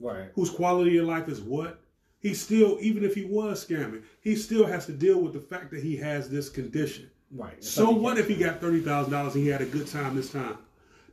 Right. 0.00 0.30
whose 0.34 0.50
quality 0.50 0.96
of 0.98 1.06
life 1.06 1.28
is 1.28 1.40
what? 1.40 1.80
He 2.22 2.34
still, 2.34 2.78
even 2.80 3.04
if 3.04 3.14
he 3.14 3.24
was 3.24 3.66
scamming, 3.66 4.04
he 4.20 4.36
still 4.36 4.64
has 4.64 4.86
to 4.86 4.92
deal 4.92 5.20
with 5.20 5.32
the 5.32 5.40
fact 5.40 5.70
that 5.72 5.82
he 5.82 5.96
has 5.96 6.30
this 6.30 6.48
condition. 6.48 7.10
Right. 7.32 7.62
So 7.62 7.90
what 7.90 8.16
if 8.16 8.28
he 8.28 8.36
got 8.36 8.60
thirty 8.60 8.80
thousand 8.80 9.12
dollars 9.12 9.34
and 9.34 9.42
he 9.42 9.50
had 9.50 9.60
a 9.60 9.66
good 9.66 9.88
time 9.88 10.14
this 10.14 10.30
time? 10.30 10.56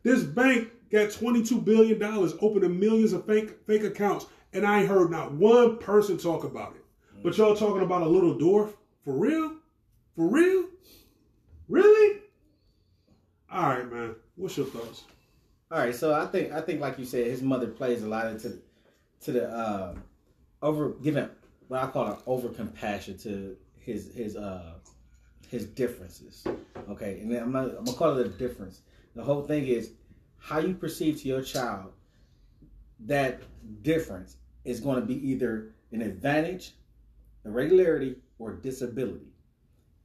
This 0.04 0.24
bank 0.24 0.70
got 0.92 1.12
twenty-two 1.12 1.62
billion 1.62 1.98
dollars, 1.98 2.34
opening 2.42 2.80
millions 2.80 3.14
of 3.14 3.26
fake 3.26 3.66
fake 3.66 3.84
accounts, 3.84 4.28
and 4.54 4.66
I 4.66 4.82
ain't 4.82 4.88
heard 4.88 5.10
not 5.10 5.34
one 5.34 5.78
person 5.78 6.18
talk 6.18 6.44
about 6.44 6.76
it. 6.76 6.86
But 7.24 7.38
y'all 7.38 7.56
talking 7.56 7.82
about 7.82 8.04
a 8.04 8.08
little 8.08 8.36
dwarf 8.36 8.74
for 9.04 9.14
real? 9.14 9.56
For 10.16 10.28
real? 10.28 10.66
Really? 11.68 12.22
All 13.52 13.70
right, 13.70 13.92
man. 13.92 14.16
What's 14.36 14.58
your 14.58 14.68
thoughts? 14.68 15.06
All 15.72 15.80
right, 15.80 15.94
so 15.94 16.14
I 16.14 16.26
think 16.28 16.52
I 16.52 16.62
think 16.62 16.82
like 16.82 17.00
you 17.00 17.06
said, 17.06 17.28
his 17.28 17.42
mother 17.42 17.68
plays 17.68 18.04
a 18.04 18.08
lot 18.08 18.28
into 18.28 18.50
the, 18.50 18.62
to 19.22 19.32
the 19.32 19.50
uh, 19.50 19.96
over 20.62 20.90
giving 21.02 21.30
what 21.68 21.84
I 21.84 21.88
call 21.88 22.08
an 22.08 22.18
over 22.26 22.50
compassion 22.50 23.18
to 23.20 23.56
his 23.80 24.14
his 24.14 24.36
uh 24.36 24.74
his 25.48 25.66
differences. 25.66 26.46
Okay, 26.90 27.20
and 27.22 27.36
I'm, 27.36 27.56
I'm 27.56 27.84
gonna 27.84 27.94
call 27.94 28.18
it 28.18 28.26
a 28.26 28.30
difference. 28.30 28.82
The 29.16 29.24
whole 29.24 29.42
thing 29.42 29.68
is 29.68 29.92
how 30.38 30.60
you 30.60 30.74
perceive 30.74 31.22
to 31.22 31.28
your 31.28 31.42
child 31.42 31.92
that 33.02 33.42
difference 33.82 34.38
is 34.66 34.80
going 34.80 35.00
to 35.00 35.06
be 35.06 35.16
either 35.30 35.74
an 35.92 36.02
advantage, 36.02 36.76
irregularity, 37.46 38.18
or 38.38 38.54
disability. 38.54 39.34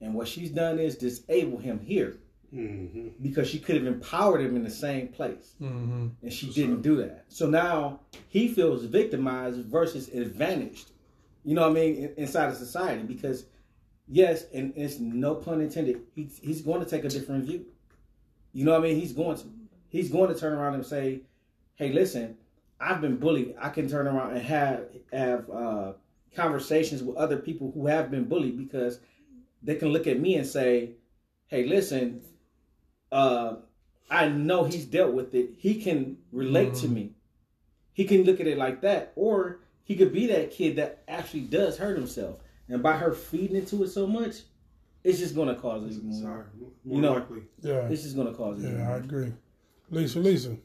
And 0.00 0.14
what 0.14 0.28
she's 0.28 0.50
done 0.50 0.78
is 0.78 0.96
disable 0.96 1.58
him 1.58 1.80
here 1.80 2.18
Mm-hmm. 2.54 3.08
because 3.20 3.48
she 3.48 3.58
could 3.58 3.74
have 3.76 3.86
empowered 3.86 4.40
him 4.40 4.54
in 4.54 4.62
the 4.62 4.70
same 4.70 5.08
place 5.08 5.54
Mm-hmm. 5.60 6.06
and 6.22 6.32
she 6.32 6.50
didn't 6.52 6.82
do 6.82 6.96
that. 6.96 7.24
So 7.28 7.48
now 7.48 8.00
he 8.28 8.46
feels 8.48 8.84
victimized 8.84 9.58
versus 9.66 10.08
advantaged. 10.08 10.90
You 11.44 11.54
know 11.56 11.62
what 11.62 11.72
I 11.72 11.80
mean? 11.80 11.94
in- 11.96 12.14
Inside 12.16 12.50
of 12.50 12.56
society, 12.56 13.02
because 13.02 13.46
yes, 14.06 14.44
and 14.54 14.72
it's 14.76 14.98
no 15.00 15.34
pun 15.34 15.60
intended. 15.60 16.00
He's 16.14 16.38
he's 16.42 16.62
going 16.62 16.82
to 16.84 16.88
take 16.88 17.04
a 17.04 17.08
different 17.08 17.44
view. 17.44 17.66
You 18.52 18.64
know 18.64 18.72
what 18.72 18.80
I 18.80 18.84
mean? 18.84 19.00
He's 19.00 19.12
going 19.12 19.36
to 19.36 19.44
he's 19.88 20.10
going 20.10 20.32
to 20.32 20.38
turn 20.38 20.52
around 20.52 20.74
and 20.74 20.86
say, 20.86 21.22
"Hey, 21.74 21.92
listen, 21.92 22.36
I've 22.80 23.00
been 23.00 23.16
bullied. 23.16 23.56
I 23.60 23.68
can 23.70 23.88
turn 23.88 24.06
around 24.06 24.36
and 24.36 24.42
have 24.46 24.84
have 25.12 25.50
uh, 25.50 25.92
conversations 26.36 27.02
with 27.02 27.16
other 27.16 27.36
people 27.36 27.72
who 27.72 27.86
have 27.88 28.10
been 28.10 28.24
bullied 28.24 28.56
because 28.56 29.00
they 29.62 29.74
can 29.74 29.88
look 29.88 30.06
at 30.06 30.18
me 30.20 30.36
and 30.36 30.46
say, 30.46 30.92
"Hey, 31.48 31.66
listen." 31.66 32.22
Uh, 33.12 33.56
I 34.10 34.28
know 34.28 34.64
he's 34.64 34.84
dealt 34.84 35.14
with 35.14 35.34
it. 35.34 35.50
He 35.58 35.80
can 35.82 36.18
relate 36.32 36.74
to 36.76 36.88
me. 36.88 37.12
He 37.92 38.04
can 38.04 38.24
look 38.24 38.40
at 38.40 38.46
it 38.46 38.58
like 38.58 38.80
that, 38.82 39.12
or 39.16 39.60
he 39.84 39.96
could 39.96 40.12
be 40.12 40.26
that 40.28 40.50
kid 40.50 40.76
that 40.76 41.02
actually 41.08 41.42
does 41.42 41.78
hurt 41.78 41.96
himself. 41.96 42.38
And 42.68 42.82
by 42.82 42.96
her 42.96 43.12
feeding 43.12 43.56
into 43.56 43.82
it 43.84 43.88
so 43.88 44.06
much, 44.06 44.36
it's 45.04 45.18
just 45.18 45.34
gonna 45.34 45.54
cause 45.54 45.84
it. 45.84 45.92
even 45.92 46.08
more. 46.08 46.20
Sorry, 46.22 46.44
more 46.58 46.70
You 46.96 47.00
know- 47.02 47.12
likely. 47.14 47.42
Yeah. 47.62 47.88
It's 47.88 48.02
just 48.02 48.16
gonna 48.16 48.34
cause 48.34 48.62
it. 48.62 48.66
even 48.68 48.78
Yeah, 48.80 48.94
I 48.94 48.96
agree. 48.96 49.32
Lisa, 49.90 50.18
Lisa. 50.18 50.56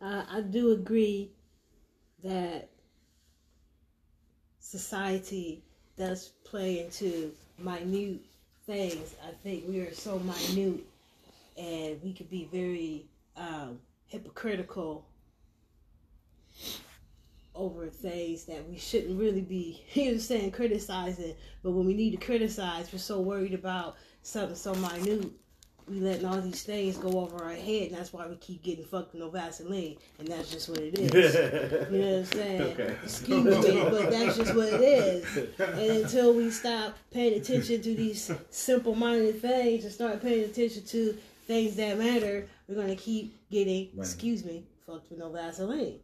Uh, 0.00 0.24
I 0.28 0.40
do 0.42 0.72
agree 0.72 1.32
that 2.22 2.70
society 4.60 5.62
does 5.96 6.32
play 6.44 6.84
into 6.84 7.32
minute 7.58 8.20
things. 8.66 9.14
I 9.26 9.32
think 9.42 9.64
we 9.68 9.80
are 9.80 9.92
so 9.94 10.18
minute 10.20 10.84
and 11.56 12.02
we 12.02 12.12
could 12.12 12.30
be 12.30 12.48
very 12.52 13.06
um, 13.36 13.78
hypocritical 14.06 15.06
over 17.54 17.86
things 17.86 18.44
that 18.44 18.68
we 18.68 18.76
shouldn't 18.78 19.18
really 19.18 19.40
be, 19.40 19.82
you 19.92 20.12
know, 20.12 20.18
saying 20.18 20.52
criticizing. 20.52 21.34
But 21.62 21.72
when 21.72 21.86
we 21.86 21.94
need 21.94 22.10
to 22.10 22.24
criticize, 22.24 22.92
we're 22.92 22.98
so 22.98 23.20
worried 23.20 23.54
about 23.54 23.96
something 24.22 24.56
so 24.56 24.74
minute. 24.74 25.30
We 25.88 26.00
letting 26.00 26.26
all 26.26 26.40
these 26.40 26.64
things 26.64 26.96
go 26.96 27.20
over 27.20 27.44
our 27.44 27.52
head, 27.52 27.90
and 27.90 27.96
that's 27.96 28.12
why 28.12 28.26
we 28.26 28.34
keep 28.36 28.64
getting 28.64 28.84
fucked 28.84 29.12
with 29.12 29.22
no 29.22 29.30
Vaseline, 29.30 29.96
and 30.18 30.26
that's 30.26 30.50
just 30.50 30.68
what 30.68 30.78
it 30.78 30.98
is. 30.98 31.12
You 31.92 31.98
know 31.98 32.08
what 32.08 32.18
I'm 32.18 32.24
saying? 32.24 32.62
Okay. 32.62 32.96
Excuse 33.04 33.44
me, 33.44 33.80
but 33.82 34.10
that's 34.10 34.36
just 34.36 34.52
what 34.56 34.66
it 34.66 34.80
is. 34.80 35.36
And 35.60 36.02
until 36.02 36.34
we 36.34 36.50
stop 36.50 36.98
paying 37.12 37.40
attention 37.40 37.82
to 37.82 37.94
these 37.94 38.32
simple 38.50 38.96
minded 38.96 39.40
things 39.40 39.84
and 39.84 39.92
start 39.92 40.20
paying 40.20 40.42
attention 40.50 40.84
to 40.86 41.16
things 41.46 41.76
that 41.76 41.98
matter, 41.98 42.48
we're 42.68 42.74
gonna 42.74 42.96
keep 42.96 43.48
getting, 43.50 43.90
Right. 43.94 43.98
excuse 44.06 44.44
me, 44.44 44.66
fucked 44.84 45.10
with 45.10 45.18
no 45.18 45.30
Vaseline. 45.30 46.00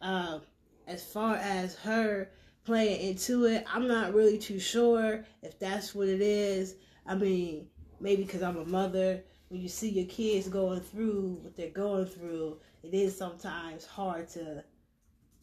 Um, 0.00 0.42
as 0.86 1.02
far 1.04 1.36
as 1.36 1.74
her 1.76 2.30
playing 2.64 3.00
into 3.00 3.46
it, 3.46 3.64
I'm 3.72 3.88
not 3.88 4.14
really 4.14 4.38
too 4.38 4.58
sure 4.58 5.24
if 5.42 5.58
that's 5.58 5.94
what 5.94 6.08
it 6.08 6.20
is. 6.20 6.76
I 7.06 7.14
mean, 7.14 7.68
maybe 8.00 8.24
because 8.24 8.42
I'm 8.42 8.56
a 8.56 8.64
mother, 8.64 9.22
when 9.48 9.60
you 9.60 9.68
see 9.68 9.88
your 9.90 10.06
kids 10.06 10.48
going 10.48 10.80
through 10.80 11.38
what 11.42 11.56
they're 11.56 11.70
going 11.70 12.06
through, 12.06 12.58
it 12.82 12.92
is 12.92 13.16
sometimes 13.16 13.86
hard 13.86 14.28
to, 14.30 14.62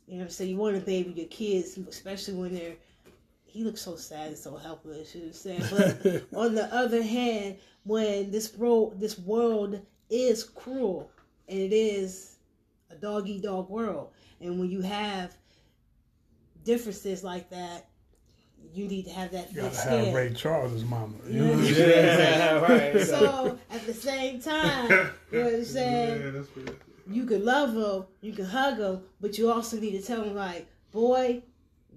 you 0.06 0.18
know 0.18 0.26
I'm? 0.30 0.48
You 0.48 0.58
want 0.58 0.76
to 0.76 0.82
baby 0.82 1.12
your 1.12 1.28
kids, 1.28 1.78
especially 1.78 2.36
when 2.36 2.54
they're 2.54 2.76
he 3.54 3.64
looks 3.64 3.82
so 3.82 3.96
sad 3.96 4.30
and 4.30 4.38
so 4.38 4.58
helpless. 4.58 5.14
You 5.14 5.22
know 5.22 5.28
what 5.28 5.36
I'm 5.36 5.70
saying? 5.72 6.24
But 6.32 6.38
on 6.38 6.56
the 6.56 6.74
other 6.74 7.04
hand, 7.04 7.58
when 7.84 8.32
this 8.32 8.56
world, 8.58 9.00
this 9.00 9.20
world 9.20 9.80
is 10.10 10.44
cruel, 10.44 11.12
and 11.48 11.60
it 11.60 11.72
is 11.74 12.38
a 12.90 12.96
dog 12.96 13.30
eat 13.30 13.44
dog 13.44 13.70
world, 13.70 14.10
and 14.42 14.60
when 14.60 14.70
you 14.72 14.82
have 14.82 15.36
differences 16.64 17.24
like 17.24 17.50
that, 17.52 17.86
you 18.74 18.88
need 18.88 19.06
to 19.06 19.12
have 19.12 19.32
that 19.32 19.52
You 19.54 19.62
gotta 19.62 19.76
have 19.76 20.02
skin. 20.02 20.14
Ray 20.14 20.34
Charles' 20.34 20.84
mama. 20.84 21.14
You 21.30 21.40
know 21.40 21.50
what 21.52 21.60
I'm 21.60 21.66
Yeah. 21.66 21.74
saying? 21.74 22.40
Yeah, 22.40 22.60
right. 22.96 23.02
So 23.02 23.60
at 23.70 23.86
the 23.86 23.94
same 23.94 24.40
time, 24.40 24.90
you 25.32 25.40
know 25.40 25.46
what 25.46 25.54
I'm 25.54 25.66
saying? 25.66 26.22
Yeah, 26.22 26.30
that's 26.32 26.48
you 27.08 27.26
can 27.26 27.44
love 27.46 27.74
them, 27.76 28.06
you 28.22 28.34
can 28.34 28.46
hug 28.46 28.78
them, 28.78 29.04
but 29.20 29.38
you 29.38 29.52
also 29.52 29.78
need 29.80 29.92
to 29.92 30.02
tell 30.02 30.24
them 30.24 30.36
like, 30.36 30.68
boy, 30.92 31.44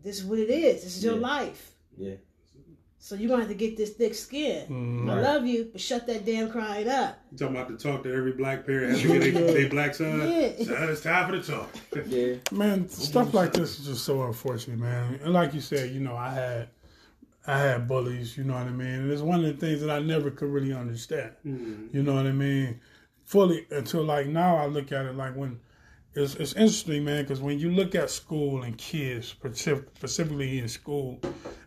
this 0.07 0.19
is 0.21 0.25
what 0.25 0.39
it 0.39 0.49
is. 0.51 0.85
This 0.85 0.97
is 0.97 1.05
your 1.05 1.15
Yeah. 1.17 1.21
life. 1.21 1.73
Yeah. 1.99 2.15
So 2.99 3.15
you're 3.15 3.29
gonna 3.29 3.43
have 3.43 3.51
to 3.51 3.55
get 3.57 3.77
this 3.77 3.91
thick 3.91 4.15
skin. 4.15 4.67
Mhm. 4.69 5.11
I 5.11 5.21
love 5.21 5.47
you, 5.47 5.69
but 5.71 5.81
shut 5.81 6.07
that 6.09 6.25
damn 6.27 6.51
crying 6.51 6.89
up. 6.89 7.19
You 7.31 7.39
talking 7.39 7.55
about 7.57 7.69
to 7.69 7.77
talk 7.77 8.03
to 8.03 8.13
every 8.13 8.33
black 8.33 8.67
parent 8.67 8.99
have 8.99 9.03
to 9.03 9.19
get 9.21 9.35
their, 9.35 9.53
their 9.53 9.69
black 9.69 9.95
son. 9.95 10.21
Yeah. 10.29 10.65
Son, 10.65 10.89
it's 10.91 11.03
time 11.03 11.31
for 11.31 11.37
the 11.39 11.43
talk. 11.43 11.71
Yeah. 12.09 12.35
Man, 12.51 12.89
stuff 12.89 13.33
like 13.33 13.53
this 13.53 13.79
is 13.79 13.87
just 13.87 14.05
so 14.05 14.23
unfortunate, 14.25 14.79
man. 14.79 15.21
And 15.23 15.33
like 15.33 15.55
you 15.55 15.61
said, 15.61 15.91
you 15.93 16.01
know, 16.01 16.17
I 16.17 16.31
had 16.31 16.69
I 17.49 17.59
had 17.61 17.87
bullies, 17.87 18.37
you 18.37 18.43
know 18.43 18.55
what 18.55 18.67
I 18.67 18.71
mean? 18.73 18.89
And 18.89 19.11
it's 19.13 19.23
one 19.23 19.45
of 19.45 19.47
the 19.47 19.67
things 19.67 19.81
that 19.83 19.91
I 19.91 20.01
never 20.01 20.33
could 20.33 20.49
really 20.49 20.73
understand. 20.73 21.31
You 21.45 22.03
know 22.03 22.15
what 22.15 22.27
I 22.27 22.33
mean? 22.33 22.81
Fully 23.25 23.67
until 23.71 24.03
like 24.03 24.27
now 24.27 24.57
I 24.57 24.67
look 24.67 24.91
at 24.91 25.07
it 25.07 25.15
like 25.17 25.37
when 25.37 25.61
it's, 26.17 26.35
it's 26.37 26.55
interesting, 26.55 27.05
man, 27.05 27.23
because 27.23 27.41
when 27.41 27.59
you 27.59 27.71
look 27.71 27.95
at 27.95 28.11
school 28.11 28.63
and 28.63 28.77
kids, 28.79 29.35
specif- 29.35 29.87
specifically 29.97 30.59
in 30.59 30.69
school, 30.69 31.21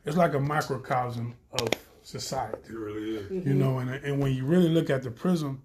it's 0.06 0.18
like 0.18 0.34
a 0.34 0.40
microcosm 0.40 1.36
of 1.54 1.70
society. 2.02 2.58
It 2.68 2.76
really 2.76 3.18
is. 3.18 3.32
You 3.32 3.42
mm-hmm. 3.42 3.60
know, 3.60 3.78
and 3.80 3.92
and 3.92 4.20
when 4.20 4.34
you 4.34 4.46
really 4.46 4.70
look 4.70 4.90
at 4.90 5.04
the 5.04 5.12
prism, 5.12 5.62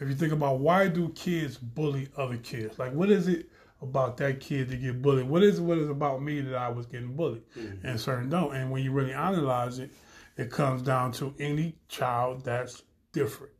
if 0.00 0.08
you 0.08 0.14
think 0.14 0.32
about 0.32 0.58
why 0.58 0.88
do 0.88 1.08
kids 1.10 1.56
bully 1.56 2.08
other 2.16 2.36
kids? 2.38 2.78
Like, 2.78 2.92
what 2.92 3.10
is 3.10 3.28
it 3.28 3.48
about 3.80 4.16
that 4.16 4.40
kid 4.40 4.68
to 4.70 4.76
get 4.76 5.00
bullied? 5.00 5.28
What 5.28 5.44
is 5.44 5.60
what 5.60 5.78
is 5.78 5.88
it 5.88 5.92
about 5.92 6.20
me 6.20 6.40
that 6.40 6.56
I 6.56 6.68
was 6.68 6.86
getting 6.86 7.14
bullied? 7.14 7.42
Mm-hmm. 7.56 7.86
And 7.86 8.00
certain 8.00 8.28
don't. 8.28 8.54
And 8.54 8.70
when 8.72 8.82
you 8.82 8.90
really 8.90 9.12
analyze 9.12 9.78
it, 9.78 9.90
it 10.36 10.50
comes 10.50 10.82
down 10.82 11.12
to 11.12 11.32
any 11.38 11.76
child 11.88 12.44
that's 12.44 12.82
different. 13.12 13.52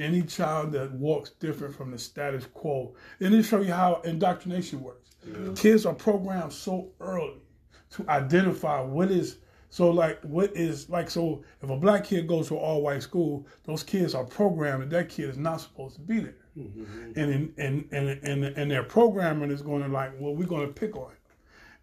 Any 0.00 0.22
child 0.22 0.72
that 0.72 0.92
walks 0.92 1.30
different 1.30 1.74
from 1.74 1.90
the 1.90 1.98
status 1.98 2.46
quo. 2.54 2.94
And 3.20 3.34
it 3.34 3.42
show 3.42 3.60
you 3.60 3.72
how 3.72 4.00
indoctrination 4.04 4.82
works. 4.82 5.10
Kids 5.54 5.84
are 5.86 5.94
programmed 5.94 6.52
so 6.52 6.90
early 7.00 7.42
to 7.90 8.08
identify 8.08 8.80
what 8.80 9.10
is 9.10 9.38
so 9.68 9.90
like 9.90 10.20
what 10.22 10.56
is 10.56 10.88
like 10.88 11.10
so 11.10 11.44
if 11.62 11.70
a 11.70 11.76
black 11.76 12.04
kid 12.04 12.26
goes 12.26 12.48
to 12.48 12.54
an 12.54 12.60
all 12.60 12.82
white 12.82 13.02
school, 13.02 13.46
those 13.64 13.82
kids 13.82 14.14
are 14.14 14.24
programmed 14.24 14.82
that 14.82 14.90
that 14.90 15.08
kid 15.08 15.28
is 15.30 15.38
not 15.38 15.60
supposed 15.60 15.96
to 15.96 16.00
be 16.00 16.20
there. 16.20 16.34
Mm-hmm. 16.58 17.12
And 17.20 17.32
in, 17.32 17.54
and, 17.58 17.88
and 17.92 18.08
and 18.24 18.44
and 18.44 18.70
their 18.70 18.82
programming 18.82 19.50
is 19.50 19.62
going 19.62 19.82
to 19.82 19.88
like, 19.88 20.12
well, 20.18 20.34
we're 20.34 20.48
going 20.48 20.66
to 20.66 20.72
pick 20.72 20.96
on 20.96 21.10
him. 21.10 21.16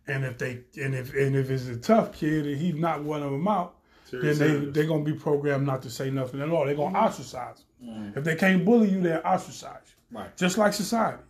And 0.08 0.26
if 0.26 0.38
they 0.38 0.64
and 0.82 0.94
if 0.94 1.14
and 1.14 1.36
if 1.36 1.50
it's 1.50 1.68
a 1.68 1.78
tough 1.78 2.14
kid 2.14 2.46
and 2.46 2.58
he's 2.58 2.76
not 2.76 3.04
one 3.04 3.24
of 3.24 3.32
them 3.32 3.48
out, 3.48 3.76
Terry 4.10 4.34
then 4.34 4.38
they 4.38 4.72
they're 4.72 4.88
gonna 4.88 5.04
be 5.04 5.14
programmed 5.14 5.66
not 5.66 5.82
to 5.84 5.90
say 5.90 6.10
nothing 6.10 6.42
at 6.42 6.50
all. 6.50 6.66
They're 6.66 6.76
gonna 6.76 6.98
mm-hmm. 6.98 7.08
ostracize. 7.08 7.64
Them. 7.80 8.14
If 8.16 8.24
they 8.24 8.36
can't 8.36 8.66
bully 8.66 8.90
you, 8.90 9.02
they'll 9.02 9.22
ostracize 9.24 9.82
you. 9.86 10.18
Right. 10.18 10.36
Just 10.38 10.58
like 10.58 10.74
society, 10.74 11.24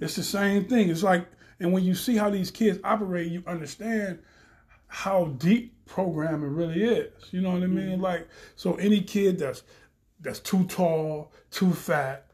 it's 0.00 0.16
the 0.16 0.22
same 0.22 0.66
thing. 0.66 0.90
It's 0.90 1.02
like, 1.02 1.26
and 1.60 1.72
when 1.72 1.84
you 1.84 1.94
see 1.94 2.16
how 2.16 2.30
these 2.30 2.50
kids 2.50 2.78
operate, 2.84 3.30
you 3.32 3.42
understand 3.46 4.20
how 4.86 5.26
deep 5.38 5.74
programming 5.86 6.54
really 6.54 6.82
is. 6.82 7.12
You 7.30 7.40
know 7.40 7.52
what 7.52 7.62
I 7.62 7.66
mean? 7.66 8.00
Like, 8.00 8.28
so 8.56 8.74
any 8.74 9.00
kid 9.00 9.38
that's 9.38 9.62
that's 10.20 10.40
too 10.40 10.64
tall, 10.64 11.32
too 11.50 11.72
fat, 11.72 12.26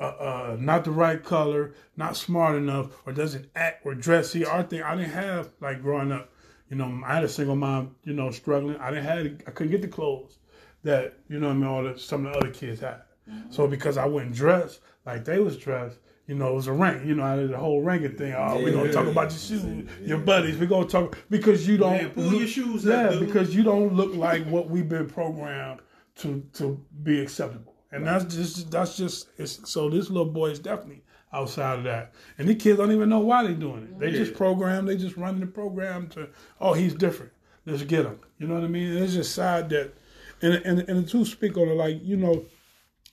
uh, 0.00 0.02
uh, 0.02 0.56
not 0.58 0.84
the 0.84 0.90
right 0.90 1.22
color, 1.22 1.74
not 1.96 2.16
smart 2.16 2.56
enough, 2.56 2.90
or 3.06 3.12
doesn't 3.12 3.48
act 3.56 3.84
or 3.84 3.94
dress. 3.94 4.30
See, 4.30 4.44
our 4.44 4.62
thing, 4.62 4.82
I 4.82 4.96
didn't 4.96 5.12
have 5.12 5.50
like 5.60 5.82
growing 5.82 6.12
up. 6.12 6.30
You 6.70 6.76
know, 6.76 7.00
I 7.04 7.14
had 7.14 7.24
a 7.24 7.28
single 7.28 7.56
mom. 7.56 7.96
You 8.04 8.12
know, 8.12 8.30
struggling. 8.30 8.76
I 8.76 8.90
didn't 8.90 9.04
have. 9.04 9.26
I 9.46 9.50
couldn't 9.50 9.72
get 9.72 9.82
the 9.82 9.88
clothes 9.88 10.38
that 10.84 11.14
you 11.28 11.38
know. 11.38 11.50
I 11.50 11.52
mean, 11.54 11.64
all 11.64 11.82
the 11.82 11.98
some 11.98 12.26
of 12.26 12.32
the 12.32 12.38
other 12.38 12.50
kids 12.50 12.80
had. 12.80 13.02
Mm-hmm. 13.28 13.50
So 13.50 13.66
because 13.66 13.96
I 13.96 14.06
wouldn't 14.06 14.34
dress 14.34 14.80
like 15.04 15.24
they 15.24 15.38
was 15.38 15.56
dressed, 15.56 15.98
you 16.26 16.34
know, 16.34 16.48
it 16.50 16.54
was 16.54 16.66
a 16.66 16.72
rank. 16.72 17.06
You 17.06 17.14
know, 17.14 17.24
I 17.24 17.36
did 17.36 17.50
the 17.50 17.56
whole 17.56 17.82
ranking 17.82 18.16
thing. 18.16 18.34
Oh, 18.34 18.56
we're 18.62 18.72
gonna 18.72 18.92
talk 18.92 19.06
about 19.06 19.30
your 19.30 19.38
shoes, 19.38 19.88
your 20.02 20.18
buddies. 20.18 20.58
We're 20.58 20.66
gonna 20.66 20.86
talk 20.86 21.18
because 21.30 21.66
you 21.66 21.78
don't 21.78 21.92
Man, 21.92 22.10
pull 22.10 22.34
your 22.34 22.46
shoes 22.46 22.84
Yeah, 22.84 23.06
up, 23.06 23.10
dude. 23.12 23.26
because 23.26 23.54
you 23.54 23.62
don't 23.62 23.94
look 23.94 24.14
like 24.14 24.44
what 24.46 24.68
we've 24.68 24.88
been 24.88 25.08
programmed 25.08 25.80
to 26.16 26.44
to 26.54 26.84
be 27.02 27.20
acceptable. 27.20 27.74
And 27.90 28.06
that's 28.06 28.34
just 28.34 28.70
that's 28.70 28.96
just 28.96 29.28
it's, 29.38 29.70
so 29.70 29.88
this 29.88 30.10
little 30.10 30.30
boy 30.30 30.50
is 30.50 30.58
definitely 30.58 31.02
outside 31.32 31.78
of 31.78 31.84
that. 31.84 32.12
And 32.36 32.46
these 32.46 32.62
kids 32.62 32.78
don't 32.78 32.92
even 32.92 33.08
know 33.08 33.20
why 33.20 33.42
they're 33.42 33.54
doing 33.54 33.84
it. 33.84 33.98
They 33.98 34.12
just 34.12 34.34
program, 34.34 34.84
they 34.84 34.96
just 34.96 35.16
running 35.16 35.40
the 35.40 35.46
program 35.46 36.08
to 36.08 36.28
oh 36.60 36.74
he's 36.74 36.94
different. 36.94 37.32
Let's 37.64 37.82
get 37.82 38.04
him. 38.04 38.20
You 38.38 38.46
know 38.46 38.54
what 38.54 38.64
I 38.64 38.68
mean? 38.68 38.90
And 38.92 39.04
it's 39.04 39.14
just 39.14 39.34
sad 39.34 39.70
that 39.70 39.94
and 40.42 40.54
and 40.54 40.80
and 40.80 41.04
the 41.04 41.08
two 41.08 41.24
speak 41.24 41.56
on 41.56 41.68
it 41.68 41.74
like, 41.74 42.00
you 42.02 42.16
know, 42.16 42.44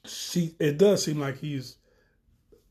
she 0.06 0.56
it 0.60 0.78
does 0.78 1.04
seem 1.04 1.20
like 1.20 1.38
he's 1.38 1.78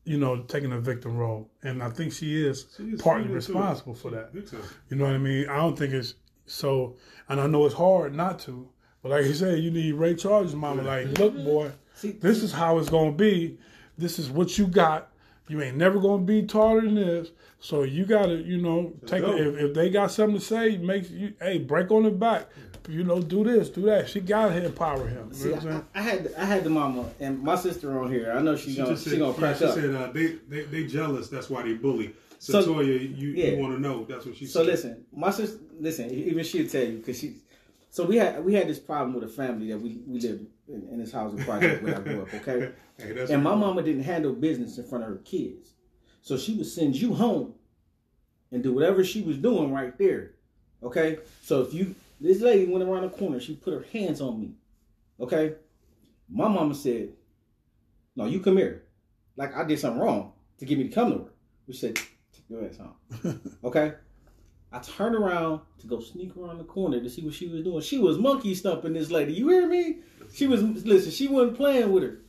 you 0.05 0.19
know, 0.19 0.43
taking 0.43 0.71
a 0.71 0.79
victim 0.79 1.17
role. 1.17 1.49
And 1.63 1.81
I 1.81 1.89
think 1.89 2.13
she 2.13 2.45
is 2.45 2.67
She 2.77 2.83
is 2.91 3.01
partly 3.01 3.27
responsible 3.27 3.95
for 3.95 4.11
that. 4.11 4.29
You 4.89 4.97
know 4.97 5.05
what 5.05 5.15
I 5.15 5.17
mean? 5.17 5.49
I 5.49 5.57
don't 5.57 5.77
think 5.77 5.93
it's 5.93 6.13
so, 6.45 6.95
and 7.27 7.41
I 7.41 7.47
know 7.47 7.65
it's 7.65 7.75
hard 7.75 8.15
not 8.15 8.39
to, 8.41 8.69
but 9.01 9.09
like 9.09 9.25
you 9.25 9.33
said, 9.33 9.59
you 9.59 9.71
need 9.71 9.93
Ray 9.93 10.15
Charles' 10.15 10.53
mama. 10.53 10.83
Like, 10.83 11.17
look, 11.17 11.35
boy, 11.35 11.71
this 12.01 12.43
is 12.43 12.51
how 12.51 12.77
it's 12.77 12.89
gonna 12.89 13.11
be. 13.11 13.57
This 13.97 14.19
is 14.19 14.29
what 14.29 14.57
you 14.57 14.67
got. 14.67 15.11
You 15.47 15.61
ain't 15.61 15.77
never 15.77 15.99
gonna 15.99 16.23
be 16.23 16.43
taller 16.43 16.81
than 16.81 16.95
this. 16.95 17.31
So 17.59 17.83
you 17.83 18.05
gotta, 18.05 18.35
you 18.35 18.61
know, 18.61 18.93
take 19.07 19.23
it. 19.23 19.39
If, 19.39 19.55
if 19.55 19.73
they 19.73 19.89
got 19.89 20.11
something 20.11 20.39
to 20.39 20.43
say, 20.43 20.77
make 20.77 21.09
you, 21.09 21.33
hey, 21.41 21.57
break 21.57 21.89
on 21.91 22.03
the 22.03 22.11
back. 22.11 22.47
You 22.87 23.03
know, 23.03 23.21
do 23.21 23.43
this, 23.43 23.69
do 23.69 23.81
that. 23.83 24.09
She 24.09 24.19
gotta 24.19 24.63
empower 24.63 25.07
him. 25.07 25.29
You 25.31 25.35
See, 25.35 25.49
know 25.49 25.55
what 25.55 25.65
I'm 25.67 25.87
I, 25.95 26.01
had 26.01 26.33
I 26.37 26.45
had 26.45 26.63
the 26.63 26.69
mama 26.69 27.09
and 27.19 27.41
my 27.41 27.55
sister 27.55 27.99
on 27.99 28.11
here. 28.11 28.31
I 28.31 28.41
know 28.41 28.55
she's 28.55 28.73
She 28.75 28.77
gonna 28.81 28.91
just 28.91 29.03
she 29.05 29.09
said, 29.11 29.19
gonna 29.19 29.37
yeah, 29.41 29.57
she 29.57 29.65
up. 29.65 29.73
said 29.73 29.95
uh, 29.95 30.11
they, 30.11 30.27
they 30.49 30.61
they 30.63 30.85
jealous. 30.87 31.29
That's 31.29 31.49
why 31.49 31.63
they 31.63 31.73
bully. 31.73 32.13
So, 32.39 32.61
So- 32.61 32.73
Toya, 32.75 33.17
you, 33.17 33.29
yeah. 33.29 33.51
you 33.51 33.57
want 33.61 33.73
to 33.75 33.79
know? 33.81 34.05
That's 34.05 34.25
what 34.25 34.35
she 34.35 34.45
So 34.45 34.59
said. 34.59 34.67
listen, 34.67 35.05
my 35.15 35.31
sister, 35.31 35.57
listen, 35.79 36.11
even 36.11 36.43
she'll 36.43 36.67
tell 36.69 36.83
you 36.83 36.97
because 36.97 37.19
she. 37.19 37.37
So 37.89 38.03
we 38.05 38.17
had 38.17 38.43
we 38.45 38.53
had 38.53 38.67
this 38.67 38.77
problem 38.79 39.13
with 39.13 39.23
a 39.23 39.27
family 39.33 39.69
that 39.71 39.79
we 39.79 40.01
we 40.05 40.19
lived 40.19 40.45
in, 40.67 40.87
in 40.91 40.99
this 40.99 41.11
housing 41.11 41.43
project 41.43 41.81
where 41.81 41.95
I 41.97 41.99
grew 42.01 42.21
up. 42.21 42.33
Okay, 42.35 42.71
Hey, 42.97 43.25
and 43.33 43.43
my 43.43 43.51
what- 43.51 43.59
mama 43.59 43.81
didn't 43.83 44.03
handle 44.03 44.33
business 44.33 44.77
in 44.77 44.83
front 44.83 45.03
of 45.05 45.09
her 45.09 45.17
kids, 45.17 45.71
so 46.21 46.37
she 46.37 46.55
would 46.55 46.67
send 46.67 46.95
you 46.95 47.13
home 47.13 47.53
and 48.51 48.61
do 48.61 48.73
whatever 48.73 49.03
she 49.03 49.21
was 49.21 49.37
doing 49.37 49.73
right 49.73 49.97
there. 49.97 50.33
Okay, 50.83 51.17
so 51.41 51.61
if 51.61 51.73
you 51.73 51.95
this 52.19 52.41
lady 52.41 52.71
went 52.71 52.83
around 52.83 53.03
the 53.03 53.09
corner, 53.09 53.39
she 53.39 53.55
put 53.55 53.73
her 53.73 53.85
hands 53.91 54.21
on 54.21 54.39
me. 54.39 54.53
Okay, 55.19 55.55
my 56.29 56.47
mama 56.47 56.75
said, 56.75 57.13
"No, 58.15 58.25
you 58.25 58.39
come 58.39 58.57
here." 58.57 58.83
Like 59.37 59.55
I 59.55 59.63
did 59.63 59.79
something 59.79 60.01
wrong 60.01 60.33
to 60.59 60.65
get 60.65 60.77
me 60.77 60.87
to 60.87 60.93
come 60.93 61.11
to 61.11 61.17
her. 61.19 61.29
Which 61.65 61.79
said, 61.79 61.95
"Take 61.95 62.49
your 62.49 62.65
ass 62.65 62.77
home." 62.77 63.41
Okay. 63.63 63.93
I 64.71 64.79
turned 64.79 65.15
around 65.15 65.61
to 65.79 65.87
go 65.87 66.01
sneak 66.01 66.35
around 66.35 66.57
the 66.57 66.65
corner 66.65 66.99
to 66.99 67.09
see 67.09 67.23
what 67.23 67.33
she 67.33 67.47
was 67.47 67.63
doing. 67.63 67.81
She 67.81 67.97
was 67.97 68.17
monkey 68.17 68.53
stumping 68.53 68.91
this 68.91 69.09
lady. 69.09 69.31
You 69.31 69.47
hear 69.47 69.67
me? 69.67 69.99
She 70.33 70.47
was 70.47 70.61
listen. 70.63 71.11
She 71.11 71.27
wasn't 71.29 71.55
playing 71.55 71.93
with 71.93 72.03
her. 72.03 72.19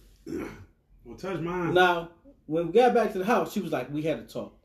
Well, 1.05 1.17
touch 1.17 1.41
mine. 1.41 1.75
Now, 1.75 2.11
when 2.47 2.69
we 2.69 2.73
got 2.73 2.95
back 2.95 3.13
to 3.13 3.19
the 3.19 3.25
house, 3.25 3.53
she 3.53 3.61
was 3.61 3.73
like, 3.73 3.91
"We 3.91 4.03
had 4.03 4.29
to 4.29 4.33
talk." 4.33 4.57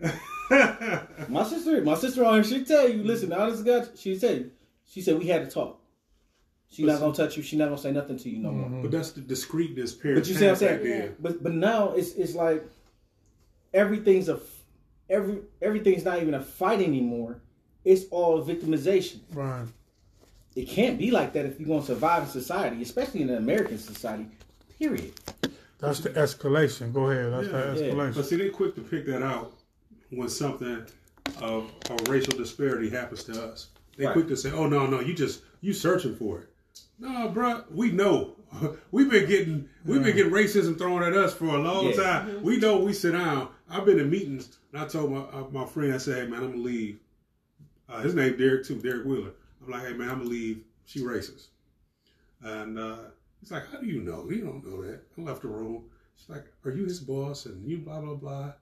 My 1.28 1.42
sister, 1.44 1.82
my 1.82 1.94
sister 1.94 2.24
on 2.24 2.34
here, 2.34 2.44
she 2.44 2.64
tell 2.64 2.88
you. 2.88 3.02
Listen, 3.02 3.32
all 3.32 3.50
this 3.50 3.62
guy, 3.62 3.84
she 3.96 4.18
tell 4.18 4.34
you. 4.34 4.50
She 4.88 5.00
said 5.00 5.18
we 5.18 5.26
had 5.26 5.44
to 5.48 5.50
talk. 5.52 5.80
She 6.70 6.84
not 6.84 7.00
gonna 7.00 7.14
touch 7.14 7.36
you. 7.36 7.42
She 7.42 7.56
not 7.56 7.66
gonna 7.66 7.78
say 7.78 7.92
nothing 7.92 8.18
to 8.18 8.28
you 8.28 8.38
no 8.38 8.52
more. 8.52 8.66
Mm-hmm. 8.68 8.82
but 8.82 8.90
that's 8.90 9.12
the 9.12 9.20
discreetness 9.20 9.92
period. 9.94 10.20
But 10.20 10.28
you 10.28 10.34
see 10.34 10.44
what 10.44 10.50
I'm 10.52 10.56
saying? 10.56 10.84
then. 10.84 11.16
But 11.18 11.42
but 11.42 11.52
now 11.54 11.92
it's 11.92 12.12
it's 12.14 12.34
like 12.34 12.64
everything's 13.74 14.28
a 14.28 14.40
every 15.08 15.38
everything's 15.62 16.04
not 16.04 16.20
even 16.22 16.34
a 16.34 16.42
fight 16.42 16.80
anymore. 16.80 17.40
It's 17.84 18.04
all 18.10 18.42
victimization. 18.44 19.20
Right. 19.32 19.66
It 20.54 20.68
can't 20.68 20.98
be 20.98 21.10
like 21.10 21.32
that 21.34 21.46
if 21.46 21.58
you're 21.60 21.68
gonna 21.68 21.84
survive 21.84 22.24
in 22.24 22.28
society, 22.28 22.82
especially 22.82 23.22
in 23.22 23.30
an 23.30 23.36
American 23.38 23.78
society. 23.78 24.26
Period. 24.78 25.12
That's 25.78 26.00
the 26.00 26.10
escalation. 26.10 26.92
Go 26.92 27.10
ahead. 27.10 27.32
That's 27.32 27.48
the 27.48 27.84
Yeah. 27.84 27.92
escalation. 27.92 28.14
But 28.14 28.26
see, 28.26 28.36
they 28.36 28.48
quick 28.50 28.74
to 28.76 28.80
pick 28.80 29.06
that 29.06 29.22
out 29.22 29.52
when 30.10 30.28
something 30.28 30.84
of 31.40 31.70
a 31.90 32.10
racial 32.10 32.36
disparity 32.36 32.88
happens 32.90 33.24
to 33.24 33.42
us. 33.44 33.68
They 33.96 34.04
Right. 34.06 34.12
quick 34.12 34.28
to 34.28 34.36
say, 34.36 34.50
"Oh 34.52 34.66
no, 34.68 34.86
no, 34.86 35.00
you 35.00 35.14
just 35.14 35.42
you 35.60 35.72
searching 35.72 36.14
for 36.16 36.40
it." 36.40 36.48
No, 36.98 37.30
bruh, 37.34 37.64
we 37.72 37.90
know. 37.92 38.36
We've 38.92 39.10
been 39.10 39.26
getting 39.28 39.68
we've 39.84 40.02
been 40.02 40.16
getting 40.16 40.32
racism 40.32 40.78
thrown 40.78 41.02
at 41.02 41.14
us 41.14 41.34
for 41.34 41.46
a 41.46 41.58
long 41.58 41.86
Yeah. 41.86 41.96
time. 42.02 42.42
We 42.42 42.58
know 42.58 42.78
we 42.78 42.92
sit 42.92 43.12
down. 43.12 43.48
I've 43.68 43.84
been 43.84 43.98
in 43.98 44.08
meetings 44.08 44.56
and 44.72 44.80
I 44.80 44.86
told 44.86 45.10
my 45.12 45.18
uh, 45.18 45.46
my 45.50 45.66
friend, 45.66 45.92
I 45.92 45.98
said, 45.98 46.22
"Hey 46.24 46.30
man, 46.30 46.42
I'm 46.44 46.50
gonna 46.52 46.62
leave." 46.62 46.98
Uh, 47.88 48.02
his 48.02 48.14
name 48.14 48.36
Derek 48.36 48.64
too, 48.64 48.76
Derek 48.80 49.04
Wheeler. 49.06 49.32
I'm 49.64 49.70
like, 49.72 49.86
hey 49.86 49.92
man, 49.94 50.08
I'm 50.10 50.18
gonna 50.18 50.30
leave. 50.30 50.62
She 50.86 51.00
racist. 51.00 51.48
And 52.42 52.78
uh, 52.78 52.98
he's 53.40 53.50
like, 53.50 53.68
how 53.70 53.78
do 53.78 53.86
you 53.86 54.00
know? 54.02 54.28
You 54.30 54.42
don't 54.44 54.64
know 54.66 54.82
that. 54.82 55.00
I 55.18 55.20
left 55.20 55.42
the 55.42 55.48
room. 55.48 55.84
She's 56.16 56.28
like, 56.28 56.44
are 56.64 56.70
you 56.70 56.84
his 56.84 57.00
boss? 57.00 57.46
And 57.46 57.66
you 57.68 57.78
blah 57.78 58.00
blah 58.00 58.14
blah. 58.14 58.52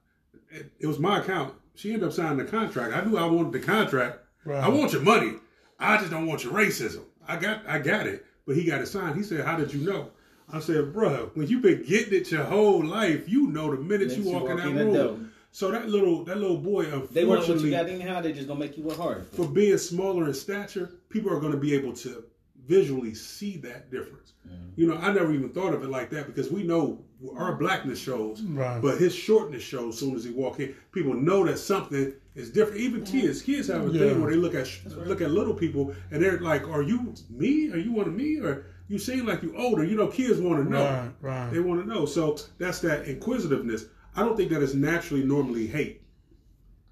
It, 0.55 0.72
it 0.80 0.86
was 0.86 0.98
my 0.98 1.18
account. 1.20 1.55
She 1.74 1.92
ended 1.92 2.09
up 2.09 2.14
signing 2.14 2.38
the 2.38 2.44
contract. 2.44 2.94
I 2.94 3.05
knew 3.05 3.16
I 3.18 3.26
wanted 3.26 3.52
the 3.52 3.61
contract. 3.61 4.18
Right. 4.44 4.62
I 4.62 4.68
want 4.68 4.92
your 4.92 5.02
money. 5.02 5.34
I 5.78 5.96
just 5.98 6.11
don't 6.11 6.26
want 6.26 6.44
your 6.44 6.52
racism. 6.52 7.02
I 7.26 7.36
got 7.36 7.66
I 7.66 7.78
got 7.78 8.07
it. 8.07 8.24
But 8.46 8.57
he 8.57 8.64
got 8.64 8.80
it 8.82 8.86
signed. 8.86 9.16
He 9.16 9.22
said, 9.22 9.44
How 9.44 9.57
did 9.57 9.72
you 9.74 9.80
know? 9.80 10.11
I 10.52 10.61
said, 10.61 10.92
Bruh, 10.92 11.34
when 11.34 11.46
you've 11.48 11.62
been 11.62 11.82
getting 11.82 12.12
it 12.20 12.30
your 12.30 12.44
whole 12.44 12.84
life, 12.84 13.28
you 13.28 13.48
know 13.48 13.70
the 13.74 13.78
minute 13.82 14.09
Minute 14.09 14.16
you 14.18 14.24
you 14.24 14.30
walk 14.30 14.50
in 14.50 14.57
that 14.59 14.66
in 14.68 14.76
room. 14.76 14.92
door. 14.94 15.18
So 15.50 15.70
that 15.70 15.88
little 15.88 16.24
that 16.24 16.36
little 16.38 16.59
boy, 16.59 16.84
of 16.92 17.12
They 17.14 17.24
want 17.24 17.40
what 17.40 17.48
you 17.48 17.55
unfortunately, 17.55 17.70
got 17.70 17.88
anyhow. 17.88 18.20
They 18.20 18.32
just 18.32 18.46
gonna 18.48 18.61
make 18.61 18.76
you 18.76 18.82
work 18.84 18.98
harder. 18.98 19.22
for 19.32 19.48
being 19.48 19.78
smaller 19.78 20.26
in 20.26 20.34
stature, 20.34 20.92
people 21.09 21.32
are 21.32 21.40
going 21.40 21.52
to 21.52 21.59
be 21.59 21.74
able 21.74 21.92
to 21.94 22.24
visually 22.67 23.15
see 23.15 23.57
that 23.59 23.91
difference. 23.91 24.33
You 24.77 24.87
know, 24.89 24.97
I 24.97 25.12
never 25.12 25.33
even 25.33 25.51
thought 25.51 25.73
of 25.73 25.83
it 25.83 25.89
like 25.89 26.11
that 26.11 26.27
because 26.27 26.51
we 26.51 26.62
know 26.65 27.03
our 27.37 27.55
blackness 27.57 27.99
shows, 27.99 28.43
Right. 28.43 28.81
but 28.83 28.99
his 28.99 29.15
shortness 29.15 29.62
shows 29.62 29.95
as 29.95 30.01
soon 30.01 30.15
as 30.17 30.25
he 30.25 30.31
walk 30.33 30.61
in. 30.61 30.75
People 30.93 31.15
know 31.15 31.45
that 31.47 31.59
something 31.59 32.12
is 32.35 32.51
different. 32.51 32.81
Even 32.81 33.05
kids, 33.05 33.41
kids 33.43 33.69
have 33.69 33.87
a 33.89 33.93
Yeah. 33.93 34.01
thing 34.11 34.21
where 34.21 34.31
they 34.31 34.37
look 34.37 34.55
at 34.55 34.69
look 35.07 35.21
at 35.21 35.31
little 35.31 35.55
people 35.55 35.95
and 36.11 36.23
they're 36.23 36.41
like, 36.41 36.69
"Are 36.69 36.83
you 36.83 37.15
me? 37.31 37.73
Are 37.73 37.79
you 37.79 37.93
one 37.93 38.07
of 38.09 38.15
me? 38.15 38.39
Or 38.41 38.67
you 38.89 38.99
seem 38.99 39.25
like 39.27 39.43
you 39.43 39.55
older?" 39.57 39.85
You 39.85 39.97
know, 39.97 40.09
kids 40.09 40.41
want 40.41 40.62
to 40.65 40.69
know. 40.71 40.85
Right, 40.85 41.11
right. 41.23 41.53
They 41.53 41.61
want 41.61 41.81
to 41.83 41.89
know. 41.89 42.05
So 42.05 42.37
that's 42.59 42.81
that 42.81 43.07
inquisitiveness. 43.07 43.87
I 44.17 44.23
don't 44.23 44.37
think 44.37 44.51
that 44.51 44.62
is 44.62 44.75
naturally 44.75 45.25
normally 45.25 45.67
hate. 45.67 46.03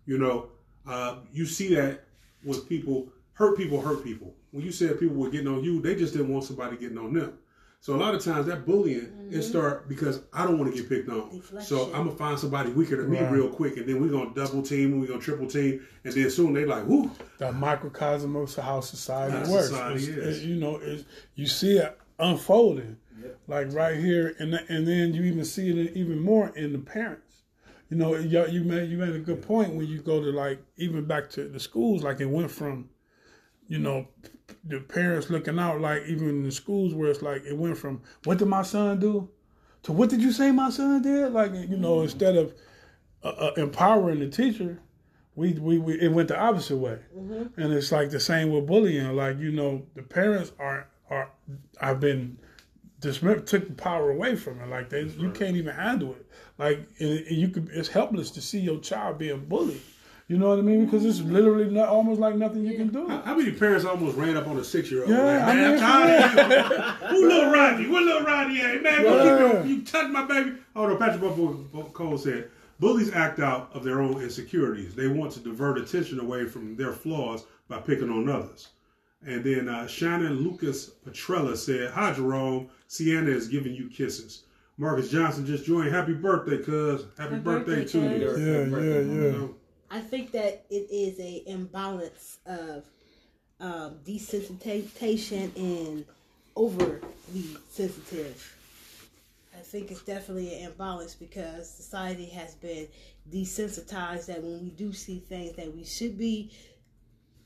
You 0.06 0.18
know, 0.18 0.48
uh, 0.86 1.16
you 1.32 1.44
see 1.46 1.74
that 1.74 2.04
with 2.44 2.68
people, 2.68 3.12
hurt 3.34 3.56
people 3.56 3.80
hurt 3.80 4.02
people. 4.04 4.34
When 4.52 4.64
you 4.64 4.70
said 4.70 5.00
people 5.00 5.16
were 5.16 5.30
getting 5.30 5.48
on 5.48 5.64
you, 5.64 5.80
they 5.82 5.96
just 5.96 6.12
didn't 6.12 6.28
want 6.28 6.44
somebody 6.44 6.76
getting 6.76 6.98
on 6.98 7.12
them. 7.12 7.38
So 7.82 7.96
a 7.96 7.96
lot 7.96 8.14
of 8.14 8.22
times 8.22 8.46
that 8.46 8.64
bullying 8.64 8.98
it 8.98 9.12
mm-hmm. 9.12 9.40
start 9.40 9.88
because 9.88 10.22
I 10.32 10.44
don't 10.44 10.56
want 10.56 10.72
to 10.72 10.80
get 10.80 10.88
picked 10.88 11.08
on. 11.08 11.42
So 11.60 11.86
I'm 11.86 12.04
gonna 12.04 12.12
find 12.12 12.38
somebody 12.38 12.70
weaker 12.70 12.96
than 12.96 13.10
me 13.10 13.18
real 13.24 13.48
quick, 13.48 13.76
and 13.76 13.88
then 13.88 14.00
we're 14.00 14.08
gonna 14.08 14.32
double 14.32 14.62
team, 14.62 15.00
we're 15.00 15.08
gonna 15.08 15.20
triple 15.20 15.48
team, 15.48 15.84
and 16.04 16.14
then 16.14 16.30
soon 16.30 16.52
they 16.52 16.64
like, 16.64 16.86
whoo, 16.86 17.10
that 17.38 17.56
microcosm 17.56 18.36
of 18.36 18.54
how 18.54 18.80
society 18.80 19.36
How 19.36 19.52
works. 19.52 19.70
society 19.70 20.04
is. 20.04 20.44
it- 20.44 20.46
you 20.46 20.54
know, 20.54 20.76
it's, 20.76 21.04
you 21.34 21.48
see 21.48 21.78
it 21.78 21.98
unfolding, 22.20 22.98
like 23.48 23.72
right 23.72 23.96
here, 23.98 24.36
and 24.38 24.54
and 24.54 24.86
then 24.86 25.12
you 25.12 25.24
even 25.24 25.44
see 25.44 25.68
it 25.70 25.96
even 25.96 26.20
more 26.20 26.50
in 26.50 26.72
the 26.72 26.78
parents. 26.78 27.42
You 27.90 27.96
know, 27.96 28.14
you, 28.14 28.46
you 28.46 28.62
made 28.62 28.90
you 28.90 28.96
made 28.96 29.16
a 29.16 29.18
good 29.18 29.42
point 29.42 29.74
when 29.74 29.88
you 29.88 30.00
go 30.00 30.20
to 30.22 30.30
like 30.30 30.62
even 30.76 31.04
back 31.04 31.30
to 31.30 31.48
the 31.48 31.58
schools, 31.58 32.04
like 32.04 32.20
it 32.20 32.26
went 32.26 32.52
from, 32.52 32.90
you 33.66 33.80
know, 33.80 34.06
the 34.64 34.80
parents 34.80 35.30
looking 35.30 35.58
out, 35.58 35.80
like 35.80 36.02
even 36.06 36.28
in 36.28 36.42
the 36.42 36.52
schools 36.52 36.94
where 36.94 37.10
it's 37.10 37.22
like 37.22 37.44
it 37.44 37.56
went 37.56 37.78
from 37.78 38.02
what 38.24 38.38
did 38.38 38.48
my 38.48 38.62
son 38.62 38.98
do, 38.98 39.28
to 39.84 39.92
what 39.92 40.10
did 40.10 40.22
you 40.22 40.32
say 40.32 40.50
my 40.50 40.70
son 40.70 41.02
did? 41.02 41.32
Like 41.32 41.52
you 41.54 41.76
know, 41.76 42.02
instead 42.02 42.36
of 42.36 42.54
uh, 43.24 43.28
uh, 43.28 43.52
empowering 43.56 44.20
the 44.20 44.28
teacher, 44.28 44.80
we, 45.34 45.52
we, 45.54 45.78
we 45.78 46.00
it 46.00 46.12
went 46.12 46.28
the 46.28 46.38
opposite 46.38 46.76
way, 46.76 46.98
and 47.56 47.72
it's 47.72 47.92
like 47.92 48.10
the 48.10 48.20
same 48.20 48.50
with 48.50 48.66
bullying. 48.66 49.14
Like 49.16 49.38
you 49.38 49.52
know, 49.52 49.86
the 49.94 50.02
parents 50.02 50.52
are 50.58 50.88
are 51.10 51.30
I've 51.80 52.00
been 52.00 52.38
dismissed, 53.00 53.46
took 53.46 53.66
the 53.66 53.74
power 53.74 54.10
away 54.10 54.36
from 54.36 54.60
it. 54.60 54.68
Like 54.68 54.88
they, 54.88 55.02
you 55.02 55.30
can't 55.30 55.56
even 55.56 55.74
handle 55.74 56.12
it. 56.12 56.26
Like 56.58 56.88
and, 56.98 57.18
and 57.26 57.36
you 57.36 57.48
could, 57.48 57.68
it's 57.72 57.88
helpless 57.88 58.30
to 58.32 58.40
see 58.40 58.60
your 58.60 58.78
child 58.78 59.18
being 59.18 59.44
bullied. 59.46 59.80
You 60.28 60.38
know 60.38 60.48
what 60.48 60.58
I 60.58 60.62
mean? 60.62 60.84
Because 60.84 61.04
it's 61.04 61.20
literally 61.20 61.68
not, 61.68 61.88
almost 61.88 62.20
like 62.20 62.36
nothing 62.36 62.64
you 62.64 62.76
can 62.76 62.88
do. 62.88 63.06
How, 63.08 63.20
how 63.22 63.34
many 63.36 63.52
parents 63.52 63.84
almost 63.84 64.16
ran 64.16 64.36
up 64.36 64.46
on 64.46 64.56
a 64.58 64.64
six 64.64 64.90
year 64.90 65.02
old? 65.02 65.10
Yeah, 65.10 65.22
like, 65.24 65.42
I 65.42 65.54
mean, 65.54 65.64
I'm 65.74 65.78
tired 65.78 66.38
of 66.38 66.50
you. 66.50 66.82
Who 67.08 67.28
little 67.28 67.52
Rodney? 67.52 67.88
What 67.88 68.02
little 68.04 68.22
Rodney 68.22 68.60
at? 68.60 68.82
Man, 68.82 69.04
Yeah. 69.04 69.10
keep 69.10 69.40
your, 69.40 69.66
you 69.66 69.82
touch 69.84 70.10
my 70.10 70.24
baby. 70.24 70.52
Oh 70.74 70.86
no, 70.86 70.96
Patrick 70.96 71.20
Buffalo 71.20 71.64
Cole 71.92 72.16
said, 72.16 72.50
bullies 72.80 73.12
act 73.12 73.40
out 73.40 73.70
of 73.74 73.84
their 73.84 74.00
own 74.00 74.22
insecurities. 74.22 74.94
They 74.94 75.08
want 75.08 75.32
to 75.32 75.40
divert 75.40 75.76
attention 75.78 76.18
away 76.20 76.46
from 76.46 76.76
their 76.76 76.92
flaws 76.92 77.44
by 77.68 77.78
picking 77.80 78.08
on 78.10 78.28
others. 78.28 78.68
And 79.26 79.44
then 79.44 79.68
uh, 79.68 79.86
Shannon 79.86 80.40
Lucas 80.40 80.92
Petrella 81.06 81.56
said, 81.56 81.90
Hi 81.90 82.12
Jerome, 82.12 82.68
Sienna 82.88 83.30
is 83.30 83.48
giving 83.48 83.74
you 83.74 83.88
kisses. 83.88 84.44
Marcus 84.78 85.10
Johnson 85.10 85.44
just 85.44 85.64
joined. 85.66 85.90
Happy 85.92 86.14
birthday, 86.14 86.58
cuz. 86.58 87.02
Happy, 87.18 87.34
Happy 87.34 87.36
birthday, 87.44 87.74
birthday, 87.82 87.84
to 87.92 88.18
you. 88.18 88.26
cuz. 88.30 88.40
Yeah, 88.40 88.46
yeah, 88.46 89.00
You 89.00 89.22
yeah. 89.22 89.30
know, 89.32 89.54
I 89.92 90.00
think 90.00 90.32
that 90.32 90.64
it 90.70 90.88
is 90.90 91.20
a 91.20 91.42
imbalance 91.46 92.38
of 92.46 92.86
um, 93.60 93.98
desensitization 94.06 95.54
and 95.54 96.06
overly 96.56 97.02
sensitive. 97.68 98.56
I 99.54 99.60
think 99.60 99.90
it's 99.90 100.00
definitely 100.00 100.54
an 100.54 100.70
imbalance 100.70 101.14
because 101.14 101.68
society 101.68 102.24
has 102.30 102.54
been 102.54 102.88
desensitized 103.30 104.26
that 104.26 104.42
when 104.42 104.62
we 104.62 104.70
do 104.70 104.94
see 104.94 105.18
things 105.18 105.56
that 105.56 105.74
we 105.76 105.84
should 105.84 106.16
be 106.16 106.50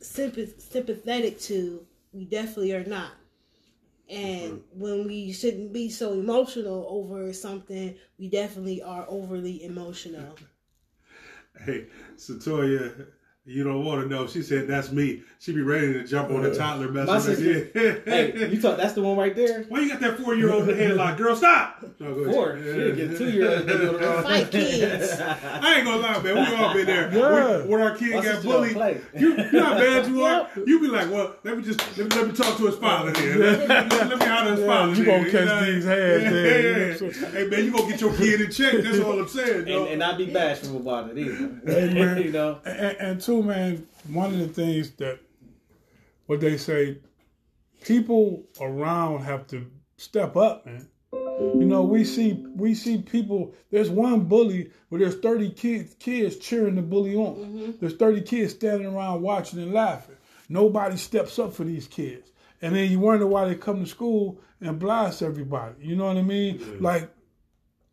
sympath- 0.01 0.61
sympathetic 0.61 1.41
to, 1.41 1.85
we 2.13 2.27
definitely 2.27 2.73
are 2.75 2.85
not. 2.85 3.11
And 4.09 4.63
when 4.73 5.05
we 5.05 5.33
shouldn't 5.33 5.73
be 5.73 5.91
so 5.91 6.13
emotional 6.13 6.87
over 6.89 7.33
something, 7.33 7.97
we 8.21 8.29
definitely 8.29 8.83
are 8.83 9.05
overly 9.09 9.65
emotional. 9.65 10.37
Hey, 11.65 11.87
Satoya, 12.17 12.93
you 13.47 13.63
don't 13.63 13.85
want 13.85 14.03
to 14.03 14.09
know. 14.09 14.27
She 14.27 14.43
said, 14.43 14.67
That's 14.67 14.91
me. 14.91 15.23
She 15.39 15.53
be 15.53 15.63
ready 15.63 15.93
to 15.93 16.05
jump 16.05 16.31
on 16.31 16.43
the 16.43 16.53
toddler 16.55 16.89
mess. 16.91 17.07
My 17.07 17.21
sister. 17.21 17.71
hey, 18.05 18.49
you 18.51 18.61
thought 18.61 18.77
that's 18.77 18.95
the 18.95 19.03
one 19.03 19.17
right 19.17 19.37
there? 19.37 19.63
Why 19.69 19.81
you 19.81 19.89
got 19.89 20.01
that 20.01 20.19
four 20.19 20.35
year 20.35 20.51
old 20.53 20.69
in 20.69 20.77
the 20.77 20.83
headlock? 20.83 21.17
Girl, 21.17 21.37
stop! 21.37 21.85
No, 22.01 22.13
go 22.15 22.23
ahead. 22.23 22.35
Four. 22.35 22.59
She'll 22.63 22.97
get 22.97 23.17
two 23.17 23.31
year 23.31 23.59
old. 23.59 24.25
Fight 24.25 24.51
kids. 24.51 25.21
I 25.21 25.77
ain't 25.77 25.85
gonna 25.87 26.03
lie, 26.03 26.23
man. 26.23 26.35
We 26.35 26.57
all 26.57 26.75
been 26.75 26.87
there. 26.87 27.13
Yeah. 27.15 27.59
When, 27.59 27.69
when 27.69 27.81
our 27.83 27.97
kid 27.97 28.17
My 28.17 28.23
got 28.25 28.43
bullied, 28.43 29.01
you, 29.15 29.37
you 29.37 29.53
know 29.53 29.65
how 29.65 29.75
bad 29.75 30.09
you 30.09 30.25
are. 30.25 30.49
You 30.67 30.81
be 30.81 30.89
like, 30.89 31.11
well, 31.11 31.37
let 31.45 31.57
me 31.57 31.63
just 31.63 31.79
let 31.97 32.09
me, 32.11 32.17
let 32.17 32.27
me 32.27 32.33
talk 32.33 32.57
to 32.57 32.67
his 32.67 32.77
father 32.77 33.13
here. 33.21 33.37
Let, 33.37 33.61
me- 33.61 33.67
let, 33.67 33.91
me- 33.93 33.97
let 33.99 34.19
me 34.19 34.27
holler 34.27 34.51
his 34.57 34.65
father. 34.67 34.89
you 34.95 35.05
here, 35.05 35.19
gonna 35.19 35.31
catch 35.31 35.47
know? 35.47 35.73
these 35.73 35.85
hands 35.85 36.23
Yeah, 36.25 36.31
there, 36.31 36.63
yeah, 36.63 36.79
yeah. 36.87 36.93
what 36.95 37.03
I'm 37.03 37.13
saying? 37.13 37.33
Hey 37.33 37.47
man, 37.47 37.65
you 37.65 37.71
gonna 37.73 37.89
get 37.91 38.01
your 38.01 38.15
kid 38.17 38.41
in 38.41 38.51
check. 38.51 38.73
That's 38.83 38.99
all 39.01 39.21
I'm 39.21 39.29
saying. 39.29 39.57
And, 39.59 39.67
dog. 39.69 39.89
and 39.89 39.99
not 40.01 40.19
be 40.19 40.27
bashful 40.27 40.79
about 40.79 41.11
it 41.11 41.19
either. 41.19 41.61
Hey, 41.67 41.95
man. 41.95 42.23
you 42.23 42.33
know? 42.33 42.59
And, 42.65 42.97
and 42.99 43.21
two, 43.21 43.36
man, 43.43 43.87
one 44.09 44.33
of 44.33 44.39
the 44.39 44.49
things 44.49 44.91
that 44.93 45.21
what 46.27 46.41
they 46.41 46.57
say, 46.57 46.99
people 47.83 48.45
around 48.61 49.23
have 49.23 49.47
to 49.49 49.71
step 49.97 50.37
up, 50.37 50.67
man. 50.67 50.89
You 51.13 51.67
know, 51.67 51.83
we 51.83 52.05
see 52.05 52.45
we 52.55 52.75
see 52.75 52.99
people. 53.03 53.55
There's 53.71 53.91
one 53.91 54.21
bully, 54.21 54.71
but 54.91 55.01
there's 55.01 55.19
30 55.19 55.51
kids 55.51 55.95
kids 55.99 56.37
cheering 56.37 56.77
the 56.77 56.83
bully 56.83 57.15
on. 57.15 57.37
Mm-hmm. 57.37 57.71
There's 57.81 57.97
30 57.97 58.23
kids 58.23 58.53
standing 58.55 58.87
around 58.87 59.23
watching 59.23 59.61
and 59.61 59.73
laughing. 59.73 60.17
Nobody 60.49 60.97
steps 60.97 61.39
up 61.39 61.53
for 61.53 61.65
these 61.65 61.87
kids, 61.87 62.33
and 62.63 62.75
then 62.75 62.91
you 62.91 63.01
wonder 63.01 63.27
why 63.27 63.47
they 63.47 63.55
come 63.55 63.81
to 63.81 63.87
school 63.89 64.41
and 64.61 64.79
blast 64.79 65.23
everybody. 65.23 65.75
You 65.81 65.97
know 65.97 66.07
what 66.07 66.17
I 66.17 66.23
mean? 66.23 66.79
Like 66.81 67.11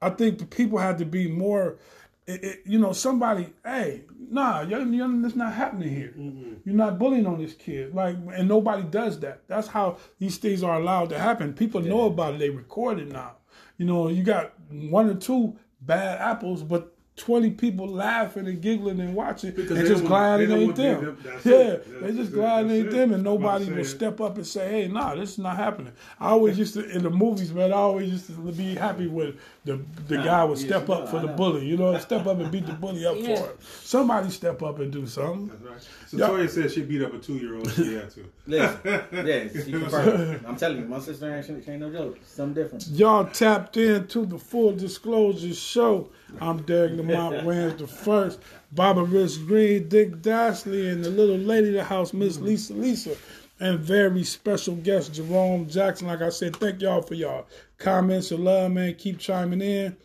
I 0.01 0.09
think 0.09 0.39
the 0.39 0.45
people 0.45 0.79
have 0.79 0.97
to 0.97 1.05
be 1.05 1.27
more. 1.27 1.77
It, 2.25 2.43
it, 2.43 2.59
you 2.65 2.79
know, 2.79 2.93
somebody, 2.93 3.47
hey, 3.65 4.05
nah, 4.29 4.61
you're, 4.61 4.81
you 4.81 5.21
that's 5.21 5.35
not 5.35 5.53
happening 5.53 5.93
here. 5.93 6.13
Mm-hmm. 6.17 6.53
You're 6.63 6.75
not 6.75 6.97
bullying 6.97 7.25
on 7.25 7.37
this 7.37 7.53
kid, 7.53 7.93
like, 7.93 8.15
and 8.33 8.47
nobody 8.47 8.83
does 8.83 9.19
that. 9.19 9.41
That's 9.47 9.67
how 9.67 9.97
these 10.19 10.37
things 10.37 10.63
are 10.63 10.79
allowed 10.79 11.09
to 11.09 11.19
happen. 11.19 11.53
People 11.53 11.81
know 11.81 12.05
about 12.05 12.35
it; 12.35 12.39
they 12.39 12.49
record 12.49 12.99
it 12.99 13.11
now. 13.11 13.33
You 13.77 13.85
know, 13.85 14.07
you 14.07 14.23
got 14.23 14.53
one 14.69 15.09
or 15.09 15.15
two 15.15 15.57
bad 15.81 16.21
apples, 16.21 16.63
but. 16.63 16.92
20 17.15 17.51
people 17.51 17.87
laughing 17.87 18.47
and 18.47 18.59
giggling 18.59 18.99
and 18.99 19.13
watching 19.13 19.51
Because 19.51 19.77
and 19.77 19.87
just 19.87 20.01
don't- 20.01 20.07
glad 20.07 20.41
it 20.41 20.49
ain't 20.49 20.75
them. 20.75 21.05
them- 21.05 21.17
yeah, 21.45 21.51
it. 21.53 22.01
they 22.01 22.11
just 22.11 22.31
it. 22.31 22.33
glad 22.33 22.65
it 22.65 22.71
ain't 22.71 22.89
them 22.89 23.13
and 23.13 23.23
nobody 23.23 23.71
will 23.71 23.85
step 23.85 24.19
up 24.19 24.35
and 24.37 24.47
say, 24.47 24.67
hey, 24.67 24.87
nah, 24.87 25.13
this 25.13 25.33
is 25.33 25.37
not 25.37 25.55
happening. 25.55 25.93
I 26.19 26.29
always 26.29 26.57
used 26.57 26.73
to, 26.73 26.89
in 26.89 27.03
the 27.03 27.11
movies, 27.11 27.53
man, 27.53 27.71
I 27.71 27.75
always 27.75 28.09
used 28.09 28.25
to 28.27 28.33
be 28.51 28.73
happy 28.73 29.07
when 29.07 29.37
the 29.63 29.79
the 30.07 30.17
guy 30.17 30.43
would 30.43 30.57
yes, 30.57 30.65
step 30.67 30.89
up 30.89 31.01
know, 31.01 31.05
for 31.05 31.17
I 31.17 31.21
the 31.21 31.27
know. 31.27 31.33
bully, 31.35 31.65
you 31.67 31.77
know, 31.77 31.95
step 31.99 32.25
up 32.25 32.39
and 32.39 32.51
beat 32.51 32.65
the 32.65 32.73
bully 32.73 33.05
up 33.05 33.15
Yeah. 33.19 33.35
for 33.35 33.49
it. 33.51 33.59
Somebody 33.83 34.29
step 34.31 34.63
up 34.63 34.79
and 34.79 34.91
do 34.91 35.05
something. 35.05 35.51
Right. 35.63 35.77
So 36.07 36.17
Toya 36.17 36.49
said 36.49 36.71
she 36.71 36.81
beat 36.81 37.03
up 37.03 37.13
a 37.13 37.19
two 37.19 37.35
year 37.35 37.55
old. 37.57 37.71
She 37.73 37.93
had 37.93 38.09
to. 38.11 38.25
Listen, 38.47 38.79
yeah, 39.25 39.47
she 39.63 39.71
confirmed. 39.71 40.43
I'm 40.47 40.55
telling 40.55 40.79
you, 40.79 40.85
my 40.85 40.99
sister 40.99 41.31
ain't, 41.33 41.45
she 41.45 41.53
ain't 41.71 41.79
no 41.81 41.91
joke. 41.91 42.17
Something 42.25 42.63
different. 42.63 42.87
Y'all 42.87 43.25
tapped 43.25 43.77
into 43.77 44.25
the 44.25 44.39
Full 44.39 44.73
Disclosure 44.73 45.53
Show. 45.53 46.09
I'm 46.41 46.63
Derek 46.63 46.93
Lamont 46.93 47.45
Wayans 47.45 47.77
the 47.77 47.87
first, 47.87 48.39
Baba 48.71 49.03
Rich 49.03 49.45
Green, 49.45 49.87
Dick 49.87 50.21
Dashley, 50.21 50.91
and 50.91 51.03
the 51.03 51.09
little 51.09 51.37
lady 51.37 51.69
of 51.69 51.73
the 51.75 51.83
house, 51.83 52.13
Miss 52.13 52.39
Lisa 52.39 52.73
Lisa. 52.73 53.15
And 53.59 53.79
very 53.79 54.23
special 54.23 54.75
guest, 54.75 55.13
Jerome 55.13 55.69
Jackson. 55.69 56.07
Like 56.07 56.21
I 56.21 56.29
said, 56.29 56.55
thank 56.55 56.81
y'all 56.81 57.01
for 57.01 57.13
y'all 57.13 57.45
comments 57.77 58.31
and 58.31 58.43
love, 58.43 58.71
man. 58.71 58.95
Keep 58.95 59.19
chiming 59.19 59.61
in. 59.61 59.95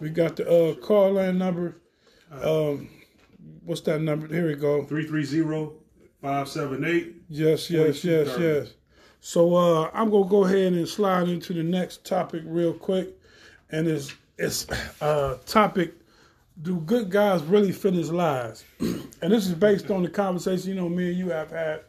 We 0.00 0.10
got 0.10 0.36
the 0.36 0.48
uh, 0.48 0.74
call 0.74 1.12
line 1.12 1.38
number. 1.38 1.76
Um, 2.30 2.88
what's 3.64 3.80
that 3.82 4.00
number? 4.00 4.28
Here 4.28 4.46
we 4.46 4.54
go. 4.54 4.84
330 4.84 5.76
578. 6.22 7.14
Yes, 7.28 7.70
yes, 7.70 8.04
yes, 8.04 8.36
yes. 8.38 8.74
So 9.20 9.54
uh, 9.54 9.90
I'm 9.92 10.10
gonna 10.10 10.28
go 10.28 10.44
ahead 10.44 10.72
and 10.72 10.88
slide 10.88 11.28
into 11.28 11.52
the 11.52 11.62
next 11.62 12.04
topic 12.04 12.42
real 12.44 12.72
quick, 12.72 13.16
and 13.70 13.86
it's 13.86 14.14
it's 14.40 14.66
uh 15.00 15.36
topic: 15.46 15.94
Do 16.62 16.80
good 16.80 17.10
guys 17.10 17.42
really 17.42 17.72
finish 17.72 18.08
lies? 18.08 18.64
and 18.80 19.32
this 19.32 19.46
is 19.46 19.54
based 19.54 19.90
on 19.90 20.02
the 20.02 20.08
conversation 20.08 20.70
you 20.70 20.76
know 20.76 20.88
me 20.88 21.10
and 21.10 21.18
you 21.18 21.28
have 21.30 21.50
had 21.50 21.82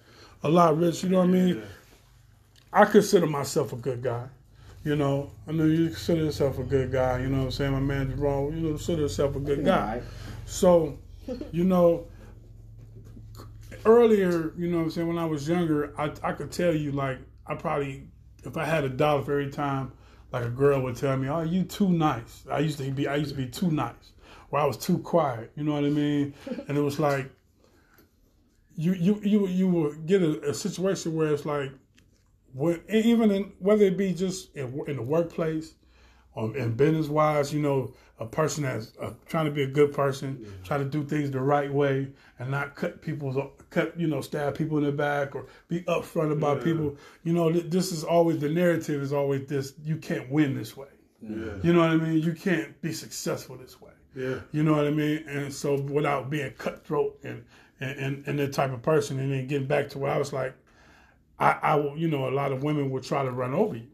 a 0.43 0.49
lot, 0.49 0.77
Rich. 0.77 1.03
You 1.03 1.09
know 1.09 1.19
what 1.19 1.29
I 1.29 1.31
mean? 1.31 1.63
I 2.73 2.85
consider 2.85 3.27
myself 3.27 3.73
a 3.73 3.77
good 3.77 4.01
guy. 4.03 4.27
You 4.83 4.95
know, 4.95 5.31
I 5.47 5.51
know 5.51 5.65
you 5.65 5.87
consider 5.87 6.23
yourself 6.23 6.57
a 6.57 6.63
good 6.63 6.91
guy. 6.91 7.19
You 7.19 7.29
know 7.29 7.39
what 7.39 7.43
I'm 7.45 7.51
saying? 7.51 7.71
My 7.71 7.79
man 7.79 8.09
Jerome, 8.09 8.55
you 8.55 8.61
know, 8.61 8.69
consider 8.69 9.03
yourself 9.03 9.35
a 9.35 9.39
good 9.39 9.63
guy. 9.63 10.01
So, 10.45 10.97
you 11.51 11.63
know, 11.63 12.07
earlier, 13.85 14.53
you 14.57 14.69
know 14.69 14.77
what 14.77 14.83
I'm 14.85 14.91
saying, 14.91 15.07
when 15.07 15.17
I 15.17 15.25
was 15.25 15.47
younger, 15.47 15.93
I, 15.99 16.11
I 16.23 16.33
could 16.33 16.51
tell 16.51 16.73
you, 16.75 16.91
like, 16.91 17.19
I 17.45 17.55
probably, 17.55 18.07
if 18.43 18.57
I 18.57 18.65
had 18.65 18.83
a 18.83 18.89
dollar 18.89 19.21
for 19.21 19.39
every 19.39 19.51
time, 19.51 19.91
like 20.31 20.45
a 20.45 20.49
girl 20.49 20.81
would 20.81 20.95
tell 20.95 21.17
me, 21.17 21.27
oh, 21.27 21.41
you 21.41 21.63
too 21.63 21.89
nice. 21.89 22.43
I 22.49 22.59
used 22.59 22.77
to 22.77 22.89
be, 22.91 23.07
I 23.07 23.15
used 23.15 23.31
to 23.31 23.37
be 23.37 23.47
too 23.47 23.71
nice, 23.71 24.13
or 24.49 24.59
I 24.59 24.65
was 24.65 24.77
too 24.77 24.97
quiet, 24.99 25.51
you 25.55 25.63
know 25.63 25.73
what 25.73 25.85
I 25.85 25.89
mean? 25.89 26.33
And 26.67 26.77
it 26.77 26.81
was 26.81 26.99
like, 26.99 27.31
you, 28.75 28.93
you, 28.93 29.19
you, 29.23 29.47
you 29.47 29.67
would 29.67 30.05
get 30.05 30.21
a, 30.21 30.49
a 30.49 30.53
situation 30.53 31.15
where 31.15 31.33
it's 31.33 31.45
like, 31.45 31.71
when, 32.53 32.81
even 32.89 33.31
in, 33.31 33.51
whether 33.59 33.85
it 33.85 33.97
be 33.97 34.13
just 34.13 34.55
in, 34.55 34.81
in 34.87 34.97
the 34.97 35.01
workplace, 35.01 35.73
or 36.33 36.55
in 36.55 36.73
business 36.75 37.07
wise, 37.07 37.53
you 37.53 37.61
know, 37.61 37.93
a 38.21 38.25
person 38.25 38.63
that's 38.63 38.93
uh, 39.01 39.11
trying 39.27 39.45
to 39.45 39.51
be 39.51 39.63
a 39.63 39.67
good 39.67 39.91
person, 39.91 40.45
try 40.63 40.77
to 40.77 40.85
do 40.85 41.03
things 41.03 41.31
the 41.31 41.39
right 41.41 41.71
way, 41.73 42.07
and 42.39 42.51
not 42.51 42.75
cut 42.75 43.01
people's 43.01 43.35
cut, 43.71 43.99
you 43.99 44.07
know, 44.07 44.21
stab 44.21 44.55
people 44.55 44.77
in 44.77 44.83
the 44.83 44.91
back 44.91 45.35
or 45.35 45.47
be 45.67 45.81
upfront 45.83 46.31
about 46.31 46.57
Yeah. 46.57 46.63
people. 46.63 46.97
You 47.23 47.33
know, 47.33 47.51
th- 47.51 47.65
this 47.69 47.91
is 47.91 48.03
always 48.03 48.39
the 48.39 48.49
narrative 48.49 49.01
is 49.01 49.11
always 49.11 49.47
this: 49.47 49.73
you 49.83 49.97
can't 49.97 50.29
win 50.31 50.55
this 50.55 50.77
way. 50.77 50.87
Yeah. 51.21 51.53
You 51.63 51.73
know 51.73 51.79
what 51.79 51.89
I 51.91 51.97
mean? 51.97 52.19
You 52.21 52.33
can't 52.33 52.79
be 52.81 52.93
successful 52.93 53.57
this 53.57 53.81
way. 53.81 53.91
Yeah. 54.15 54.39
You 54.51 54.63
know 54.63 54.73
what 54.73 54.85
I 54.87 54.91
mean? 54.91 55.23
And 55.27 55.53
so 55.53 55.79
without 55.79 56.29
being 56.29 56.51
cutthroat 56.57 57.19
and 57.23 57.43
and, 57.79 57.99
and, 57.99 58.23
and 58.27 58.39
that 58.39 58.53
type 58.53 58.71
of 58.71 58.81
person, 58.83 59.19
and 59.19 59.31
then 59.31 59.47
getting 59.47 59.67
back 59.67 59.89
to 59.89 59.99
where 59.99 60.11
I 60.11 60.19
was 60.19 60.31
like, 60.31 60.53
I, 61.39 61.57
I 61.63 61.75
will- 61.75 61.97
you 61.97 62.07
know, 62.07 62.29
a 62.29 62.33
lot 62.41 62.51
of 62.51 62.61
women 62.61 62.91
would 62.91 63.03
try 63.03 63.23
to 63.23 63.31
run 63.31 63.53
over 63.55 63.75
you. 63.77 63.87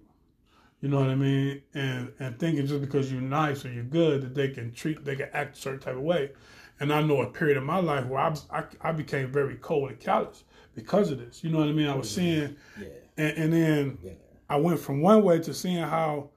You 0.82 0.90
know 0.90 1.00
what 1.00 1.10
I 1.10 1.16
mean? 1.16 1.62
And 1.74 2.12
and 2.20 2.38
thinking 2.40 2.68
just 2.68 2.82
because 2.82 3.12
you're 3.12 3.22
nice 3.22 3.66
or 3.66 3.72
you're 3.72 3.84
good 3.84 4.22
that 4.22 4.36
they 4.36 4.50
can 4.50 4.72
treat, 4.74 5.04
they 5.04 5.16
can 5.16 5.30
act 5.34 5.58
a 5.58 5.60
certain 5.60 5.80
type 5.80 5.96
of 5.96 6.02
way. 6.02 6.32
And 6.80 6.94
I 6.94 7.02
know 7.02 7.22
a 7.22 7.30
period 7.32 7.58
of 7.58 7.64
my 7.64 7.80
life 7.80 8.06
where 8.06 8.20
I, 8.20 8.36
I, 8.52 8.64
I 8.82 8.92
became 8.92 9.32
very 9.32 9.56
cold 9.56 9.90
and 9.90 10.00
callous 10.00 10.44
because 10.76 11.10
of 11.10 11.18
this. 11.18 11.44
You 11.44 11.50
know 11.50 11.58
what 11.58 11.70
I 11.70 11.72
mean? 11.72 11.88
I 11.88 11.96
was 11.96 12.10
seeing, 12.10 12.56
Yeah. 12.80 12.88
and, 13.18 13.38
and 13.38 13.54
then 13.54 13.98
Yeah. 14.04 14.12
I 14.50 14.58
went 14.58 14.80
from 14.80 15.02
one 15.02 15.24
way 15.24 15.40
to 15.40 15.54
seeing 15.54 15.78
how 15.84 16.30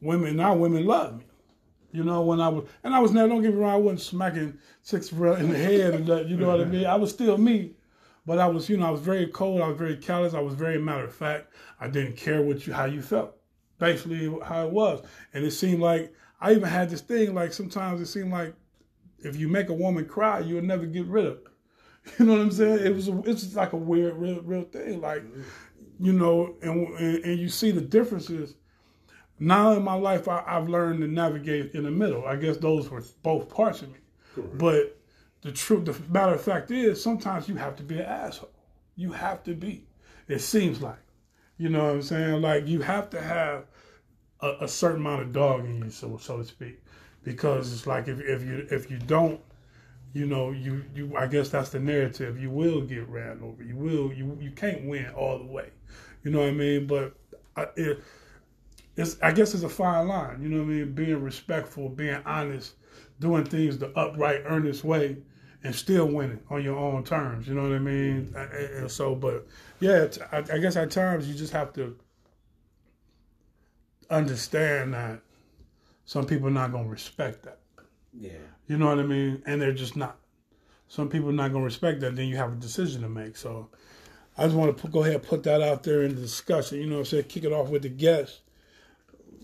women 0.00 0.36
now 0.36 0.54
women 0.54 0.86
love 0.86 1.18
me. 1.18 1.24
You 1.92 2.02
know, 2.02 2.22
when 2.22 2.40
I 2.40 2.48
was 2.48 2.66
and 2.82 2.94
I 2.94 2.98
was 3.00 3.12
never 3.12 3.28
don't 3.28 3.42
get 3.42 3.52
me 3.54 3.60
wrong, 3.60 3.72
I 3.74 3.76
wasn't 3.76 4.00
smacking 4.00 4.58
chicks 4.84 5.12
real 5.12 5.34
in 5.34 5.50
the 5.50 5.58
head 5.58 5.94
and 5.94 6.06
that, 6.06 6.26
you 6.26 6.36
know 6.36 6.48
what 6.48 6.60
I 6.60 6.64
mean? 6.64 6.86
I 6.86 6.96
was 6.96 7.10
still 7.10 7.36
me. 7.38 7.72
But 8.26 8.38
I 8.38 8.46
was, 8.46 8.70
you 8.70 8.78
know, 8.78 8.86
I 8.86 8.90
was 8.90 9.02
very 9.02 9.26
cold, 9.26 9.60
I 9.60 9.68
was 9.68 9.76
very 9.76 9.96
callous, 9.98 10.32
I 10.32 10.40
was 10.40 10.54
very 10.54 10.78
matter 10.78 11.04
of 11.04 11.14
fact. 11.14 11.52
I 11.78 11.88
didn't 11.88 12.16
care 12.16 12.40
what 12.40 12.66
you 12.66 12.72
how 12.72 12.86
you 12.86 13.02
felt. 13.02 13.36
Basically 13.78 14.32
how 14.44 14.66
it 14.66 14.72
was. 14.72 15.04
And 15.32 15.44
it 15.44 15.50
seemed 15.50 15.80
like 15.80 16.12
I 16.40 16.52
even 16.52 16.68
had 16.68 16.90
this 16.90 17.00
thing, 17.00 17.34
like 17.34 17.52
sometimes 17.52 18.00
it 18.00 18.06
seemed 18.06 18.32
like 18.32 18.54
if 19.18 19.36
you 19.36 19.48
make 19.48 19.68
a 19.68 19.74
woman 19.74 20.06
cry, 20.06 20.40
you'll 20.40 20.62
never 20.62 20.86
get 20.86 21.06
rid 21.06 21.26
of 21.26 21.34
her. 21.34 21.50
You 22.18 22.26
know 22.26 22.32
what 22.32 22.42
I'm 22.42 22.50
saying? 22.50 22.84
It 22.84 22.94
was 22.94 23.08
it's 23.08 23.42
just 23.42 23.56
like 23.56 23.72
a 23.72 23.78
weird, 23.78 24.16
real, 24.16 24.42
real 24.42 24.64
thing. 24.64 25.00
Like, 25.00 25.24
you 25.98 26.12
know, 26.12 26.54
and, 26.60 26.88
and 26.98 27.24
and 27.24 27.38
you 27.38 27.48
see 27.48 27.70
the 27.70 27.80
differences. 27.80 28.54
Now 29.40 29.72
in 29.72 29.82
my 29.82 29.94
life, 29.94 30.28
I, 30.28 30.44
I've 30.46 30.68
learned 30.68 31.00
to 31.00 31.08
navigate 31.08 31.74
in 31.74 31.84
the 31.84 31.90
middle. 31.90 32.26
I 32.26 32.36
guess 32.36 32.58
those 32.58 32.90
were 32.90 33.02
both 33.22 33.48
parts 33.48 33.82
of 33.82 33.90
me. 33.90 33.98
But 34.54 34.98
the 35.42 35.52
truth, 35.52 35.84
the 35.84 35.96
matter 36.12 36.34
of 36.34 36.40
fact 36.40 36.70
is, 36.70 37.02
sometimes 37.02 37.48
you 37.48 37.56
have 37.56 37.76
to 37.76 37.82
be 37.82 37.96
an 37.96 38.06
asshole. 38.06 38.50
You 38.96 39.12
have 39.12 39.42
to 39.44 39.54
be. 39.54 39.86
It 40.28 40.40
seems 40.40 40.80
like, 40.80 40.98
you 41.58 41.68
know 41.68 41.84
what 41.84 41.94
I'm 41.94 42.02
saying? 42.02 42.42
Like 42.42 42.66
you 42.66 42.80
have 42.82 43.10
to 43.10 43.20
have 43.20 43.64
a, 44.40 44.64
a 44.64 44.68
certain 44.68 45.00
amount 45.00 45.22
of 45.22 45.32
dog 45.32 45.64
in 45.64 45.78
you, 45.78 45.90
so 45.90 46.16
so 46.16 46.38
to 46.38 46.44
speak, 46.44 46.82
because 47.22 47.72
it's 47.72 47.86
like 47.86 48.08
if 48.08 48.20
if 48.20 48.42
you 48.42 48.66
if 48.70 48.90
you 48.90 48.98
don't, 48.98 49.40
you 50.12 50.26
know, 50.26 50.50
you 50.50 50.84
you 50.94 51.16
I 51.16 51.26
guess 51.26 51.48
that's 51.48 51.70
the 51.70 51.80
narrative. 51.80 52.40
You 52.40 52.50
will 52.50 52.80
get 52.82 53.08
ran 53.08 53.40
over. 53.42 53.62
You 53.62 53.76
will 53.76 54.12
you 54.12 54.36
you 54.40 54.50
can't 54.50 54.84
win 54.86 55.08
all 55.10 55.38
the 55.38 55.46
way. 55.46 55.70
You 56.22 56.30
know 56.30 56.40
what 56.40 56.48
I 56.48 56.52
mean? 56.52 56.86
But 56.86 57.14
I, 57.56 57.66
it, 57.76 58.02
it's 58.96 59.16
I 59.22 59.32
guess 59.32 59.54
it's 59.54 59.62
a 59.62 59.68
fine 59.68 60.08
line. 60.08 60.42
You 60.42 60.48
know 60.48 60.58
what 60.58 60.64
I 60.64 60.74
mean? 60.74 60.92
Being 60.92 61.22
respectful, 61.22 61.88
being 61.88 62.20
honest, 62.24 62.74
doing 63.20 63.44
things 63.44 63.78
the 63.78 63.96
upright, 63.98 64.42
earnest 64.46 64.84
way, 64.84 65.18
and 65.64 65.74
still 65.74 66.06
winning 66.06 66.38
on 66.50 66.62
your 66.62 66.76
own 66.78 67.02
terms. 67.02 67.48
You 67.48 67.54
know 67.54 67.62
what 67.62 67.72
I 67.72 67.78
mean? 67.78 68.26
Mm-hmm. 68.26 68.36
And- 68.36 68.74
And 68.82 68.90
so, 68.90 69.14
but 69.14 69.46
yeah, 69.80 70.06
I 70.32 70.58
guess 70.58 70.76
at 70.76 70.90
times 70.92 71.26
you 71.26 71.34
just 71.34 71.52
have 71.52 71.72
to 71.74 71.96
understand 74.10 74.94
that 74.94 75.20
some 76.04 76.26
people 76.26 76.48
are 76.48 76.52
not 76.52 76.70
going 76.72 76.84
to 76.84 76.90
respect 76.90 77.44
that. 77.44 77.58
Yeah. 78.12 78.32
You 78.66 78.76
know 78.78 78.86
what 78.86 78.98
I 78.98 79.02
mean? 79.02 79.42
And 79.46 79.60
they're 79.60 79.72
just 79.72 79.96
not. 79.96 80.18
Some 80.88 81.08
people 81.08 81.30
are 81.30 81.32
not 81.32 81.50
going 81.50 81.62
to 81.62 81.66
respect 81.66 82.00
that. 82.00 82.14
Then 82.14 82.28
you 82.28 82.36
have 82.36 82.52
a 82.52 82.56
decision 82.56 83.02
to 83.02 83.08
make. 83.08 83.36
So 83.36 83.70
I 84.36 84.44
just 84.44 84.54
want 84.54 84.76
to 84.76 84.80
put, 84.80 84.92
go 84.92 85.02
ahead 85.02 85.14
and 85.14 85.22
put 85.22 85.42
that 85.44 85.62
out 85.62 85.82
there 85.82 86.02
in 86.02 86.14
the 86.14 86.20
discussion. 86.20 86.78
You 86.78 86.86
know 86.86 86.96
what 86.96 87.00
I'm 87.00 87.04
saying? 87.06 87.24
Kick 87.24 87.44
it 87.44 87.52
off 87.52 87.68
with 87.70 87.82
the 87.82 87.88
guests. 87.88 88.40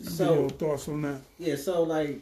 So 0.02 0.48
thoughts 0.48 0.88
on 0.88 1.02
that? 1.02 1.20
yeah, 1.38 1.56
so 1.56 1.82
like, 1.82 2.20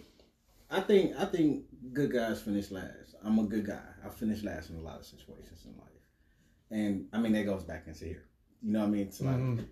I 0.71 0.81
think 0.81 1.17
I 1.19 1.25
think 1.25 1.65
good 1.93 2.13
guys 2.13 2.43
finish 2.43 2.71
last. 2.71 3.15
I'm 3.25 3.39
a 3.39 3.45
good 3.45 3.67
guy. 3.67 3.81
I 4.05 4.09
finish 4.11 4.43
last 4.43 4.71
in 4.71 4.77
a 4.77 4.81
lot 4.81 4.99
of 5.01 5.07
situations 5.07 5.65
in 5.65 5.73
life, 5.79 5.89
and 6.71 7.07
I 7.13 7.19
mean 7.19 7.33
that 7.33 7.45
goes 7.45 7.63
back 7.65 7.85
into 7.87 8.05
here. 8.05 8.25
You 8.63 8.73
know 8.73 8.81
what 8.81 8.87
I 8.87 8.91
mean? 8.91 9.07
It's 9.07 9.21
like 9.21 9.37
Mhm. 9.37 9.67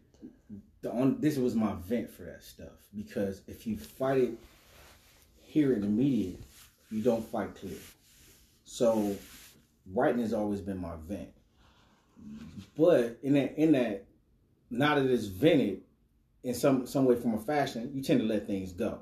the 0.80 0.90
on 0.90 1.20
this 1.20 1.36
was 1.36 1.55
my 1.55 1.74
vent 1.74 2.11
for 2.11 2.22
that 2.22 2.42
stuff 2.42 2.88
because 2.94 3.42
if 3.47 3.66
you 3.66 3.76
fight 3.76 4.18
it 4.22 4.38
here 5.42 5.72
in 5.74 5.80
the 5.80 5.86
media, 5.88 6.36
you 6.90 7.03
don't 7.03 7.24
fight 7.26 7.55
clear. 7.55 7.78
So 8.64 9.16
writing 9.92 10.22
has 10.22 10.32
always 10.32 10.61
been 10.61 10.78
my 10.78 10.97
vent. 11.07 11.30
But 12.76 13.18
in 13.22 13.34
that 13.34 13.59
in 13.61 13.72
that 13.72 14.07
now 14.70 14.94
that 14.94 15.07
it's 15.07 15.26
vented 15.26 15.82
in 16.42 16.55
some 16.55 16.86
some 16.86 17.05
way, 17.05 17.16
form, 17.16 17.34
or 17.34 17.40
fashion, 17.40 17.90
you 17.94 18.03
tend 18.03 18.20
to 18.20 18.26
let 18.26 18.47
things 18.47 18.72
go. 18.72 19.01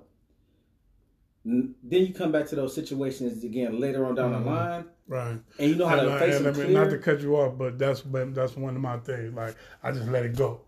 Then 1.44 1.74
you 1.90 2.14
come 2.14 2.32
back 2.32 2.46
to 2.48 2.56
those 2.56 2.74
situations 2.74 3.44
again 3.44 3.78
later 3.78 4.06
on 4.06 4.14
down 4.14 4.32
Mhm. 4.32 4.44
the 4.44 4.50
line, 4.50 4.84
Right. 5.06 5.38
and 5.58 5.70
you 5.70 5.76
know 5.76 5.86
how 5.86 5.98
And, 5.98 6.08
to 6.08 6.18
face 6.18 6.36
and 6.36 6.46
them 6.46 6.54
I 6.54 6.64
mean, 6.64 6.72
not 6.72 6.88
to 6.90 6.98
cut 6.98 7.20
you 7.20 7.36
off, 7.36 7.58
but 7.58 7.78
that's 7.78 8.02
that's 8.32 8.56
one 8.56 8.74
of 8.74 8.80
my 8.80 8.96
things. 8.98 9.34
Like 9.34 9.54
I 9.82 9.92
just 9.92 10.08
let 10.08 10.24
it 10.24 10.36
go. 10.36 10.62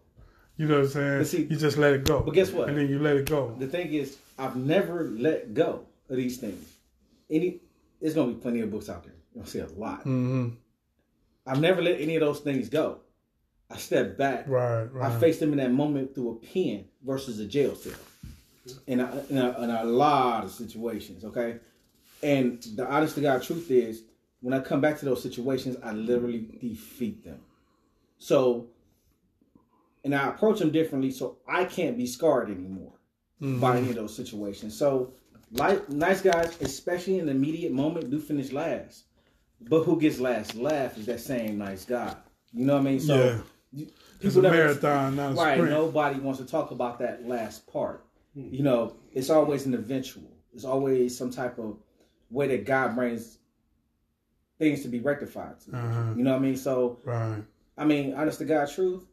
You 0.58 0.66
know 0.68 0.76
what 0.76 0.84
I'm 0.84 0.90
saying? 0.90 1.24
See- 1.24 1.46
you 1.50 1.56
just 1.56 1.78
let 1.78 1.94
it 1.94 2.04
go. 2.04 2.20
but 2.20 2.34
guess 2.34 2.50
what? 2.52 2.68
And 2.68 2.76
then 2.76 2.88
you 2.88 2.98
let 2.98 3.16
it 3.16 3.26
go. 3.28 3.54
The 3.58 3.66
thing 3.66 3.92
is, 3.92 4.18
I've 4.38 4.56
never 4.56 5.04
let 5.04 5.54
go 5.54 5.86
of 6.10 6.16
these 6.16 6.36
things. 6.38 6.76
Any, 7.30 7.60
there's 8.00 8.14
gonna 8.14 8.32
be 8.32 8.38
plenty 8.40 8.60
of 8.60 8.70
books 8.70 8.88
out 8.90 9.04
there. 9.04 9.14
You'll 9.34 9.46
see 9.46 9.60
a 9.60 9.66
lot. 9.66 10.02
hmm 10.02 10.48
I've 11.46 11.60
never 11.60 11.80
let 11.80 12.00
any 12.00 12.16
of 12.16 12.20
those 12.20 12.40
things 12.40 12.68
go. 12.68 12.98
I 13.70 13.76
step 13.78 14.16
back. 14.18 14.46
Right. 14.48 14.84
Right. 14.84 15.10
I 15.10 15.18
faced 15.20 15.40
them 15.40 15.52
in 15.52 15.58
that 15.58 15.72
moment 15.72 16.14
through 16.14 16.32
a 16.32 16.34
pen 16.46 16.84
versus 17.04 17.38
a 17.40 17.46
jail 17.46 17.74
cell. 17.74 17.98
In 18.86 19.00
a, 19.00 19.24
in 19.30 19.38
a, 19.38 19.62
in 19.62 19.70
a 19.70 19.84
lot 19.84 20.44
of 20.44 20.50
situations, 20.50 21.24
okay? 21.24 21.58
And 22.22 22.62
the 22.74 22.86
honest 22.86 23.14
to 23.16 23.20
God 23.20 23.42
truth 23.42 23.70
is, 23.70 24.02
when 24.40 24.54
I 24.54 24.60
come 24.60 24.80
back 24.80 24.98
to 25.00 25.04
those 25.04 25.22
situations, 25.22 25.76
I 25.82 25.92
literally 25.92 26.48
defeat 26.60 27.24
them. 27.24 27.40
So, 28.18 28.68
and 30.04 30.14
I 30.14 30.28
approach 30.28 30.58
them 30.60 30.70
differently 30.70 31.10
so 31.10 31.38
I 31.48 31.64
can't 31.64 31.96
be 31.96 32.06
scarred 32.06 32.50
anymore 32.50 32.92
mm-hmm. 33.40 33.60
by 33.60 33.78
any 33.78 33.90
of 33.90 33.96
those 33.96 34.14
situations. 34.14 34.76
So, 34.76 35.12
like 35.52 35.88
nice 35.88 36.22
guys, 36.22 36.56
especially 36.60 37.18
in 37.18 37.26
the 37.26 37.32
immediate 37.32 37.72
moment, 37.72 38.10
do 38.10 38.18
finish 38.18 38.52
last. 38.52 39.04
But 39.60 39.84
who 39.84 40.00
gets 40.00 40.18
last 40.18 40.54
laugh 40.54 40.98
is 40.98 41.06
that 41.06 41.20
same 41.20 41.58
nice 41.58 41.84
guy. 41.84 42.14
You 42.52 42.66
know 42.66 42.74
what 42.74 42.80
I 42.80 42.84
mean? 42.84 43.00
So 43.00 43.16
Yeah. 43.16 43.40
you- 43.72 43.90
It's 44.20 44.36
a 44.36 44.42
marathon, 44.42 45.16
not 45.16 45.32
a 45.32 45.34
Right. 45.34 45.56
sprint. 45.56 45.70
Nobody 45.70 46.20
wants 46.20 46.40
to 46.40 46.46
talk 46.46 46.70
about 46.70 46.98
that 47.00 47.26
last 47.26 47.66
part. 47.66 48.05
You 48.36 48.62
know, 48.62 48.94
it's 49.12 49.30
always 49.30 49.64
an 49.66 49.74
eventual. 49.74 50.30
It's 50.54 50.64
always 50.64 51.16
some 51.16 51.30
type 51.30 51.58
of 51.58 51.78
way 52.30 52.48
that 52.48 52.66
God 52.66 52.94
brings 52.94 53.38
things 54.58 54.82
to 54.82 54.88
be 54.88 55.00
rectified. 55.00 55.58
To. 55.60 55.76
Uh-huh. 55.76 56.14
You 56.16 56.22
know 56.22 56.32
what 56.32 56.38
I 56.38 56.42
mean? 56.42 56.56
So, 56.56 56.98
Right. 57.04 57.42
I 57.78 57.84
mean, 57.84 58.14
honest 58.14 58.38
to 58.38 58.44
God, 58.44 58.70
truth, 58.70 59.04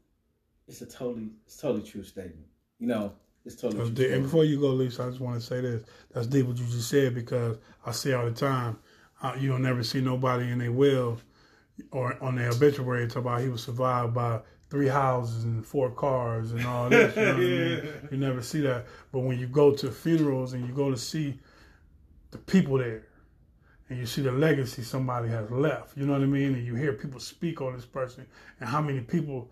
it's 0.67 0.82
a 0.82 0.86
totally, 0.86 1.30
it's 1.45 1.57
totally 1.57 1.84
true 1.84 2.03
statement. 2.03 2.47
You 2.80 2.88
know, 2.88 3.13
it's 3.45 3.55
totally 3.55 3.82
true. 3.86 3.91
deep. 3.91 4.11
And 4.11 4.24
before 4.24 4.45
you 4.45 4.59
go, 4.59 4.69
Lisa, 4.69 5.03
I 5.03 5.09
just 5.09 5.19
want 5.19 5.39
to 5.39 5.45
say 5.45 5.61
this. 5.61 5.84
That's 6.13 6.28
deep 6.28 6.45
what 6.45 6.57
you 6.57 6.65
just 6.65 6.89
said 6.89 7.15
because 7.15 7.57
I 7.86 7.91
say 7.91 8.13
all 8.13 8.26
the 8.26 8.32
time, 8.32 8.78
uh, 9.21 9.36
you 9.39 9.49
don't 9.49 9.61
never 9.61 9.84
see 9.84 10.01
nobody 10.01 10.49
in 10.51 10.59
their 10.59 10.71
will 10.71 11.19
or 11.91 12.21
on 12.21 12.36
their 12.36 12.49
obituary, 12.49 13.07
talk 13.07 13.17
about 13.17 13.41
he 13.41 13.49
was 13.49 13.63
survived 13.63 14.13
by 14.13 14.41
three 14.74 14.88
houses 14.88 15.43
and 15.43 15.63
four 15.63 15.91
cars 15.91 16.51
and 16.51 16.65
all 16.65 16.89
this. 16.89 17.15
You, 17.15 17.21
know 17.21 17.28
what 17.28 17.36
I 17.36 17.39
mean? 17.39 17.93
You 18.11 18.17
never 18.17 18.41
see 18.41 18.59
that. 18.61 18.88
But 19.11 19.19
when 19.19 19.38
you 19.38 19.45
go 19.45 19.71
to 19.71 19.91
funerals 19.91 20.53
and 20.53 20.67
you 20.67 20.74
go 20.74 20.89
to 20.89 20.97
see 20.97 21.39
the 22.32 22.39
people 22.39 22.80
there, 22.80 23.03
and 23.89 23.99
you 23.99 24.07
see 24.07 24.24
the 24.24 24.32
legacy 24.32 24.82
somebody 24.82 25.30
has 25.30 25.51
left, 25.51 25.95
you 25.95 26.07
know 26.07 26.13
what 26.13 26.24
I 26.24 26.26
mean? 26.26 26.55
And 26.55 26.65
you 26.65 26.74
hear 26.74 26.93
people 26.93 27.19
speak 27.19 27.61
on 27.61 27.76
this 27.76 27.86
person 27.86 28.26
and 28.59 28.67
how 28.67 28.82
many 28.82 29.01
people, 29.01 29.51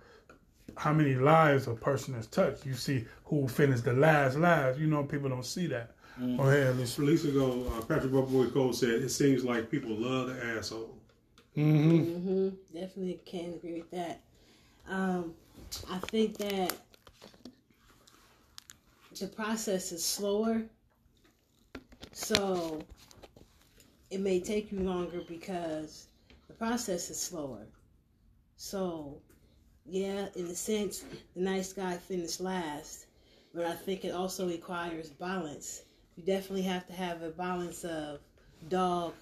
how 0.75 0.91
many 0.91 1.13
lives 1.13 1.67
a 1.67 1.75
person 1.75 2.15
has 2.15 2.25
touched. 2.25 2.65
You 2.65 2.73
see 2.73 3.05
who 3.25 3.47
finished 3.47 3.85
the 3.85 3.93
last 3.93 4.37
lives. 4.37 4.79
You 4.79 4.87
know, 4.87 5.03
people 5.03 5.29
don't 5.29 5.45
see 5.45 5.67
that. 5.67 5.91
Go 6.19 6.43
ahead, 6.49 6.77
listen. 6.77 7.05
Release 7.05 7.25
ago, 7.25 7.71
uh, 7.77 7.81
Patrick 7.81 8.11
Buckboy 8.11 8.51
Cole 8.53 8.73
said, 8.73 9.03
"It 9.03 9.09
seems 9.09 9.43
like 9.45 9.69
people 9.69 9.91
love 9.91 10.29
the 10.29 10.43
asshole." 10.43 10.97
Mm-hmm. 11.55 11.99
hmm 11.99 12.49
Definitely 12.73 13.19
can't 13.25 13.55
agree 13.55 13.73
with 13.75 13.91
that. 13.91 14.21
Um, 14.87 15.33
I 15.89 15.99
think 15.99 16.37
that 16.37 16.75
the 19.19 19.27
process 19.27 19.91
is 19.91 20.03
slower, 20.03 20.63
so 22.11 22.81
it 24.09 24.19
may 24.19 24.39
take 24.39 24.71
you 24.71 24.79
longer 24.79 25.21
because 25.27 26.07
the 26.47 26.53
process 26.53 27.09
is 27.09 27.19
slower. 27.19 27.65
So, 28.57 29.17
yeah, 29.85 30.27
in 30.35 30.45
a 30.45 30.55
sense, 30.55 31.05
the 31.35 31.41
nice 31.41 31.73
guy 31.73 31.97
finished 31.97 32.41
last, 32.41 33.05
but 33.53 33.65
I 33.65 33.73
think 33.73 34.05
it 34.05 34.13
also 34.13 34.47
requires 34.47 35.09
balance. 35.09 35.83
You 36.15 36.23
definitely 36.23 36.63
have 36.63 36.85
to 36.87 36.93
have 36.93 37.21
a 37.21 37.29
balance 37.29 37.83
of 37.83 38.19
dog 38.69 39.13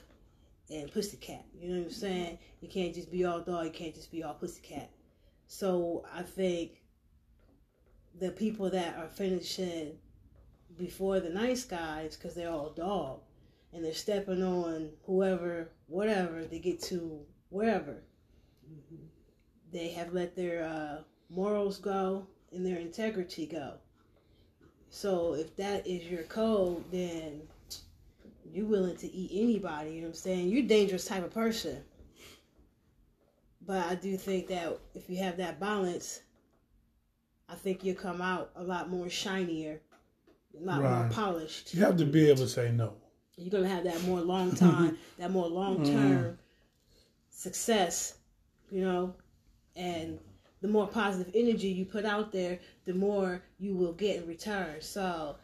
and 0.70 0.91
pussycat. 0.91 1.45
You 1.60 1.70
know 1.70 1.80
what 1.80 1.86
I'm 1.86 1.91
saying? 1.91 2.39
You 2.62 2.68
can't 2.68 2.93
just 2.93 3.12
be 3.12 3.26
all 3.26 3.41
dog, 3.41 3.66
you 3.66 3.72
can't 3.72 3.95
just 3.95 4.12
be 4.12 4.24
all 4.24 4.34
pussycat. 4.34 4.89
So 5.51 6.05
I 6.15 6.21
think 6.21 6.83
the 8.19 8.29
people 8.29 8.69
that 8.69 8.95
are 8.97 9.09
finishing 9.09 9.97
before 10.77 11.19
the 11.19 11.31
nice 11.31 11.65
guys, 11.65 12.15
because 12.15 12.35
they're 12.35 12.51
all 12.51 12.69
dog, 12.69 13.21
and 13.73 13.83
they're 13.83 13.93
stepping 13.95 14.43
on 14.43 14.91
whoever, 15.07 15.71
whatever, 15.87 16.45
they 16.45 16.59
get 16.59 16.79
to 16.83 17.21
wherever. 17.49 18.03
They 19.73 19.89
have 19.89 20.13
let 20.13 20.35
their 20.35 20.65
uh, 20.65 21.01
morals 21.31 21.77
go 21.77 22.27
and 22.53 22.63
their 22.63 22.77
integrity 22.77 23.47
go. 23.47 23.73
So 24.91 25.33
if 25.33 25.55
that 25.55 25.87
is 25.87 26.05
your 26.05 26.23
code, 26.23 26.83
then 26.91 27.41
you're 28.53 28.67
willing 28.67 28.97
to 28.97 29.11
eat 29.11 29.31
anybody, 29.43 29.93
you 29.93 30.01
know 30.01 30.07
what 30.09 30.15
I'm 30.15 30.21
saying? 30.21 30.49
You're 30.49 30.63
a 30.63 30.67
dangerous 30.67 31.05
type 31.05 31.25
of 31.25 31.33
person. 31.33 31.83
But 33.70 33.86
I 33.86 33.93
do 33.93 34.17
think 34.17 34.47
that 34.47 34.80
if 34.95 35.07
you 35.11 35.17
have 35.17 35.38
that 35.38 35.59
balance, 35.59 36.22
I 37.47 37.53
think 37.53 37.84
you'll 37.84 37.97
come 37.97 38.20
out 38.20 38.49
a 38.55 38.63
lot 38.63 38.89
more 38.89 39.11
shinier, 39.11 39.80
a 40.59 40.65
lot 40.65 40.82
more 40.82 41.07
polished. 41.11 41.76
You 41.76 41.82
have 41.84 41.95
to 41.97 42.05
be 42.05 42.32
able 42.32 42.39
to 42.39 42.49
say 42.49 42.72
no. 42.72 42.95
You're 43.38 43.51
gonna 43.51 43.70
have 43.70 43.84
that 43.84 44.01
more 44.05 44.22
long 44.22 44.55
time, 44.55 44.97
that 45.20 45.30
more 45.30 45.47
long 45.47 45.86
term 45.86 46.39
success, 47.30 48.17
you 48.72 48.82
know, 48.82 49.13
and 49.76 50.17
the 50.61 50.67
more 50.67 50.88
positive 50.88 51.32
energy 51.36 51.67
you 51.67 51.86
put 51.86 52.05
out 52.05 52.32
there, 52.32 52.57
the 52.86 52.95
more 52.95 53.43
you 53.59 53.76
will 53.76 53.93
get 53.93 54.24
in 54.24 54.28
return. 54.28 54.82
So, 54.82 55.36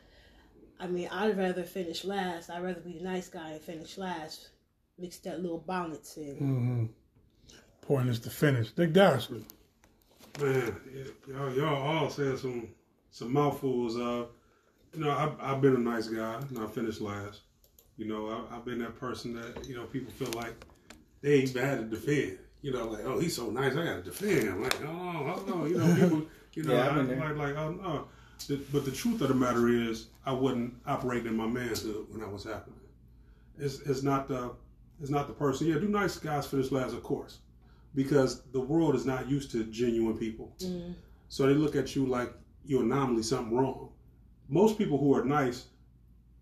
I 0.80 0.88
mean, 0.88 1.10
I'd 1.12 1.38
rather 1.38 1.62
finish 1.64 2.04
last. 2.04 2.50
I'd 2.50 2.64
rather 2.64 2.82
be 2.82 2.94
the 2.94 3.04
nice 3.04 3.30
guy 3.30 3.52
and 3.52 3.62
finish 3.62 4.00
last. 4.00 4.50
Mix 4.98 5.20
that 5.20 5.44
little 5.44 5.60
balance 5.60 6.18
in. 6.18 6.36
Mm-hmm. 6.38 6.86
Point 7.88 8.10
is 8.10 8.20
to 8.22 8.30
finish. 8.30 8.72
Dick 8.72 8.94
Darsley. 8.94 9.44
Man, 10.42 10.76
y'all, 11.28 11.54
y'all 11.54 11.82
all 11.82 12.10
said 12.10 12.38
some 12.40 12.68
some 13.12 13.32
mouthfuls. 13.32 13.96
Uh, 13.98 14.26
you 14.94 15.04
know, 15.04 15.12
I've, 15.12 15.34
I've 15.40 15.62
been 15.62 15.76
a 15.76 15.80
nice 15.80 16.08
guy, 16.08 16.36
and 16.50 16.60
I 16.60 16.68
finished 16.68 17.02
last. 17.02 17.42
You 17.98 18.08
know, 18.08 18.30
I, 18.52 18.56
I've 18.56 18.66
been 18.66 18.80
that 18.80 19.00
person 19.00 19.34
that 19.36 19.68
you 19.68 19.76
know 19.76 19.84
people 19.86 20.12
feel 20.12 20.32
like 20.32 20.54
they 21.22 21.42
ain't 21.42 21.54
bad 21.54 21.78
to 21.80 21.86
defend. 21.86 22.40
You 22.62 22.74
know, 22.74 22.88
like 22.88 23.06
oh 23.06 23.20
he's 23.20 23.36
so 23.36 23.50
nice, 23.52 23.74
I 23.74 23.86
gotta 23.86 24.02
defend 24.02 24.44
him. 24.44 24.64
Like 24.64 24.82
oh 24.82 24.92
no, 24.94 25.36
oh 25.38 25.44
no, 25.48 25.66
you 25.66 25.78
know 25.78 25.96
people, 26.00 26.26
you 26.54 26.64
know, 26.64 26.74
Yeah, 26.74 26.88
I've 26.90 26.98
I, 26.98 27.04
been 27.04 27.20
like 27.20 27.36
like 27.36 27.56
oh 27.56 27.72
no. 27.72 28.08
The- 28.48 28.60
But 28.74 28.84
the 28.86 28.92
truth 28.92 29.22
of 29.22 29.30
the 29.30 29.34
matter 29.36 29.70
is, 29.70 30.08
I 30.26 30.32
wasn't 30.34 30.76
operating 30.86 31.28
in 31.28 31.38
my 31.38 31.48
manhood 31.48 32.08
when 32.10 32.20
that 32.22 32.32
was 32.32 32.44
happening. 32.44 32.80
It's 33.60 33.80
it's 33.82 34.02
not 34.04 34.28
the 34.28 34.52
it's 35.00 35.12
not 35.12 35.28
the 35.28 35.34
person. 35.34 35.68
Yeah, 35.68 35.76
do 35.76 35.88
nice 35.88 36.18
guys 36.18 36.48
finish 36.48 36.72
last, 36.72 36.94
of 36.94 37.04
course, 37.04 37.40
because 37.96 38.44
the 38.52 38.60
world 38.60 38.96
is 38.96 39.06
not 39.06 39.28
used 39.30 39.52
to 39.52 39.64
genuine 39.66 40.18
people. 40.18 40.56
So 41.30 41.48
they 41.48 41.54
look 41.54 41.76
at 41.76 41.96
you 41.96 42.06
like 42.06 42.32
you're 42.66 42.84
anomaly, 42.84 43.24
something 43.24 43.56
wrong. 43.56 43.90
Most 44.50 44.78
people 44.78 44.98
who 44.98 45.16
are 45.16 45.24
nice, 45.26 45.66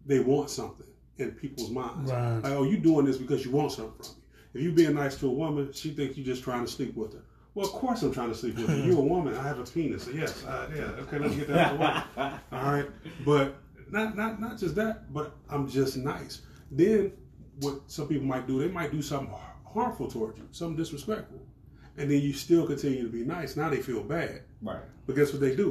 they 0.06 0.20
want 0.20 0.49
something 0.49 0.88
in 1.18 1.32
people's 1.32 1.70
minds. 1.70 2.12
Right. 2.12 2.39
Like, 2.39 2.54
oh, 2.54 2.64
you 2.64 2.78
doing 2.78 3.06
this 3.06 3.18
because 3.18 3.45
you 3.45 3.51
want 3.51 3.72
something 3.72 3.93
from 4.04 4.16
me. 4.16 4.22
If 4.56 4.62
you 4.62 4.72
being 4.72 4.93
nice 4.95 5.16
to 5.18 5.28
a 5.28 5.32
woman, 5.32 5.72
she 5.74 5.91
thinks 5.91 6.18
you 6.18 6.24
just 6.24 6.43
trying 6.43 6.66
to 6.66 6.72
sleep 6.72 6.95
with 6.95 7.14
her. 7.14 7.24
Well, 7.56 7.66
of 7.68 7.72
course 7.72 8.01
I'm 8.01 8.12
trying 8.12 8.30
to 8.30 8.36
sleep 8.36 8.56
with 8.58 8.70
you. 8.70 8.76
You're 8.84 8.97
a 8.99 9.01
woman. 9.01 9.36
I 9.36 9.43
have 9.43 9.60
a 9.60 9.64
penis. 9.64 10.04
So 10.04 10.12
yes, 10.12 10.43
uh, 10.45 10.68
yeah. 10.76 10.82
Okay, 11.04 11.20
let's 11.20 11.36
get 11.36 11.47
that 11.49 11.58
out 11.58 11.72
of 11.74 11.80
the 12.16 12.22
way. 12.22 12.32
All 12.51 12.72
right, 12.74 12.89
but 13.26 13.56
not 13.91 14.18
not 14.18 14.41
not 14.41 14.58
just 14.58 14.74
that, 14.76 15.14
but 15.14 15.36
I'm 15.49 15.68
just 15.70 15.97
nice. 15.97 16.41
Then 16.72 17.14
what 17.62 17.82
some 17.88 18.08
people 18.08 18.26
might 18.26 18.47
do, 18.47 18.60
they 18.60 18.68
might 18.70 18.91
do 18.91 19.01
something 19.04 19.30
har- 19.30 19.53
harmful 19.74 20.10
towards 20.10 20.38
you, 20.38 20.48
something 20.52 20.78
disrespectful, 20.78 21.42
and 21.98 22.10
then 22.10 22.22
you 22.22 22.34
still 22.34 22.66
continue 22.68 23.04
to 23.04 23.10
be 23.10 23.24
nice. 23.24 23.56
Now 23.56 23.70
they 23.70 23.82
feel 23.82 24.04
bad. 24.04 24.42
Right. 24.62 24.82
But 25.06 25.16
guess 25.16 25.32
what 25.32 25.42
they 25.42 25.56
do? 25.56 25.70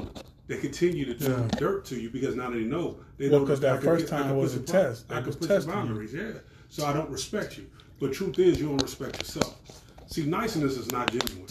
They 0.49 0.59
continue 0.59 1.05
to 1.07 1.15
do 1.15 1.25
Yeah. 1.31 1.49
dirt 1.59 1.85
to 1.87 1.99
you 2.01 2.11
because 2.11 2.35
now 2.35 2.51
they 2.51 2.65
know. 2.65 2.99
They 3.17 3.29
Well, 3.29 3.41
know 3.41 3.47
'cause 3.47 3.59
I 3.65 3.73
that 3.73 3.81
can 3.81 3.85
first 3.91 4.05
put- 4.07 4.15
I 4.15 4.23
time 4.23 4.37
was 4.37 4.55
a 4.55 4.61
test. 4.61 5.07
I 5.11 5.17
could 5.19 5.27
was 5.29 5.37
put 5.37 5.49
your 5.49 5.59
testing 5.59 5.73
you. 5.73 5.79
boundaries, 5.79 6.13
yeah. 6.15 6.33
So 6.69 6.85
I 6.85 6.93
don't 6.93 7.11
respect 7.11 7.57
you. 7.59 7.67
But 8.01 8.13
truth 8.13 8.39
is, 8.39 8.61
you 8.61 8.67
don't 8.67 8.83
respect 8.83 9.19
yourself. 9.21 9.59
See, 10.09 10.27
niceness 10.27 10.77
is 10.77 10.91
not 10.91 11.13
genuine. 11.13 11.49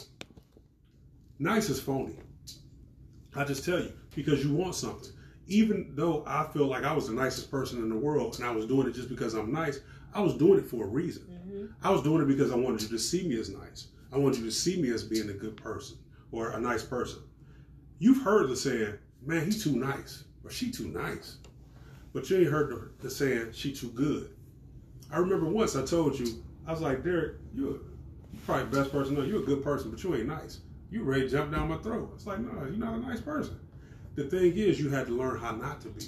Nice 1.39 1.69
is 1.69 1.79
phony. 1.79 2.19
I 3.35 3.45
just 3.45 3.63
tell 3.65 3.79
you 3.79 3.91
because 4.15 4.43
you 4.43 4.53
want 4.53 4.75
something. 4.75 5.09
Even 5.47 5.91
though 5.95 6.23
I 6.27 6.47
feel 6.53 6.67
like 6.67 6.83
I 6.83 6.93
was 6.93 7.07
the 7.07 7.13
nicest 7.13 7.49
person 7.49 7.79
in 7.79 7.89
the 7.89 7.95
world 7.97 8.35
and 8.35 8.45
I 8.45 8.51
was 8.51 8.65
doing 8.65 8.87
it 8.87 8.93
just 8.93 9.09
because 9.09 9.33
I'm 9.33 9.51
nice, 9.51 9.79
I 10.13 10.21
was 10.21 10.35
doing 10.35 10.59
it 10.59 10.65
for 10.67 10.83
a 10.85 10.87
reason. 10.87 11.23
I 11.83 11.89
was 11.89 12.01
doing 12.01 12.21
it 12.21 12.27
because 12.27 12.51
I 12.51 12.55
wanted 12.55 12.81
you 12.83 12.89
to 12.89 12.99
see 12.99 13.27
me 13.27 13.39
as 13.39 13.49
nice. 13.49 13.87
I 14.11 14.17
wanted 14.17 14.39
you 14.39 14.45
to 14.45 14.51
see 14.51 14.81
me 14.81 14.91
as 14.91 15.03
being 15.03 15.29
a 15.29 15.33
good 15.33 15.57
person 15.57 15.97
or 16.31 16.51
a 16.51 16.59
nice 16.59 16.83
person. 16.83 17.19
You've 17.99 18.23
heard 18.23 18.49
the 18.49 18.55
saying, 18.55 18.95
man, 19.25 19.45
he's 19.45 19.63
too 19.63 19.75
nice 19.77 20.23
or 20.43 20.51
she 20.51 20.71
too 20.71 20.87
nice. 20.87 21.37
But 22.13 22.29
you 22.29 22.37
ain't 22.37 22.49
heard 22.49 22.69
the, 22.71 23.03
the 23.03 23.09
saying, 23.09 23.51
she 23.53 23.71
too 23.73 23.89
good. 23.91 24.31
I 25.11 25.17
remember 25.17 25.45
once 25.47 25.75
I 25.75 25.85
told 25.85 26.17
you, 26.19 26.43
I 26.67 26.71
was 26.71 26.81
like, 26.81 27.03
Derek, 27.03 27.35
you're 27.53 27.79
probably 28.45 28.65
the 28.65 28.77
best 28.77 28.91
person. 28.91 29.15
No, 29.15 29.23
you're 29.23 29.41
a 29.41 29.45
good 29.45 29.63
person, 29.63 29.91
but 29.91 30.03
you 30.03 30.15
ain't 30.15 30.27
nice. 30.27 30.59
You 30.89 31.03
ready 31.03 31.23
to 31.23 31.29
jump 31.29 31.51
down 31.51 31.69
my 31.69 31.77
throat. 31.77 32.11
It's 32.15 32.27
like, 32.27 32.39
no, 32.39 32.51
you're 32.65 32.77
not 32.77 32.95
a 32.95 32.99
nice 32.99 33.21
person. 33.21 33.59
The 34.15 34.25
thing 34.25 34.57
is, 34.57 34.79
you 34.79 34.89
had 34.89 35.07
to 35.07 35.13
learn 35.13 35.39
how 35.39 35.51
not 35.51 35.79
to 35.81 35.89
be. 35.89 36.05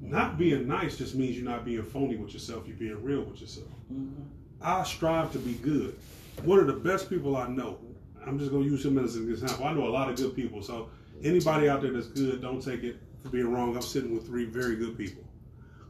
Not 0.00 0.38
being 0.38 0.68
nice 0.68 0.96
just 0.96 1.14
means 1.14 1.36
you're 1.36 1.48
not 1.48 1.64
being 1.64 1.82
phony 1.82 2.16
with 2.16 2.32
yourself. 2.32 2.64
You're 2.66 2.76
being 2.76 3.02
real 3.02 3.22
with 3.22 3.40
yourself. 3.40 3.68
Mm-hmm. 3.92 4.22
I 4.60 4.82
strive 4.84 5.32
to 5.32 5.38
be 5.38 5.54
good. 5.54 5.98
One 6.44 6.58
of 6.58 6.66
the 6.66 6.72
best 6.72 7.08
people 7.08 7.36
I 7.36 7.48
know, 7.48 7.78
I'm 8.26 8.38
just 8.38 8.50
going 8.50 8.64
to 8.64 8.68
use 8.68 8.84
him 8.84 8.98
as 8.98 9.16
an 9.16 9.30
example. 9.30 9.64
I 9.64 9.72
know 9.72 9.86
a 9.86 9.90
lot 9.90 10.08
of 10.08 10.16
good 10.16 10.34
people. 10.34 10.62
So 10.62 10.90
anybody 11.22 11.68
out 11.68 11.82
there 11.82 11.92
that's 11.92 12.08
good, 12.08 12.42
don't 12.42 12.60
take 12.60 12.82
it 12.82 12.96
for 13.22 13.28
being 13.28 13.52
wrong. 13.52 13.74
I'm 13.74 13.82
sitting 13.82 14.14
with 14.14 14.26
three 14.26 14.44
very 14.44 14.76
good 14.76 14.96
people. 14.96 15.24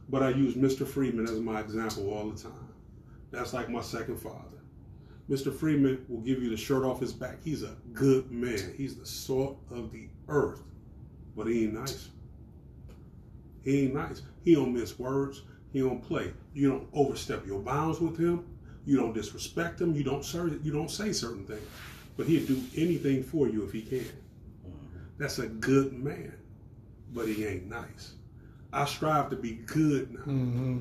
But 0.09 0.23
I 0.23 0.29
use 0.29 0.55
Mr. 0.55 0.87
Freeman 0.87 1.25
as 1.25 1.39
my 1.39 1.59
example 1.59 2.11
all 2.11 2.29
the 2.29 2.41
time. 2.41 2.73
That's 3.31 3.53
like 3.53 3.69
my 3.69 3.81
second 3.81 4.17
father. 4.17 4.45
Mr. 5.29 5.53
Freeman 5.53 6.03
will 6.07 6.21
give 6.21 6.41
you 6.41 6.49
the 6.49 6.57
shirt 6.57 6.83
off 6.83 6.99
his 6.99 7.13
back. 7.13 7.37
He's 7.43 7.61
a 7.61 7.75
good 7.93 8.31
man. 8.31 8.73
He's 8.75 8.95
the 8.95 9.05
salt 9.05 9.59
of 9.69 9.91
the 9.91 10.07
earth. 10.27 10.61
But 11.35 11.45
he 11.47 11.65
ain't 11.65 11.73
nice. 11.73 12.09
He 13.63 13.83
ain't 13.83 13.93
nice. 13.93 14.23
He 14.43 14.55
don't 14.55 14.73
miss 14.73 14.97
words. 14.97 15.43
He 15.71 15.79
don't 15.81 16.01
play. 16.01 16.33
You 16.55 16.69
don't 16.71 16.87
overstep 16.93 17.45
your 17.45 17.59
bounds 17.59 17.99
with 17.99 18.17
him. 18.17 18.45
You 18.89 18.97
don't 18.97 19.13
disrespect 19.13 19.79
him. 19.79 19.93
You 19.93 20.03
don't 20.03 20.25
you 20.63 20.71
don't 20.71 20.89
say 20.89 21.13
certain 21.13 21.45
things. 21.45 21.61
But 22.17 22.25
he'll 22.25 22.47
do 22.47 22.59
anything 22.75 23.21
for 23.21 23.47
you 23.47 23.63
if 23.63 23.71
he 23.71 23.83
can. 23.83 24.09
That's 25.19 25.37
a 25.37 25.45
good 25.47 25.93
man. 25.93 26.33
But 27.13 27.27
he 27.27 27.45
ain't 27.45 27.67
nice. 27.67 28.13
I 28.73 28.85
strive 28.85 29.29
to 29.29 29.35
be 29.35 29.51
good 29.67 30.11
now. 30.11 30.21
Mm-hmm. 30.21 30.79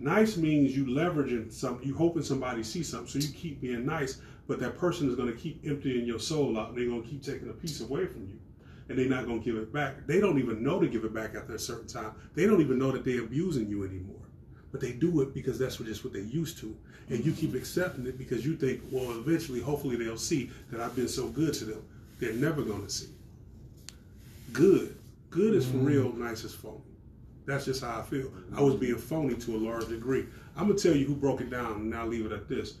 Nice 0.00 0.36
means 0.36 0.76
you 0.76 0.84
leveraging 0.86 1.52
something, 1.52 1.86
you 1.86 1.94
hoping 1.94 2.24
somebody 2.24 2.64
sees 2.64 2.88
something, 2.88 3.20
so 3.20 3.24
you 3.24 3.32
keep 3.32 3.60
being 3.60 3.86
nice, 3.86 4.20
but 4.48 4.58
that 4.58 4.76
person 4.76 5.08
is 5.08 5.14
going 5.14 5.30
to 5.30 5.38
keep 5.38 5.60
emptying 5.64 6.04
your 6.04 6.18
soul 6.18 6.58
out, 6.58 6.70
and 6.70 6.78
they're 6.78 6.86
going 6.86 7.02
to 7.02 7.08
keep 7.08 7.22
taking 7.22 7.50
a 7.50 7.52
piece 7.52 7.80
away 7.80 8.06
from 8.06 8.26
you, 8.26 8.38
and 8.88 8.98
they're 8.98 9.08
not 9.08 9.26
going 9.26 9.40
to 9.40 9.44
give 9.44 9.62
it 9.62 9.72
back. 9.72 10.06
They 10.08 10.18
don't 10.18 10.38
even 10.40 10.62
know 10.62 10.80
to 10.80 10.88
give 10.88 11.04
it 11.04 11.14
back 11.14 11.36
after 11.36 11.54
a 11.54 11.58
certain 11.58 11.86
time. 11.86 12.12
They 12.34 12.46
don't 12.46 12.60
even 12.60 12.78
know 12.78 12.90
that 12.90 13.04
they're 13.04 13.20
abusing 13.20 13.68
you 13.68 13.84
anymore. 13.84 14.24
But 14.72 14.80
they 14.80 14.92
do 14.92 15.20
it 15.20 15.34
because 15.34 15.58
that's 15.58 15.78
what 15.78 15.88
just 15.88 16.04
what 16.04 16.12
they 16.12 16.20
used 16.20 16.58
to, 16.58 16.76
and 17.08 17.24
you 17.24 17.32
keep 17.32 17.54
accepting 17.54 18.06
it 18.06 18.18
because 18.18 18.46
you 18.46 18.56
think, 18.56 18.82
well, 18.90 19.10
eventually, 19.18 19.60
hopefully, 19.60 19.96
they'll 19.96 20.16
see 20.16 20.50
that 20.70 20.80
I've 20.80 20.94
been 20.94 21.08
so 21.08 21.28
good 21.28 21.54
to 21.54 21.64
them. 21.64 21.82
They're 22.18 22.32
never 22.34 22.62
gonna 22.62 22.88
see. 22.88 23.08
Good, 24.52 24.96
good 25.30 25.54
is 25.54 25.66
for 25.66 25.78
real. 25.78 26.12
Nice 26.12 26.44
is 26.44 26.54
phony. 26.54 26.80
That's 27.46 27.64
just 27.64 27.82
how 27.82 27.98
I 27.98 28.02
feel. 28.02 28.32
I 28.54 28.60
was 28.60 28.74
being 28.74 28.96
phony 28.96 29.34
to 29.34 29.56
a 29.56 29.58
large 29.58 29.88
degree. 29.88 30.26
I'm 30.56 30.68
gonna 30.68 30.78
tell 30.78 30.94
you 30.94 31.06
who 31.06 31.14
broke 31.14 31.40
it 31.40 31.50
down, 31.50 31.72
and 31.72 31.94
I'll 31.94 32.06
leave 32.06 32.26
it 32.26 32.32
at 32.32 32.48
this. 32.48 32.74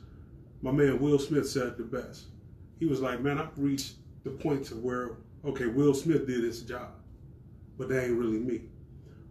My 0.62 0.70
man 0.70 1.00
Will 1.00 1.18
Smith 1.18 1.48
said 1.48 1.68
it 1.68 1.78
the 1.78 1.84
best. 1.84 2.26
He 2.78 2.86
was 2.86 3.00
like, 3.00 3.22
"Man, 3.22 3.38
I've 3.38 3.56
reached 3.58 3.94
the 4.24 4.30
point 4.30 4.64
to 4.66 4.74
where, 4.74 5.16
okay, 5.44 5.66
Will 5.66 5.94
Smith 5.94 6.26
did 6.26 6.44
his 6.44 6.62
job, 6.62 6.90
but 7.78 7.88
that 7.88 8.04
ain't 8.04 8.18
really 8.18 8.38
me." 8.38 8.62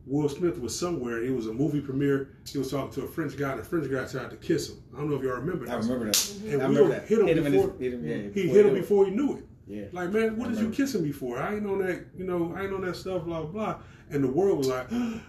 Will 0.09 0.27
Smith 0.27 0.59
was 0.59 0.77
somewhere. 0.77 1.23
It 1.23 1.29
was 1.33 1.45
a 1.47 1.53
movie 1.53 1.81
premiere. 1.81 2.29
He 2.51 2.57
was 2.57 2.71
talking 2.71 2.91
to 2.93 3.03
a 3.03 3.07
French 3.07 3.37
guy, 3.37 3.51
and 3.51 3.59
the 3.59 3.63
French 3.63 3.89
guy 3.91 4.05
tried 4.05 4.31
to 4.31 4.37
kiss 4.37 4.69
him. 4.69 4.77
I 4.95 4.97
don't 4.97 5.09
know 5.09 5.17
if 5.17 5.21
y'all 5.23 5.33
remember 5.35 5.65
that. 5.67 5.73
I 5.75 5.77
remember 5.77 6.05
that. 6.05 6.15
Mhm. 6.15 6.53
And 6.53 6.61
I 6.63 6.67
Will 6.67 6.75
remember 6.75 6.89
that. 6.95 7.07
hit 7.07 7.19
him 7.19 7.27
in 7.27 7.37
his- 7.37 7.45
before 7.53 7.75
hit 7.79 7.93
him, 7.93 8.05
yeah, 8.05 8.15
he 8.17 8.27
before 8.29 8.55
hit 8.55 8.65
him 8.65 8.73
before 8.73 9.05
he 9.05 9.11
knew 9.11 9.37
it. 9.37 9.45
Yeah. 9.67 9.83
Like, 9.91 10.11
man, 10.11 10.35
what 10.35 10.47
I 10.47 10.49
did 10.49 10.55
you 10.55 10.65
remember. 10.65 10.75
kissing 10.75 11.03
me 11.03 11.11
for? 11.11 11.37
I 11.37 11.55
ain't 11.57 11.67
on 11.67 11.79
that, 11.85 11.99
you 12.17 12.25
know, 12.25 12.53
I 12.57 12.63
ain't 12.63 12.73
on 12.73 12.81
that 12.81 12.95
stuff, 12.95 13.23
blah, 13.25 13.41
blah, 13.43 13.51
blah. 13.51 13.81
And 14.09 14.23
the 14.23 14.27
world 14.27 14.57
was 14.57 14.67
like, 14.67 14.89
and 14.91 15.21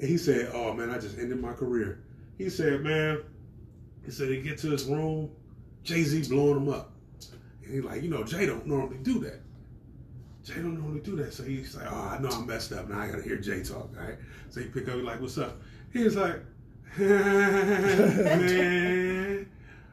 he 0.00 0.16
said, 0.16 0.50
oh, 0.54 0.72
man, 0.72 0.88
I 0.88 0.98
just 0.98 1.18
ended 1.18 1.38
my 1.38 1.52
career. 1.52 1.98
He 2.38 2.48
said, 2.48 2.82
man, 2.82 3.18
he 4.02 4.10
said 4.10 4.30
he 4.30 4.40
get 4.40 4.56
to 4.58 4.70
his 4.70 4.86
room, 4.86 5.28
Jay-Z 5.84 6.30
blowing 6.30 6.56
him 6.56 6.68
up. 6.70 6.94
And 7.64 7.74
he's 7.74 7.84
like, 7.84 8.02
you 8.02 8.08
know, 8.08 8.24
Jay 8.24 8.46
don't 8.46 8.66
normally 8.66 8.96
do 9.02 9.18
that. 9.20 9.41
Jay 10.44 10.54
don't 10.54 10.74
normally 10.74 11.00
do 11.00 11.16
that. 11.16 11.32
So 11.32 11.44
he's 11.44 11.76
like, 11.76 11.86
oh, 11.90 12.08
I 12.10 12.18
know 12.18 12.28
I'm 12.28 12.46
messed 12.46 12.72
up. 12.72 12.88
Now 12.88 13.00
I 13.00 13.08
got 13.08 13.16
to 13.16 13.22
hear 13.22 13.36
Jay 13.36 13.62
talk, 13.62 13.90
all 13.96 14.04
right? 14.04 14.16
So 14.50 14.60
he 14.60 14.66
pick 14.66 14.88
up, 14.88 14.96
he's 14.96 15.04
like, 15.04 15.20
what's 15.20 15.38
up? 15.38 15.60
He's 15.92 16.16
like, 16.16 16.40
man, 16.98 18.28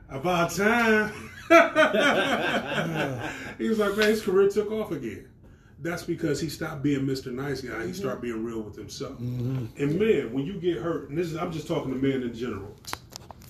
about 0.09 0.51
time. 0.51 1.13
he 3.57 3.69
was 3.69 3.79
like, 3.79 3.97
man, 3.97 4.09
his 4.09 4.21
career 4.21 4.49
took 4.49 4.71
off 4.71 4.91
again. 4.91 5.27
That's 5.81 6.03
because 6.03 6.41
he 6.41 6.49
stopped 6.49 6.83
being 6.83 7.05
Mr. 7.05 7.31
Nice 7.31 7.61
Guy. 7.61 7.87
He 7.87 7.93
started 7.93 8.21
being 8.21 8.43
real 8.43 8.61
with 8.61 8.75
himself. 8.75 9.13
Mm-hmm. 9.13 9.81
And 9.81 9.99
men, 9.99 10.33
when 10.33 10.45
you 10.45 10.59
get 10.59 10.77
hurt, 10.77 11.09
and 11.09 11.17
this 11.17 11.27
is 11.27 11.37
I'm 11.37 11.53
just 11.53 11.67
talking 11.67 11.91
to 11.91 11.97
men 11.97 12.21
in 12.21 12.33
general. 12.33 12.75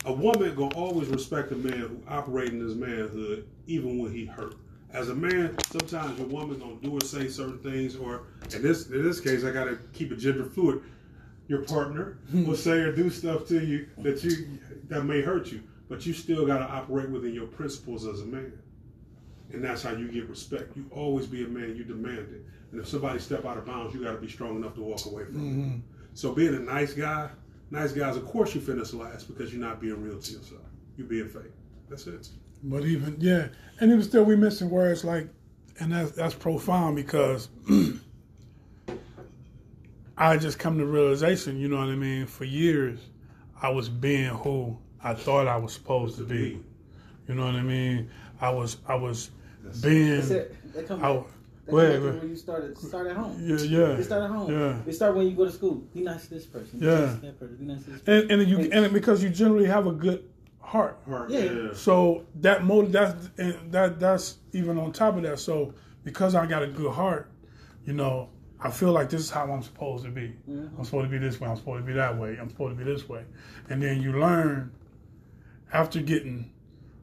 A 0.06 0.14
woman 0.14 0.56
gonna 0.56 0.76
always 0.76 1.10
respect 1.10 1.52
a 1.52 1.56
man 1.56 1.74
who 1.74 2.00
operate 2.08 2.50
in 2.50 2.60
his 2.60 2.76
manhood, 2.76 3.47
even 3.68 3.97
when 3.97 4.14
he 4.14 4.26
hurt. 4.26 4.56
As 4.92 5.10
a 5.10 5.16
man, 5.16 5.56
sometimes 5.70 6.18
your 6.18 6.28
woman 6.28 6.60
gonna 6.60 6.76
do 6.82 6.98
or 6.98 7.02
say 7.02 7.28
certain 7.28 7.60
things, 7.60 7.96
or 7.96 8.24
in 8.54 8.62
this 8.62 8.90
in 8.90 9.04
this 9.04 9.20
case, 9.20 9.44
I 9.44 9.52
gotta 9.52 9.78
keep 9.94 10.12
it 10.12 10.18
gender 10.18 10.46
fluid. 10.46 10.82
Your 11.48 11.64
partner 11.64 12.20
hmm. 12.30 12.46
will 12.46 12.56
say 12.56 12.80
or 12.80 12.96
do 12.96 13.10
stuff 13.10 13.48
to 13.48 13.64
you 13.64 13.88
that 14.00 14.24
you 14.24 14.60
that 14.88 15.04
may 15.04 15.22
hurt 15.22 15.52
you, 15.52 15.62
but 15.88 16.06
you 16.06 16.14
still 16.14 16.46
gotta 16.46 16.66
operate 16.66 17.10
within 17.10 17.34
your 17.34 17.48
principles 17.48 18.06
as 18.06 18.22
a 18.22 18.26
man. 18.26 18.54
And 19.52 19.64
that's 19.64 19.82
how 19.82 19.92
you 19.92 20.08
get 20.08 20.30
respect. 20.30 20.76
You 20.76 20.86
always 20.92 21.26
be 21.26 21.44
a 21.44 21.48
man, 21.48 21.76
you 21.76 21.84
demand 21.84 22.30
it. 22.32 22.46
And 22.72 22.80
if 22.80 22.88
somebody 22.88 23.20
step 23.20 23.46
out 23.46 23.58
of 23.58 23.66
bounds, 23.66 23.96
you 23.96 24.04
got 24.04 24.12
to 24.12 24.18
be 24.20 24.30
strong 24.30 24.56
enough 24.56 24.76
to 24.76 24.82
walk 24.82 25.06
away 25.06 25.26
from 25.26 25.36
it. 25.36 25.40
Mm-hmm. 25.40 25.78
So 26.14 26.34
being 26.34 26.54
a 26.54 26.60
nice 26.60 26.94
guy, 26.94 27.30
nice 27.72 27.92
guys, 27.92 28.16
of 28.16 28.26
course 28.26 28.54
you 28.54 28.62
finish 28.62 28.94
last 28.94 29.28
because 29.28 29.52
you're 29.52 29.62
not 29.62 29.82
being 29.82 30.02
real 30.02 30.20
to 30.20 30.32
yourself. 30.32 30.62
You're 30.98 31.08
being 31.08 31.28
fake. 31.28 31.52
That's 31.90 32.06
it. 32.06 32.30
But 32.64 32.84
even 32.86 33.18
yeah, 33.20 33.47
and 33.80 33.91
even 33.91 34.03
still, 34.03 34.24
we 34.24 34.36
missing 34.36 34.70
words 34.70 35.03
like, 35.03 35.30
and 35.80 35.91
that's 35.93 36.12
that's 36.12 36.36
profound 36.36 36.95
because 36.95 37.49
I 40.18 40.38
just 40.38 40.60
come 40.60 40.78
to 40.78 40.86
realization. 40.86 41.57
You 41.57 41.70
know 41.70 41.78
what 41.78 41.88
I 41.88 41.95
mean? 41.95 42.26
For 42.26 42.43
years, 42.43 42.99
I 43.62 43.70
was 43.70 43.88
being 43.88 44.30
who 44.30 44.78
I 45.01 45.14
thought 45.14 45.47
I 45.47 45.57
was 45.57 45.74
supposed 45.74 46.18
to 46.18 46.24
be. 46.26 46.60
You 47.28 47.36
know 47.36 47.45
what 47.45 47.55
I 47.55 47.62
mean? 47.62 48.10
I 48.41 48.49
was 48.49 48.78
I 48.88 48.95
was 48.95 49.32
being. 49.82 50.16
That's 50.18 50.30
it. 50.32 50.74
That 50.74 50.88
come 50.88 51.03
I, 51.03 51.14
back. 51.14 51.26
That 51.66 51.72
go 51.72 51.78
come 51.78 51.80
ahead, 51.80 51.91
back 51.93 51.99
go 51.99 52.03
to 52.03 52.10
ahead. 52.10 52.22
when 52.22 52.30
you 52.30 52.36
started 52.36 52.78
start 52.78 53.07
at 53.07 53.16
home. 53.16 53.38
Yeah, 53.41 53.57
yeah. 53.57 53.88
It 53.97 54.03
start 54.03 54.24
at 54.24 54.30
home. 54.32 54.51
Yeah. 54.51 54.78
It 54.86 54.93
start 54.93 55.16
when 55.16 55.28
you 55.28 55.34
go 55.36 55.45
to 55.45 55.51
school. 55.51 55.76
Be 55.76 56.01
nice 56.01 56.24
to 56.28 56.30
this 56.34 56.45
person. 56.45 56.80
Be 56.80 56.86
Yeah. 56.86 56.99
nice 57.05 57.16
to 57.16 57.22
that 57.22 57.39
person. 57.39 57.55
Be 57.55 57.66
nice 57.66 57.84
to 57.84 57.89
this 57.91 58.01
person. 58.01 58.32
And 58.32 58.41
and 58.41 58.49
you 58.49 58.70
and 58.72 58.93
because 58.93 59.24
you 59.24 59.30
generally 59.30 59.68
have 59.68 59.88
a 59.88 59.93
good 59.93 60.26
heart. 60.70 60.99
Heart, 61.07 61.30
Yeah. 61.32 61.39
yeah. 61.39 61.74
So 61.74 62.26
that 62.41 62.63
motive, 62.63 62.91
that's 62.91 63.30
and 63.38 63.72
that 63.72 63.99
that's 63.99 64.38
even 64.53 64.78
on 64.78 64.91
top 64.91 65.17
of 65.17 65.24
that. 65.24 65.39
So 65.39 65.74
because 66.03 66.36
I 66.36 66.45
got 66.45 66.63
a 66.63 66.67
good 66.67 66.91
heart, 66.91 67.32
you 67.86 67.93
know, 67.93 68.30
I 68.61 68.70
feel 68.70 68.91
like 68.91 69.09
this 69.09 69.22
is 69.22 69.30
how 69.30 69.51
I'm 69.51 69.63
supposed 69.63 70.03
to 70.05 70.11
be. 70.11 70.36
Mm-hmm. 70.49 70.78
I'm 70.78 70.84
supposed 70.86 71.05
to 71.05 71.09
be 71.09 71.17
this 71.17 71.39
way. 71.39 71.47
I'm 71.47 71.55
supposed 71.57 71.84
to 71.84 71.88
be 71.88 71.93
that 71.93 72.17
way. 72.17 72.38
I'm 72.39 72.49
supposed 72.49 72.78
to 72.78 72.84
be 72.84 72.89
this 72.89 73.07
way. 73.09 73.24
And 73.70 73.82
then 73.82 74.01
you 74.01 74.20
learn 74.20 74.72
after 75.74 76.01
getting, 76.01 76.51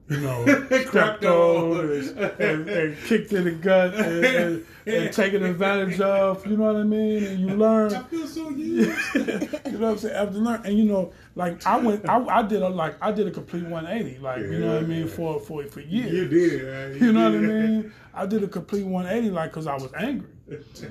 you 0.09 0.21
know, 0.21 0.45
stepped 0.89 1.25
on 1.25 1.81
and, 1.81 2.19
and, 2.41 2.69
and 2.69 2.97
kicked 3.05 3.33
in 3.33 3.45
the 3.45 3.51
gut 3.51 3.95
and, 3.95 4.25
and, 4.25 4.67
and 4.87 5.13
taken 5.13 5.45
advantage 5.45 6.01
of. 6.01 6.47
You 6.47 6.57
know 6.57 6.73
what 6.73 6.77
I 6.77 6.85
mean? 6.85 7.25
And 7.25 7.41
you 7.41 7.57
learn. 7.57 7.93
I 7.93 8.03
feel 8.05 8.27
so 8.27 8.51
used. 8.51 9.15
you 9.15 9.23
know 9.25 9.79
what 9.79 9.83
I'm 9.83 9.99
saying? 9.99 10.15
After 10.15 10.39
learn, 10.39 10.63
and 10.65 10.79
you 10.79 10.85
know, 10.85 11.13
like 11.35 11.67
I 11.67 11.79
went, 11.79 12.09
I, 12.09 12.25
I 12.25 12.43
did 12.43 12.63
a 12.63 12.69
like 12.69 12.97
I 13.03 13.11
did 13.11 13.27
a 13.27 13.31
complete 13.33 13.65
180, 13.65 14.21
like 14.21 14.41
you 14.43 14.61
know 14.61 14.75
what 14.75 14.85
I 14.85 14.87
mean, 14.87 15.09
for 15.09 15.41
for 15.41 15.65
for 15.65 15.81
years. 15.81 16.13
you 16.13 16.29
did. 16.29 16.65
man. 16.65 16.99
You 17.01 17.13
know 17.13 17.25
what 17.25 17.35
I 17.35 17.39
mean? 17.39 17.93
I 18.15 18.27
did 18.27 18.43
a 18.45 18.49
complete 18.49 18.85
180, 18.85 19.31
like 19.31 19.51
because 19.51 19.67
I 19.67 19.75
was 19.75 19.93
angry. 19.95 20.29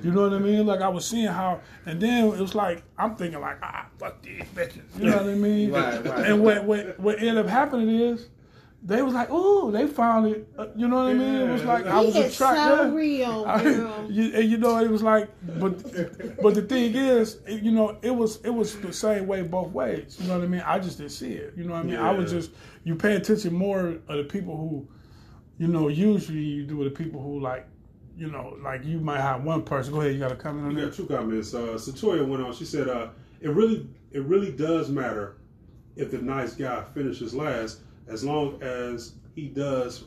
You 0.02 0.12
know 0.12 0.22
what 0.28 0.34
I 0.34 0.38
mean? 0.38 0.66
Like 0.66 0.82
I 0.82 0.88
was 0.88 1.06
seeing 1.06 1.26
how, 1.26 1.60
and 1.86 1.98
then 2.00 2.26
it 2.26 2.38
was 2.38 2.54
like 2.54 2.82
I'm 2.98 3.16
thinking 3.16 3.40
like, 3.40 3.56
ah, 3.62 3.86
fuck 3.98 4.20
these 4.22 4.42
bitches. 4.54 4.82
You 4.98 5.10
know 5.10 5.16
what 5.16 5.26
I 5.26 5.34
mean? 5.34 5.70
Right, 5.70 6.04
right. 6.04 6.26
And 6.26 6.42
what 6.42 6.64
what 6.64 7.00
what 7.00 7.18
ended 7.18 7.38
up 7.38 7.46
happening 7.46 7.88
is. 7.88 8.28
They 8.86 9.02
was 9.02 9.14
like, 9.14 9.26
oh, 9.32 9.72
they 9.72 9.88
found 9.88 10.28
it. 10.28 10.48
Uh, 10.56 10.68
you 10.76 10.86
know 10.86 10.98
what 10.98 11.06
I 11.10 11.14
mean? 11.14 11.34
It 11.34 11.50
was 11.52 11.64
like 11.64 11.86
I 11.86 12.00
He 12.02 12.06
was 12.06 12.16
is 12.16 12.34
attracted. 12.34 12.76
so 12.90 12.90
real, 12.94 13.44
I- 13.44 13.62
girl. 13.64 14.06
you, 14.08 14.32
and 14.32 14.48
you 14.48 14.58
know, 14.58 14.78
it 14.78 14.88
was 14.88 15.02
like, 15.02 15.28
but 15.58 15.82
but 16.40 16.54
the 16.54 16.62
thing 16.62 16.94
is, 16.94 17.38
it- 17.48 17.62
you 17.64 17.72
know, 17.72 17.98
it 18.02 18.12
was 18.14 18.36
it 18.44 18.50
was 18.50 18.78
the 18.78 18.92
same 18.92 19.26
way 19.26 19.42
both 19.42 19.72
ways. 19.72 20.16
You 20.20 20.28
know 20.28 20.38
what 20.38 20.44
I 20.44 20.48
mean? 20.48 20.62
I 20.64 20.78
just 20.78 20.98
didn't 20.98 21.10
see 21.12 21.32
it. 21.32 21.54
You 21.56 21.64
know 21.64 21.72
what 21.72 21.80
I 21.80 21.82
mean? 21.82 21.96
I 21.96 22.12
was 22.12 22.30
just 22.30 22.52
you 22.84 22.94
pay 22.94 23.16
attention 23.16 23.52
more 23.54 23.88
of 24.06 24.16
the 24.18 24.24
people 24.24 24.56
who, 24.56 24.86
you 25.58 25.66
know, 25.66 25.88
usually 25.88 26.38
you 26.38 26.64
do 26.64 26.76
with 26.76 26.94
the 26.96 27.04
people 27.04 27.20
who 27.20 27.40
like, 27.40 27.66
you 28.16 28.30
know, 28.30 28.56
like 28.62 28.84
you 28.84 29.00
might 29.00 29.20
have 29.20 29.42
one 29.42 29.62
person. 29.64 29.92
Go 29.94 30.00
ahead, 30.02 30.12
you 30.14 30.20
got 30.20 30.30
a 30.30 30.36
comment 30.36 30.64
on 30.64 30.74
We 30.76 30.80
that? 30.82 30.90
got 30.90 30.96
two 30.96 31.06
comments. 31.06 31.52
Uh, 31.54 31.74
Satoya 31.76 32.24
went 32.24 32.40
on. 32.44 32.52
She 32.54 32.64
said, 32.64 32.88
uh, 32.88 33.08
"It 33.40 33.48
really, 33.50 33.88
it 34.12 34.22
really 34.22 34.52
does 34.52 34.90
matter 34.90 35.38
if 35.96 36.12
the 36.12 36.18
nice 36.18 36.54
guy 36.54 36.84
finishes 36.94 37.34
last, 37.34 37.80
as 38.08 38.24
long 38.24 38.62
as 38.62 39.14
he 39.34 39.48
does 39.48 40.04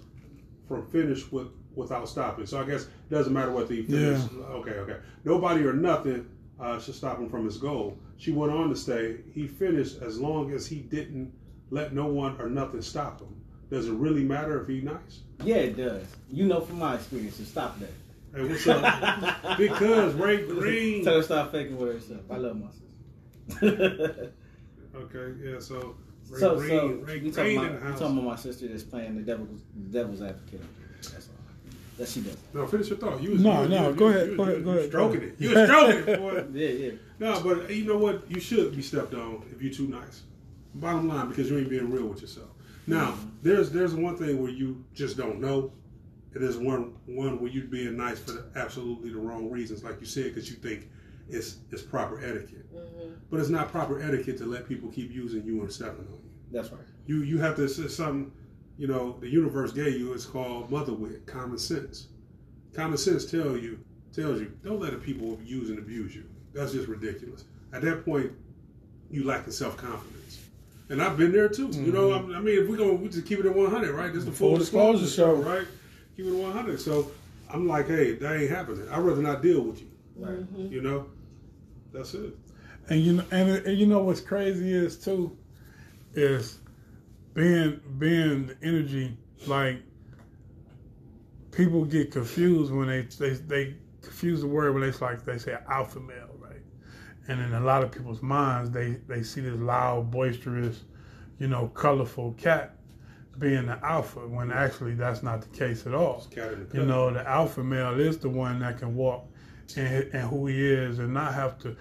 from 0.67 0.85
finish 0.87 1.31
with 1.31 1.47
without 1.75 2.07
stopping. 2.09 2.45
So 2.45 2.59
I 2.59 2.65
guess 2.65 2.83
it 2.83 3.09
doesn't 3.09 3.33
matter 3.33 3.51
what 3.51 3.67
the 3.67 3.83
finish. 3.83 4.21
Okay, 4.33 4.71
okay. 4.71 4.97
Nobody 5.23 5.63
or 5.63 5.73
nothing 5.73 6.27
uh, 6.59 6.79
should 6.79 6.95
stop 6.95 7.19
him 7.19 7.29
from 7.29 7.45
his 7.45 7.57
goal. 7.57 7.97
She 8.17 8.31
went 8.31 8.51
on 8.51 8.69
to 8.69 8.75
say 8.75 9.17
he 9.33 9.47
finished 9.47 10.01
as 10.01 10.19
long 10.19 10.51
as 10.51 10.67
he 10.67 10.79
didn't 10.79 11.31
let 11.69 11.93
no 11.93 12.07
one 12.07 12.39
or 12.39 12.49
nothing 12.49 12.81
stop 12.81 13.21
him. 13.21 13.41
Does 13.69 13.87
it 13.87 13.93
really 13.93 14.23
matter 14.23 14.59
if 14.61 14.67
he 14.67 14.81
nice? 14.81 15.21
Yeah, 15.43 15.57
it 15.57 15.77
does. 15.77 16.03
You 16.29 16.45
know 16.45 16.59
from 16.61 16.79
my 16.79 16.95
experience. 16.95 17.35
So 17.35 17.43
stop 17.43 17.79
that. 17.79 17.91
Hey, 18.35 18.47
what's 18.47 18.67
up? 18.67 19.57
because 19.57 20.13
Ray 20.15 20.45
Green. 20.45 21.03
Tell 21.03 21.13
her 21.13 21.19
to 21.19 21.25
stop 21.25 21.51
faking 21.51 21.77
with 21.77 21.93
herself. 21.93 22.21
I 22.29 22.37
love 22.37 22.57
my 22.57 22.67
sister. 23.47 24.33
Okay, 24.95 25.33
yeah. 25.43 25.59
So 25.59 25.95
Ray 26.29 26.39
so, 26.39 26.55
Green, 26.57 26.69
so 26.69 26.87
Ray 26.87 27.13
you 27.15 27.19
Green 27.19 27.31
talking, 27.33 27.57
about, 27.57 27.67
the 27.67 27.77
you 27.77 27.83
house. 27.83 27.99
talking 27.99 28.17
about 28.17 28.29
my 28.29 28.35
sister 28.35 28.67
that's 28.67 28.83
playing 28.83 29.15
the 29.15 29.21
devil's 29.21 29.61
devil's 29.89 30.21
advocate. 30.21 30.61
That's 31.01 31.29
all. 31.29 31.35
That 31.97 32.07
she 32.07 32.21
does. 32.21 32.37
No, 32.53 32.65
finish 32.67 32.89
your 32.89 32.97
thought. 32.97 33.21
You 33.21 33.31
was, 33.31 33.41
No, 33.41 33.63
you, 33.63 33.69
no, 33.69 33.89
you, 33.89 33.95
go 33.95 34.09
you, 34.09 34.15
ahead, 34.15 34.29
you, 34.29 34.35
go 34.37 34.43
ahead, 34.43 34.63
go 34.63 34.71
ahead, 34.71 34.89
Stroking 34.89 35.19
go 35.19 35.25
it. 35.25 35.35
You 35.37 35.49
was 35.49 35.69
stroking 35.69 36.07
it, 36.07 36.19
boy. 36.19 36.45
Yeah, 36.53 36.69
yeah. 36.69 36.91
No, 37.19 37.41
but 37.43 37.65
uh, 37.65 37.67
you 37.67 37.85
know 37.85 37.97
what? 37.97 38.29
You 38.31 38.39
should 38.39 38.75
be 38.75 38.81
stepped 38.81 39.13
on 39.13 39.43
if 39.51 39.61
you're 39.61 39.73
too 39.73 39.87
nice. 39.87 40.23
Bottom 40.75 41.09
line, 41.09 41.27
because 41.29 41.49
you 41.49 41.57
ain't 41.57 41.69
being 41.69 41.91
real 41.91 42.05
with 42.05 42.21
yourself. 42.21 42.49
Now, 42.87 43.11
mm-hmm. 43.11 43.27
there's 43.43 43.71
there's 43.71 43.93
one 43.93 44.15
thing 44.15 44.41
where 44.41 44.51
you 44.51 44.83
just 44.93 45.17
don't 45.17 45.39
know. 45.41 45.71
And 46.33 46.43
there's 46.43 46.57
one 46.57 46.93
one 47.05 47.39
where 47.41 47.51
you're 47.51 47.65
being 47.65 47.97
nice 47.97 48.19
for 48.19 48.31
the, 48.31 48.45
absolutely 48.55 49.09
the 49.09 49.17
wrong 49.17 49.49
reasons, 49.49 49.83
like 49.83 49.99
you 49.99 50.05
said, 50.05 50.25
because 50.25 50.49
you 50.49 50.55
think 50.57 50.89
it's 51.29 51.57
it's 51.71 51.81
proper 51.81 52.19
etiquette. 52.23 52.73
Mm-hmm. 52.75 53.13
But 53.29 53.39
it's 53.39 53.49
not 53.49 53.71
proper 53.71 54.01
etiquette 54.01 54.37
to 54.39 54.45
let 54.45 54.67
people 54.67 54.89
keep 54.89 55.11
using 55.13 55.43
you 55.45 55.61
and 55.61 55.71
stepping 55.71 56.05
on 56.07 56.19
you. 56.23 56.29
That's 56.51 56.71
right. 56.71 56.81
You 57.05 57.23
you 57.23 57.37
have 57.39 57.55
to 57.57 57.63
it's 57.63 57.95
something, 57.95 58.31
you 58.77 58.87
know, 58.87 59.17
the 59.19 59.29
universe 59.29 59.71
gave 59.71 59.97
you. 59.99 60.13
It's 60.13 60.25
called 60.25 60.69
motherwit, 60.71 61.25
common 61.25 61.57
sense. 61.57 62.07
Common 62.73 62.97
sense 62.97 63.25
tell 63.29 63.57
you 63.57 63.79
tells 64.13 64.39
you 64.39 64.51
don't 64.63 64.79
let 64.79 64.91
the 64.91 64.97
people 64.97 65.39
use 65.43 65.69
and 65.69 65.79
abuse 65.79 66.15
you. 66.15 66.25
That's 66.53 66.71
just 66.71 66.87
ridiculous. 66.87 67.45
At 67.73 67.81
that 67.83 68.03
point, 68.03 68.31
you 69.11 69.23
lack 69.25 69.45
the 69.45 69.51
self 69.51 69.77
confidence. 69.77 70.39
And 70.89 71.01
I've 71.03 71.17
been 71.17 71.31
there 71.31 71.49
too. 71.49 71.67
You 71.67 71.91
know, 71.91 72.11
I, 72.11 72.17
I 72.37 72.39
mean, 72.39 72.63
if 72.63 72.67
we're 72.67 72.77
gonna 72.77 72.93
we 72.93 73.09
just 73.09 73.27
keep 73.27 73.39
it 73.39 73.45
at 73.45 73.55
100, 73.55 73.91
right? 73.91 74.11
This 74.11 74.25
the 74.25 74.31
full, 74.31 74.49
Full 74.49 74.57
disclosure, 74.57 75.03
disclosure 75.05 75.37
show, 75.37 75.43
show. 75.43 75.49
right? 75.49 75.67
Keep 76.17 76.25
it 76.25 76.29
at 76.29 76.35
100. 76.35 76.81
So 76.81 77.11
I'm 77.51 77.67
like, 77.67 77.87
hey, 77.87 78.13
that 78.13 78.35
ain't 78.39 78.49
happening. 78.49 78.87
I'd 78.89 78.99
rather 78.99 79.21
not 79.21 79.43
deal 79.43 79.61
with 79.61 79.81
you. 79.81 79.87
Right. 80.15 80.39
You 80.57 80.81
know, 80.81 81.05
that's 81.91 82.13
it. 82.13 82.35
And 82.89 83.01
you 83.01 83.13
know, 83.13 83.25
and, 83.31 83.49
and 83.49 83.77
you 83.77 83.85
know 83.85 83.99
what's 83.99 84.21
crazy 84.21 84.73
is 84.73 84.97
too, 84.97 85.37
is 86.13 86.59
being 87.33 87.79
being 87.97 88.47
the 88.47 88.57
energy 88.63 89.17
like 89.47 89.81
people 91.51 91.85
get 91.85 92.11
confused 92.11 92.71
when 92.71 92.87
they 92.87 93.01
they 93.01 93.31
they 93.31 93.75
confuse 94.01 94.41
the 94.41 94.47
word 94.47 94.73
when 94.73 94.89
they 94.89 94.97
like 94.99 95.23
they 95.23 95.37
say 95.37 95.57
alpha 95.69 95.99
male, 95.99 96.35
right? 96.39 96.61
And 97.27 97.39
in 97.41 97.53
a 97.53 97.59
lot 97.59 97.83
of 97.83 97.91
people's 97.91 98.21
minds, 98.21 98.71
they 98.71 98.97
they 99.07 99.23
see 99.23 99.41
this 99.41 99.55
loud, 99.55 100.09
boisterous, 100.11 100.81
you 101.37 101.47
know, 101.47 101.67
colorful 101.67 102.33
cat 102.33 102.75
being 103.37 103.67
the 103.67 103.79
alpha 103.85 104.19
when 104.27 104.51
actually 104.51 104.95
that's 104.95 105.23
not 105.23 105.41
the 105.41 105.57
case 105.57 105.85
at 105.87 105.93
all. 105.93 106.25
Cat 106.31 106.53
in 106.53 106.67
the 106.67 106.77
You 106.77 106.85
know, 106.85 107.11
the 107.11 107.27
alpha 107.27 107.63
male 107.63 107.99
is 107.99 108.17
the 108.17 108.29
one 108.29 108.59
that 108.59 108.79
can 108.79 108.95
walk 108.95 109.28
and, 109.77 110.13
and 110.13 110.29
who 110.29 110.47
he 110.47 110.65
is 110.71 110.99
and 110.99 111.13
not 111.13 111.33
have 111.33 111.57
to 111.59 111.75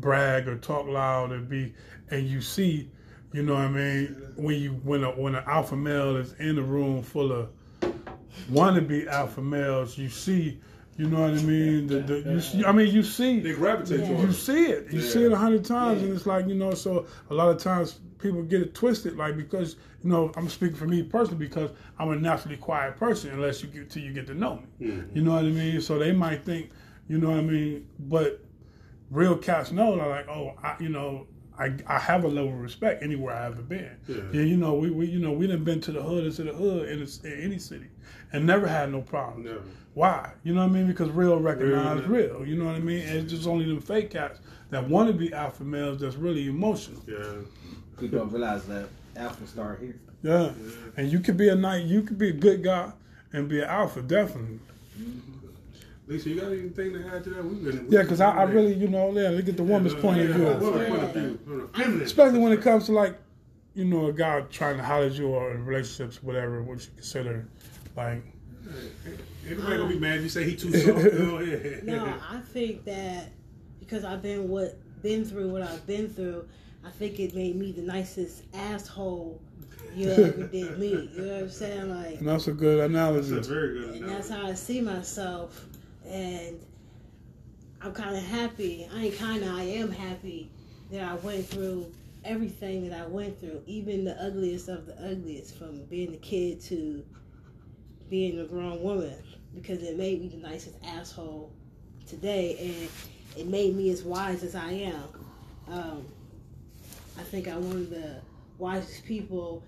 brag 0.00 0.48
or 0.48 0.56
talk 0.56 0.86
loud 0.86 1.32
and 1.32 1.48
be. 1.48 1.74
And 2.10 2.26
you 2.26 2.40
see, 2.40 2.90
you 3.32 3.42
know 3.42 3.54
what 3.54 3.62
I 3.64 3.68
mean, 3.68 4.16
when 4.36 4.60
you 4.60 4.72
when 4.84 5.04
a 5.04 5.10
when 5.10 5.34
an 5.34 5.44
alpha 5.46 5.76
male 5.76 6.16
is 6.16 6.34
in 6.34 6.58
a 6.58 6.62
room 6.62 7.02
full 7.02 7.32
of 7.32 7.48
wannabe 8.50 9.06
alpha 9.08 9.40
males, 9.42 9.96
you 9.98 10.08
see, 10.08 10.60
you 10.96 11.08
know 11.08 11.20
what 11.22 11.30
I 11.38 11.42
mean. 11.42 11.86
The, 11.86 12.00
the, 12.00 12.18
you 12.30 12.40
see, 12.40 12.64
I 12.64 12.72
mean, 12.72 12.94
you 12.94 13.02
see, 13.02 13.40
They 13.40 13.52
gravitate 13.52 14.00
Yeah. 14.00 14.20
you 14.20 14.32
see 14.32 14.66
it. 14.66 14.92
You 14.92 15.00
Yeah. 15.00 15.08
see 15.10 15.24
it 15.24 15.32
a 15.32 15.36
hundred 15.36 15.64
times, 15.64 16.00
Yeah. 16.00 16.08
and 16.08 16.16
it's 16.16 16.26
like 16.26 16.46
you 16.46 16.54
know. 16.54 16.74
So 16.74 17.06
a 17.30 17.34
lot 17.34 17.48
of 17.48 17.58
times 17.58 18.00
people 18.18 18.42
get 18.42 18.62
it 18.62 18.74
twisted, 18.74 19.16
like 19.16 19.36
because 19.36 19.76
you 20.02 20.10
know 20.10 20.30
I'm 20.36 20.48
speaking 20.48 20.76
for 20.76 20.86
me 20.86 21.02
personally 21.02 21.44
because 21.44 21.70
I'm 21.98 22.10
a 22.10 22.16
naturally 22.16 22.56
quiet 22.56 22.96
person 22.96 23.30
unless 23.30 23.62
you 23.62 23.68
get 23.68 23.90
till 23.90 24.02
you 24.02 24.12
get 24.12 24.26
to 24.28 24.34
know 24.34 24.56
me. 24.80 24.88
Mhm. 24.88 25.16
You 25.16 25.22
know 25.22 25.32
what 25.32 25.44
I 25.44 25.48
mean? 25.48 25.80
So 25.80 25.98
they 25.98 26.12
might 26.12 26.44
think, 26.44 26.70
you 27.08 27.18
know 27.18 27.30
what 27.30 27.38
I 27.38 27.42
mean, 27.42 27.86
but 27.98 28.40
real 29.10 29.36
cats 29.36 29.70
know 29.70 29.96
they're 29.96 30.08
like, 30.08 30.28
oh, 30.28 30.54
I, 30.62 30.76
you 30.80 30.88
know. 30.88 31.26
I, 31.56 31.72
I 31.86 32.00
have 32.00 32.24
a 32.24 32.26
level 32.26 32.52
of 32.52 32.58
respect 32.58 33.00
anywhere 33.00 33.32
I 33.32 33.46
ever 33.46 33.62
been. 33.62 33.96
Yeah. 34.08 34.16
Yeah, 34.32 34.42
you 34.42 34.56
know, 34.56 34.74
we, 34.74 34.90
we 34.90 35.06
you 35.06 35.20
know 35.20 35.30
we 35.30 35.46
done 35.46 35.62
been 35.62 35.80
to 35.82 35.92
the 35.92 36.02
hood 36.02 36.24
into 36.24 36.42
the 36.42 36.52
hood 36.52 36.88
in, 36.88 37.00
a, 37.00 37.32
in 37.32 37.44
any 37.44 37.60
city 37.60 37.86
and 38.32 38.44
never 38.44 38.66
had 38.66 38.90
no 38.90 39.02
problems. 39.02 39.46
Never. 39.46 39.62
Why? 39.94 40.32
You 40.42 40.52
know 40.52 40.62
what 40.62 40.70
I 40.70 40.72
mean? 40.72 40.88
Because 40.88 41.10
real 41.10 41.38
recognize 41.38 42.02
Real, 42.06 42.38
real. 42.40 42.46
You 42.48 42.56
know 42.56 42.64
what 42.64 42.74
I 42.74 42.80
mean? 42.80 43.06
And 43.06 43.18
it's 43.18 43.30
just 43.32 43.46
only 43.46 43.66
them 43.66 43.80
fake 43.80 44.10
cats 44.10 44.40
that 44.70 44.88
want 44.88 45.06
to 45.06 45.14
be 45.14 45.32
alpha 45.32 45.62
males 45.62 46.00
that's 46.00 46.16
really 46.16 46.48
emotional. 46.48 47.00
Yeah. 47.06 47.22
People 48.00 48.18
don't 48.18 48.32
realize 48.32 48.64
that 48.64 48.88
alpha 49.14 49.46
start 49.46 49.78
here. 49.78 50.00
Yeah. 50.24 50.50
And 50.96 51.12
you 51.12 51.20
could 51.20 51.36
be 51.36 51.50
a 51.50 51.54
night, 51.54 51.84
you 51.84 52.02
could 52.02 52.18
be 52.18 52.30
a 52.30 52.32
good 52.32 52.64
guy 52.64 52.90
and 53.32 53.48
be 53.48 53.60
an 53.60 53.68
alpha, 53.68 54.02
definitely. 54.02 54.58
Mm-hmm. 54.98 55.33
Lisa, 56.06 56.28
you 56.28 56.40
got 56.40 56.52
anything 56.52 56.92
to 56.92 57.06
add 57.14 57.24
to 57.24 57.30
that? 57.30 57.44
We've 57.44 57.64
been, 57.64 57.86
Yeah, 57.88 58.02
because 58.02 58.20
I, 58.20 58.30
I 58.30 58.42
really, 58.44 58.74
you 58.74 58.88
know, 58.88 59.10
yeah, 59.12 59.30
look 59.30 59.48
at 59.48 59.56
the 59.56 59.62
woman's 59.62 59.94
point 59.94 60.20
of 60.20 60.28
view. 60.36 60.44
Woman's 60.44 60.88
point 60.88 61.02
of 61.02 61.12
view. 61.14 61.38
From 61.44 61.60
the 61.60 61.68
feminine 61.68 62.02
Especially 62.02 62.38
when 62.40 62.52
it 62.52 62.60
comes 62.62 62.86
to 62.86 62.92
like, 62.92 63.18
you 63.74 63.84
know, 63.84 64.06
a 64.06 64.12
guy 64.12 64.42
trying 64.50 64.76
to 64.76 64.82
holler 64.84 65.06
at 65.06 65.12
you 65.12 65.28
or 65.28 65.52
in 65.52 65.64
relationships, 65.64 66.22
whatever, 66.22 66.62
what 66.62 66.80
you 66.80 66.90
consider 66.96 67.48
like 67.96 68.22
Everybody 69.46 69.76
gonna 69.76 69.88
be 69.88 69.98
mad 69.98 70.18
if 70.18 70.22
you 70.22 70.28
say 70.28 70.44
he 70.44 70.56
too 70.56 70.70
soft. 70.72 71.04
you 71.04 71.18
know? 71.18 71.38
Yeah. 71.40 71.80
No, 71.82 72.14
I 72.30 72.38
think 72.40 72.84
that 72.84 73.30
because 73.78 74.04
I've 74.04 74.22
been 74.22 74.48
what 74.48 74.78
been 75.02 75.24
through 75.24 75.50
what 75.50 75.62
I've 75.62 75.86
been 75.86 76.08
through, 76.08 76.48
I 76.84 76.90
think 76.90 77.20
it 77.20 77.34
made 77.34 77.56
me 77.56 77.72
the 77.72 77.82
nicest 77.82 78.42
asshole 78.54 79.40
you 79.94 80.10
ever 80.10 80.30
did 80.52 80.78
me. 80.78 81.10
You 81.14 81.22
know 81.22 81.32
what 81.34 81.42
I'm 81.42 81.50
saying? 81.50 81.90
Like, 81.90 82.18
and 82.20 82.28
that's 82.28 82.48
a 82.48 82.52
good 82.52 82.78
That's 82.78 82.90
analogy. 82.90 83.36
a 83.36 83.40
very 83.40 83.78
good. 83.80 83.94
and 84.02 84.08
that's 84.08 84.30
how 84.30 84.46
I 84.46 84.54
see 84.54 84.80
myself. 84.80 85.66
And 86.06 86.60
I'm 87.80 87.92
kind 87.92 88.16
of 88.16 88.22
happy. 88.22 88.88
I 88.94 89.06
ain't 89.06 89.18
kind 89.18 89.42
of. 89.42 89.50
I 89.50 89.62
am 89.62 89.90
happy 89.90 90.50
that 90.90 91.02
I 91.02 91.14
went 91.16 91.46
through 91.46 91.92
everything 92.24 92.88
that 92.88 93.00
I 93.00 93.06
went 93.06 93.38
through, 93.38 93.62
even 93.66 94.04
the 94.04 94.20
ugliest 94.22 94.68
of 94.68 94.86
the 94.86 94.94
ugliest, 94.94 95.56
from 95.58 95.84
being 95.84 96.14
a 96.14 96.18
kid 96.18 96.60
to 96.62 97.04
being 98.08 98.40
a 98.40 98.44
grown 98.44 98.82
woman, 98.82 99.16
because 99.54 99.82
it 99.82 99.96
made 99.96 100.20
me 100.20 100.28
the 100.28 100.36
nicest 100.36 100.76
asshole 100.84 101.52
today, 102.06 102.56
and 102.58 103.40
it 103.40 103.48
made 103.48 103.76
me 103.76 103.90
as 103.90 104.02
wise 104.02 104.42
as 104.42 104.54
I 104.54 104.70
am. 104.70 105.04
Um, 105.68 106.06
I 107.18 107.22
think 107.22 107.48
I'm 107.48 107.66
one 107.66 107.76
of 107.76 107.90
the 107.90 108.16
wisest 108.58 109.04
people 109.04 109.62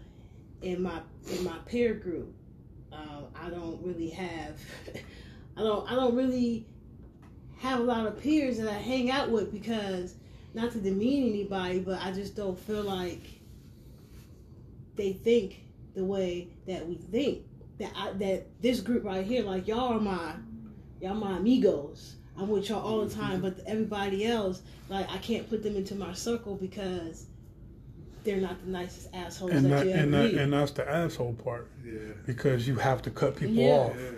in 0.62 0.82
my 0.82 1.00
in 1.30 1.44
my 1.44 1.58
peer 1.66 1.94
group. 1.94 2.32
Um, 2.92 3.26
I 3.40 3.50
don't 3.50 3.80
really 3.82 4.10
have, 4.10 4.58
I 5.56 5.60
don't 5.60 5.90
I 5.90 5.94
don't 5.94 6.14
really 6.14 6.66
have 7.58 7.80
a 7.80 7.82
lot 7.82 8.06
of 8.06 8.20
peers 8.20 8.58
that 8.58 8.68
I 8.68 8.74
hang 8.78 9.10
out 9.10 9.30
with 9.30 9.52
because 9.52 10.14
not 10.54 10.72
to 10.72 10.78
demean 10.78 11.28
anybody, 11.28 11.80
but 11.80 12.00
I 12.02 12.12
just 12.12 12.36
don't 12.36 12.58
feel 12.58 12.82
like 12.82 13.22
they 14.96 15.12
think 15.12 15.62
the 15.94 16.04
way 16.04 16.48
that 16.66 16.86
we 16.86 16.94
think. 16.96 17.42
That 17.78 17.92
I, 17.94 18.12
that 18.12 18.46
this 18.62 18.80
group 18.80 19.04
right 19.04 19.24
here, 19.24 19.42
like 19.42 19.68
y'all 19.68 19.94
are 19.94 20.00
my 20.00 20.32
y'all 21.00 21.14
my 21.14 21.36
amigos. 21.36 22.16
I'm 22.38 22.48
with 22.48 22.68
y'all 22.68 22.82
all 22.82 23.04
the 23.04 23.14
time, 23.14 23.40
but 23.40 23.60
everybody 23.66 24.26
else, 24.26 24.62
like 24.88 25.10
I 25.10 25.18
can't 25.18 25.48
put 25.48 25.62
them 25.62 25.76
into 25.76 25.94
my 25.94 26.12
circle 26.14 26.54
because 26.54 27.26
they're 28.24 28.40
not 28.40 28.62
the 28.64 28.70
nicest 28.70 29.08
assholes 29.14 29.52
And 29.52 29.66
that 29.66 29.70
that, 29.70 29.86
you 29.86 29.92
ever 29.92 30.02
and 30.02 30.14
that, 30.14 30.34
and 30.34 30.52
that's 30.52 30.72
the 30.72 30.88
asshole 30.90 31.34
part 31.34 31.68
Yeah. 31.84 31.92
because 32.26 32.66
you 32.66 32.76
have 32.76 33.00
to 33.02 33.10
cut 33.10 33.36
people 33.36 33.54
Yeah. 33.56 33.70
off. 33.72 33.96
Yeah. 33.96 34.10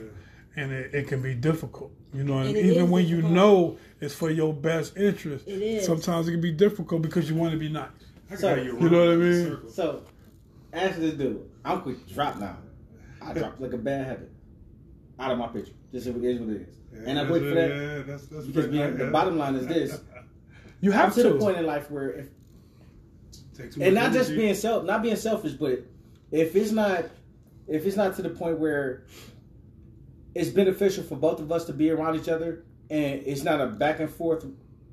And 0.58 0.72
it, 0.72 0.94
it 0.94 1.08
can 1.08 1.22
be 1.22 1.34
difficult. 1.34 1.92
You 2.12 2.24
know, 2.24 2.38
and 2.38 2.48
And 2.48 2.56
even 2.56 2.84
is 2.84 2.90
when 2.90 3.06
you 3.06 3.22
know 3.22 3.76
it's 4.00 4.14
for 4.14 4.30
your 4.30 4.52
best 4.54 4.96
interest, 4.96 5.46
It 5.46 5.60
is. 5.62 5.84
sometimes 5.86 6.26
it 6.28 6.32
can 6.32 6.40
be 6.40 6.52
difficult 6.52 7.02
because 7.02 7.28
you 7.28 7.36
want 7.36 7.52
to 7.52 7.58
be 7.58 7.68
nice. 7.68 7.88
So- 8.36 8.48
have 8.54 8.64
You 8.64 8.72
know 8.90 9.06
what 9.06 9.14
I 9.14 9.16
mean? 9.16 9.58
So, 9.70 10.02
answer 10.72 11.00
this 11.00 11.14
dude. 11.14 11.48
I'm 11.64 11.82
quick 11.82 12.06
drop 12.08 12.38
now. 12.38 12.56
I 13.20 13.32
dropped 13.34 13.60
like 13.60 13.72
a 13.74 13.78
bad 13.78 14.06
habit 14.06 14.30
out 15.18 15.32
of 15.32 15.38
my 15.38 15.48
picture. 15.48 15.72
This 15.92 16.06
is 16.06 16.14
what 16.14 16.24
it 16.24 16.62
is. 16.62 16.74
Yeah, 16.92 16.98
and 17.06 17.18
I 17.18 17.24
that's 17.24 17.32
wait 17.32 17.42
it, 17.42 17.48
for 17.48 17.54
that 17.54 17.68
Yeah, 17.70 18.02
that's, 18.06 18.26
that's 18.26 18.46
because 18.46 18.66
pretty 18.68 18.78
being, 18.78 18.96
the 18.96 19.10
bottom 19.10 19.36
line 19.38 19.54
is 19.56 19.66
this. 19.66 20.00
You 20.80 20.92
I'm 20.92 20.98
have 20.98 21.14
to 21.16 21.22
to. 21.24 21.32
the 21.32 21.38
point 21.40 21.56
in 21.56 21.66
life 21.66 21.90
where 21.90 22.10
if 22.12 22.28
Take 23.56 23.74
and 23.76 23.94
much 23.94 24.04
not 24.04 24.12
just 24.12 24.30
being 24.30 24.54
self, 24.54 24.84
not 24.84 25.02
being 25.02 25.16
selfish, 25.16 25.52
but 25.54 25.82
if 26.30 26.54
it's 26.54 26.70
not, 26.70 27.06
if 27.66 27.84
it's 27.84 27.96
not 27.96 28.14
to 28.16 28.22
the 28.22 28.28
point 28.30 28.60
where 28.60 29.02
it's 30.38 30.50
beneficial 30.50 31.02
for 31.04 31.16
both 31.16 31.40
of 31.40 31.50
us 31.52 31.64
to 31.66 31.72
be 31.72 31.90
around 31.90 32.14
each 32.16 32.28
other, 32.28 32.64
and 32.90 33.20
it's 33.26 33.42
not 33.42 33.60
a 33.60 33.66
back 33.66 34.00
and 34.00 34.10
forth 34.10 34.46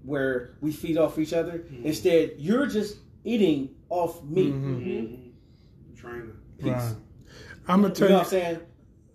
where 0.04 0.56
we 0.62 0.72
feed 0.72 0.98
off 0.98 1.18
each 1.20 1.34
other. 1.34 1.60
Mm-hmm. 1.60 1.86
Instead, 1.86 2.34
you're 2.38 2.68
just 2.68 2.98
eating 3.24 3.70
off 3.90 4.24
me. 4.24 4.52
Mhm. 4.52 4.82
Mhm. 4.82 5.32
Trying 5.96 6.32
to. 6.60 6.70
Right. 6.72 6.96
I'm 7.68 7.82
gonna 7.82 7.90
You 7.90 7.94
tell 7.96 8.08
know 8.10 8.14
you. 8.14 8.18
what 8.18 8.24
I'm 8.26 8.30
saying? 8.30 8.60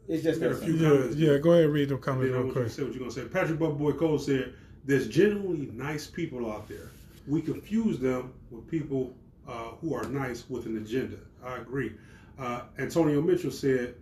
It's 0.09 0.25
just 0.25 0.41
Got 0.41 0.51
a 0.53 0.55
few 0.57 0.79
simple. 0.79 1.15
Yeah, 1.17 1.33
yeah. 1.33 1.39
Go 1.39 1.53
ahead, 1.53 1.65
and 1.67 1.73
read 1.73 1.89
the 1.89 1.95
I 1.97 1.99
comments 1.99 2.25
mean, 2.25 2.33
I 2.33 2.37
real 2.37 2.45
want 2.47 2.55
to 2.55 2.61
quick. 2.63 2.73
say 2.73 2.83
what 2.83 2.93
you're 2.93 2.99
gonna 3.01 3.11
say. 3.13 3.25
Patrick 3.25 3.59
Boy 3.59 3.93
Cole 3.93 4.19
said, 4.19 4.55
"There's 4.85 5.07
genuinely 5.09 5.71
nice 5.73 6.07
people 6.09 6.51
out 6.51 6.69
there. 6.69 6.91
We 7.29 7.43
confuse 7.43 7.99
them 8.01 8.33
with 8.51 8.67
people 8.67 9.15
uh, 9.49 9.71
who 9.81 9.95
are 9.95 10.05
nice 10.09 10.49
with 10.51 10.67
an 10.67 10.77
agenda." 10.79 11.17
I 11.45 11.59
agree. 11.59 11.93
Uh, 12.39 12.63
Antonio 12.79 13.21
Mitchell 13.23 13.53
said, 13.53 13.95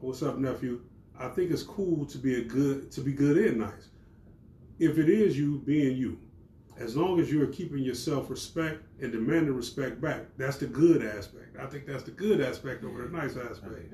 "What's 0.00 0.22
up, 0.22 0.38
nephew? 0.38 0.80
I 1.18 1.28
think 1.28 1.50
it's 1.50 1.62
cool 1.62 2.04
to 2.06 2.18
be 2.18 2.36
a 2.36 2.42
good 2.42 2.90
to 2.92 3.00
be 3.00 3.12
good 3.12 3.36
and 3.36 3.58
nice. 3.60 3.88
If 4.78 4.98
it 4.98 5.08
is 5.08 5.38
you 5.38 5.62
being 5.64 5.96
you, 5.96 6.18
as 6.78 6.96
long 6.96 7.20
as 7.20 7.30
you're 7.32 7.46
keeping 7.46 7.78
your 7.78 7.94
self 7.94 8.28
respect 8.30 8.82
and 9.00 9.12
demanding 9.12 9.54
respect 9.54 10.00
back, 10.00 10.22
that's 10.36 10.56
the 10.56 10.66
good 10.66 11.04
aspect. 11.04 11.56
I 11.58 11.66
think 11.66 11.86
that's 11.86 12.02
the 12.02 12.10
good 12.10 12.40
aspect 12.40 12.84
over 12.84 13.06
the 13.06 13.16
nice 13.16 13.36
aspect." 13.36 13.92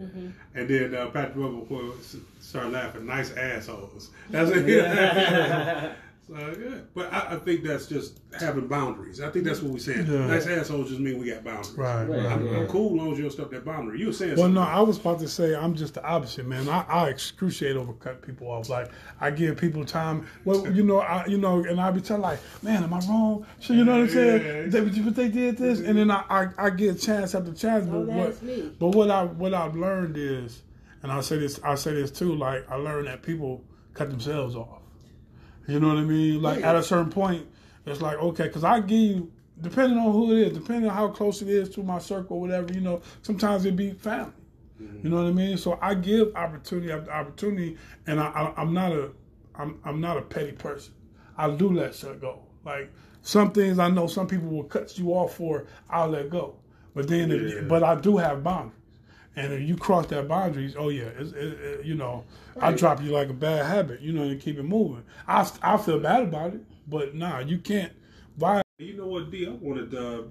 And 0.55 0.69
then 0.69 0.95
uh, 0.95 1.11
Patrick 1.11 1.37
Bubble 1.37 1.95
started 2.41 2.73
laughing. 2.73 3.07
Nice 3.07 3.33
assholes. 3.37 4.11
That's 4.31 4.51
it. 4.55 5.93
Yeah. 6.31 6.55
yeah. 6.61 6.75
But 6.95 7.13
I, 7.13 7.35
I 7.35 7.37
think 7.39 7.65
that's 7.65 7.87
just 7.87 8.21
having 8.39 8.69
boundaries. 8.69 9.21
I 9.21 9.31
think 9.31 9.45
that's 9.45 9.61
what 9.61 9.73
we're 9.73 9.79
saying. 9.79 10.07
Yeah. 10.07 10.27
Nice 10.27 10.47
assholes 10.47 10.89
just 10.89 11.01
mean 11.01 11.19
we 11.19 11.31
got 11.31 11.43
boundaries. 11.45 11.73
Right, 11.77 12.05
Right, 12.05 12.19
right, 12.19 12.27
I'm, 12.33 12.47
right. 12.47 12.61
I'm 12.63 12.67
cool 12.69 12.91
as 12.95 12.97
long 12.97 13.13
as 13.13 13.19
you 13.19 13.25
don't 13.25 13.33
step 13.33 13.51
that 13.51 13.65
boundary. 13.65 13.99
You 13.99 14.07
were 14.07 14.13
saying 14.13 14.33
Well, 14.37 14.45
something. 14.45 14.55
no, 14.55 14.61
I 14.63 14.81
was 14.81 14.99
about 14.99 15.19
to 15.21 15.29
say 15.29 15.55
I'm 15.57 15.75
just 15.75 15.95
the 15.95 16.05
opposite, 16.05 16.47
man. 16.47 16.69
I, 16.69 16.85
I 16.89 17.13
excruciate 17.13 17.75
over 17.75 17.93
cut 17.95 18.23
people 18.23 18.49
off. 18.51 18.69
Like 18.69 18.91
I 19.21 19.31
give 19.31 19.57
people 19.57 19.85
time. 19.85 20.27
Well, 20.45 20.71
you 20.73 20.83
know, 20.85 21.01
I 21.01 21.27
you 21.27 21.39
know, 21.39 21.65
and 21.65 21.81
I 21.81 21.91
be 21.91 22.01
telling 22.01 22.23
like, 22.23 22.39
man, 22.63 22.85
am 22.85 22.95
I 22.95 23.01
wrong? 23.09 23.45
So 23.59 23.73
you 23.73 23.85
know 23.85 23.93
what 23.93 24.03
I'm 24.03 24.09
saying? 24.11 24.73
Yeah. 24.73 24.81
They, 24.81 25.01
but 25.01 25.17
they 25.17 25.29
did 25.29 25.57
this, 25.59 25.81
and 25.81 25.99
then 25.99 26.11
I, 26.11 26.25
I 26.31 26.49
I 26.67 26.71
get 26.71 27.01
chance 27.01 27.35
after 27.35 27.53
chance. 27.53 27.87
But 27.87 27.97
Oh, 27.97 28.05
that's 28.07 28.41
what, 28.41 28.43
me. 28.43 28.71
but 28.79 28.89
what 28.89 29.11
I 29.11 29.25
what 29.25 29.53
I've 29.55 29.75
learned 29.77 30.17
is, 30.17 30.63
and 31.03 31.11
I 31.11 31.21
say 31.23 31.39
this 31.39 31.59
I 31.65 31.75
say 31.75 31.93
this 31.95 32.11
too. 32.13 32.35
Like 32.37 32.71
I 32.71 32.77
learned 32.77 33.09
that 33.09 33.23
people 33.23 33.65
cut 33.95 34.11
themselves 34.11 34.55
off. 34.55 34.80
You 35.67 35.81
know 35.81 35.89
what 35.89 35.99
I 35.99 36.03
mean? 36.03 36.43
Like 36.43 36.63
at 36.65 36.77
a 36.77 36.83
certain 36.83 37.11
point, 37.11 37.47
it's 37.87 38.01
like 38.01 38.19
okay, 38.19 38.45
because 38.45 38.65
I 38.65 38.81
give 38.81 38.99
you. 38.99 39.33
Depending 39.61 39.99
on 39.99 40.11
who 40.13 40.33
it 40.35 40.39
is, 40.47 40.53
depending 40.57 40.89
on 40.89 40.97
how 40.97 41.09
close 41.09 41.43
it 41.43 41.49
is 41.49 41.69
to 41.75 41.83
my 41.83 41.99
circle, 41.99 42.39
or 42.39 42.41
whatever, 42.41 42.73
you 42.73 42.81
know, 42.81 43.03
sometimes 43.21 43.67
it 43.67 43.77
be 43.77 43.93
family. 43.93 44.33
Mm-hmm. 44.83 45.01
You 45.05 45.11
know 45.11 45.17
what 45.17 45.27
I 45.27 45.33
mean? 45.33 45.59
So 45.59 45.79
I 45.83 45.93
give 45.93 46.35
opportunity 46.35 46.91
after 46.91 47.13
opportunity, 47.13 47.77
and 48.07 48.19
I, 48.19 48.29
I, 48.29 48.55
I'm 48.57 48.73
not 48.73 48.93
a, 48.93 49.11
I'm, 49.55 49.79
I'm 49.85 50.01
not 50.01 50.17
a 50.17 50.23
petty 50.23 50.53
person. 50.53 50.95
I 51.37 51.51
do 51.51 51.71
let 51.71 51.95
shit 51.95 52.23
go. 52.23 52.41
Like 52.65 52.91
some 53.21 53.53
things 53.53 53.79
I 53.79 53.91
know 53.91 54.07
some 54.07 54.27
people 54.27 54.49
will 54.49 54.65
cut 54.65 54.97
you 54.99 55.11
off 55.11 55.35
for. 55.35 55.67
I'll 55.91 56.09
let 56.09 56.31
go. 56.31 56.57
But 56.95 57.09
then, 57.09 57.31
Yeah. 57.31 57.61
but 57.69 57.83
I 57.83 57.97
do 57.97 58.17
have 58.17 58.43
boundaries. 58.43 58.80
And 59.37 59.53
if 59.53 59.63
you 59.69 59.77
cross 59.77 60.07
that 60.07 60.27
boundaries, 60.27 60.75
oh 60.77 60.89
yeah, 60.89 61.11
it's, 61.19 61.33
it, 61.33 61.61
it, 61.61 61.87
you 61.87 61.95
know, 61.95 62.25
I 62.61 62.73
drop 62.73 63.01
you 63.03 63.11
like 63.11 63.29
a 63.29 63.35
bad 63.35 63.65
habit, 63.65 64.01
you 64.01 64.13
know, 64.13 64.23
and 64.23 64.41
keep 64.41 64.59
it 64.59 64.65
moving. 64.65 65.05
I, 65.27 65.49
I 65.63 65.77
feel 65.77 66.01
bad 66.01 66.23
about 66.23 66.55
it, 66.55 66.61
but 66.89 67.15
nah, 67.15 67.39
you 67.39 67.59
can't 67.59 67.93
violate. 68.37 68.65
You 68.79 68.97
know 68.97 69.07
what, 69.07 69.31
D? 69.31 69.47
I 69.47 69.51
wanted 69.51 69.95
uh, 69.95 70.23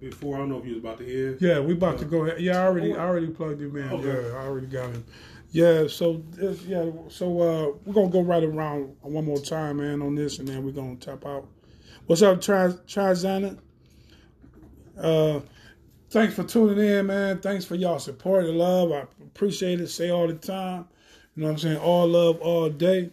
before. 0.00 0.36
I 0.36 0.38
don't 0.40 0.48
know 0.48 0.58
if 0.58 0.64
you 0.64 0.74
was 0.74 0.80
about 0.80 0.98
to 0.98 1.28
end. 1.28 1.40
Yeah, 1.40 1.60
we 1.60 1.74
about 1.74 1.98
to 2.00 2.04
go 2.04 2.24
ahead. 2.24 2.40
Yeah, 2.40 2.60
I 2.60 2.66
already, 2.66 2.94
I 2.94 3.06
already 3.06 3.28
plugged 3.28 3.60
him 3.60 3.76
in. 3.76 3.92
Okay. 3.92 4.28
Yeah, 4.28 4.36
I 4.36 4.46
already 4.46 4.66
got 4.66 4.90
him. 4.90 5.04
Yeah, 5.50 5.86
so 5.86 6.22
this, 6.32 6.62
yeah, 6.64 6.90
so 7.08 7.40
uh, 7.40 7.78
we're 7.84 7.94
gonna 7.94 8.10
go 8.10 8.20
right 8.20 8.42
around 8.42 8.94
one 9.00 9.24
more 9.24 9.38
time, 9.38 9.78
man, 9.78 10.02
on 10.02 10.14
this, 10.14 10.40
and 10.40 10.48
then 10.48 10.64
we're 10.64 10.72
gonna 10.72 10.96
tap 10.96 11.24
out. 11.24 11.48
What's 12.06 12.22
up, 12.22 12.40
Try 12.40 12.68
Trizana? 12.86 13.58
Uh, 14.98 15.40
thanks 16.10 16.34
for 16.34 16.44
tuning 16.44 16.78
in, 16.78 17.06
man. 17.06 17.38
Thanks 17.40 17.64
for 17.64 17.74
y'all 17.74 17.98
support 17.98 18.44
and 18.44 18.58
love. 18.58 18.92
I 18.92 19.00
appreciate 19.24 19.80
it. 19.80 19.88
Say 19.88 20.10
all 20.10 20.26
the 20.26 20.34
time. 20.34 20.86
You 21.36 21.42
know 21.42 21.48
what 21.48 21.52
I'm 21.52 21.58
saying? 21.58 21.76
All 21.78 22.06
love, 22.08 22.40
all 22.40 22.68
day. 22.70 23.10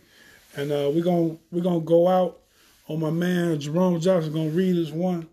And 0.55 0.71
uh, 0.71 0.89
we're 0.93 1.03
gonna 1.03 1.37
we're 1.51 1.61
gonna 1.63 1.81
go 1.81 2.07
out 2.07 2.39
on 2.87 2.99
my 2.99 3.09
man 3.11 3.59
Jerome 3.59 3.99
Johnson. 3.99 4.33
Gonna 4.33 4.49
read 4.49 4.77
us 4.85 4.91
one 4.91 5.27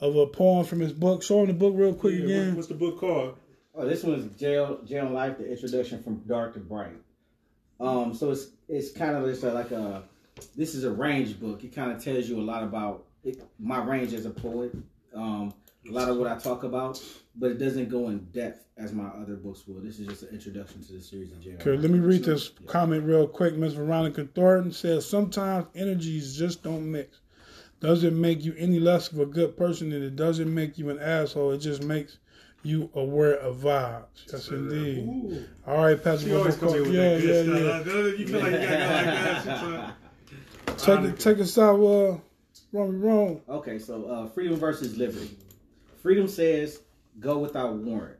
of 0.00 0.16
a 0.16 0.26
poem 0.26 0.64
from 0.64 0.80
his 0.80 0.92
book. 0.92 1.22
Show 1.22 1.40
him 1.40 1.48
the 1.48 1.52
book 1.54 1.74
real 1.76 1.94
quick 1.94 2.14
Yeah, 2.18 2.24
again. 2.24 2.46
what's, 2.56 2.56
what's 2.56 2.68
the 2.68 2.74
book 2.74 3.00
called? 3.00 3.36
Oh, 3.74 3.86
this 3.86 4.02
one's 4.02 4.38
Jail 4.38 4.80
Jail 4.84 5.08
Life: 5.08 5.38
The 5.38 5.50
Introduction 5.50 6.02
from 6.02 6.16
Dark 6.26 6.54
to 6.54 6.60
Bright. 6.60 6.96
Um, 7.80 8.12
so 8.14 8.30
it's 8.30 8.48
it's 8.68 8.92
kind 8.92 9.16
of 9.16 9.24
just 9.24 9.42
a, 9.42 9.52
like 9.52 9.70
a 9.70 10.02
this 10.54 10.74
is 10.74 10.84
a 10.84 10.90
range 10.90 11.40
book. 11.40 11.64
It 11.64 11.74
kind 11.74 11.90
of 11.90 12.02
tells 12.02 12.28
you 12.28 12.38
a 12.38 12.42
lot 12.42 12.62
about 12.62 13.04
it, 13.24 13.42
my 13.58 13.82
range 13.82 14.12
as 14.12 14.26
a 14.26 14.30
poet. 14.30 14.72
Um, 15.14 15.54
a 15.88 15.92
lot 15.92 16.08
of 16.08 16.16
what 16.18 16.30
I 16.30 16.36
talk 16.38 16.64
about, 16.64 17.02
but 17.36 17.50
it 17.50 17.58
doesn't 17.58 17.88
go 17.88 18.08
in 18.08 18.24
depth 18.32 18.66
as 18.76 18.92
my 18.92 19.06
other 19.08 19.36
books 19.36 19.66
will. 19.66 19.80
This 19.80 19.98
is 19.98 20.08
just 20.08 20.22
an 20.24 20.30
introduction 20.30 20.82
to 20.84 20.92
the 20.92 21.00
series 21.00 21.32
of 21.32 21.40
Jail. 21.40 21.56
Okay, 21.60 21.76
let 21.76 21.90
me 21.90 21.98
read 21.98 22.24
this 22.24 22.52
yeah. 22.60 22.66
comment 22.66 23.04
real 23.04 23.26
quick. 23.26 23.56
Ms. 23.56 23.74
Veronica 23.74 24.26
Thornton 24.34 24.72
says 24.72 25.08
sometimes 25.08 25.66
energies 25.74 26.36
just 26.36 26.62
don't 26.62 26.90
mix. 26.90 27.20
Doesn't 27.80 28.18
make 28.20 28.44
you 28.44 28.54
any 28.58 28.78
less 28.78 29.10
of 29.10 29.20
a 29.20 29.26
good 29.26 29.56
person, 29.56 29.90
and 29.92 30.04
it 30.04 30.16
doesn't 30.16 30.52
make 30.52 30.76
you 30.76 30.90
an 30.90 30.98
asshole. 30.98 31.52
It 31.52 31.58
just 31.58 31.82
makes 31.82 32.18
you 32.62 32.90
aware 32.94 33.36
of 33.36 33.56
vibes. 33.56 34.30
Yes, 34.30 34.48
indeed. 34.48 34.98
Ooh. 34.98 35.44
All 35.66 35.84
right, 35.84 36.02
Pastor. 36.02 36.26
She 36.26 36.34
always 36.34 36.56
Bubba 36.56 36.60
come 36.60 36.74
in 36.74 36.82
with 36.82 36.92
yeah, 36.92 37.02
that 37.02 37.20
yeah, 37.20 37.42
good 37.42 37.46
yeah. 37.46 37.80
stuff. 37.80 38.18
You 38.18 38.26
feel 38.26 38.40
like 38.40 38.52
you 38.52 38.58
gotta 38.58 38.76
go 38.76 38.90
like 38.90 39.04
that 39.04 39.44
sometimes. 39.44 39.94
Take 40.76 41.00
it, 41.00 41.20
take 41.20 41.38
us 41.38 41.58
out, 41.58 41.80
uh, 41.80 42.18
Romy 42.72 42.98
Rome. 42.98 43.40
Okay, 43.48 43.78
so 43.78 44.04
uh, 44.06 44.28
freedom 44.28 44.56
versus 44.56 44.96
liberty. 44.98 45.36
Freedom 46.02 46.28
says 46.28 46.80
go 47.18 47.38
without 47.38 47.74
warrant. 47.74 48.18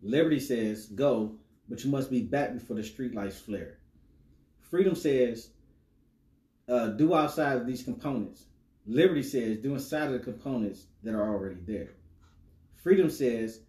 Liberty 0.00 0.38
says 0.38 0.86
go, 0.86 1.34
but 1.68 1.82
you 1.82 1.90
must 1.90 2.08
be 2.08 2.22
back 2.22 2.54
before 2.54 2.76
the 2.76 2.82
streetlights 2.82 3.34
flare. 3.40 3.78
Freedom 4.60 4.94
says 4.94 5.50
uh, 6.68 6.88
do 6.88 7.14
outside 7.14 7.56
of 7.56 7.66
these 7.66 7.82
components. 7.82 8.44
Liberty 8.86 9.24
says 9.24 9.58
do 9.58 9.74
inside 9.74 10.06
of 10.06 10.12
the 10.12 10.18
components 10.20 10.86
that 11.02 11.14
are 11.14 11.28
already 11.28 11.60
there. 11.66 11.94
Freedom 12.76 13.10
says 13.10 13.60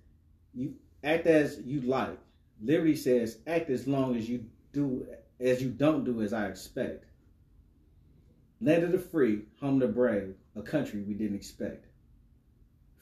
you 0.54 0.76
act 1.04 1.26
as 1.26 1.60
you 1.66 1.82
like. 1.82 2.20
Liberty 2.62 2.96
says 2.96 3.40
act 3.48 3.72
as 3.72 3.88
long 3.88 4.16
as 4.16 4.30
you 4.30 4.46
do 4.72 5.08
as 5.40 5.64
you 5.64 5.70
don't 5.70 6.04
do 6.04 6.22
as 6.22 6.32
I 6.32 6.48
expect. 6.48 7.06
Land 8.62 8.84
of 8.84 8.92
the 8.92 9.00
free, 9.00 9.46
home 9.60 9.82
of 9.82 9.88
the 9.88 9.94
brave, 9.94 10.36
a 10.56 10.62
country 10.62 11.02
we 11.02 11.16
didn't 11.16 11.38
expect. 11.38 11.87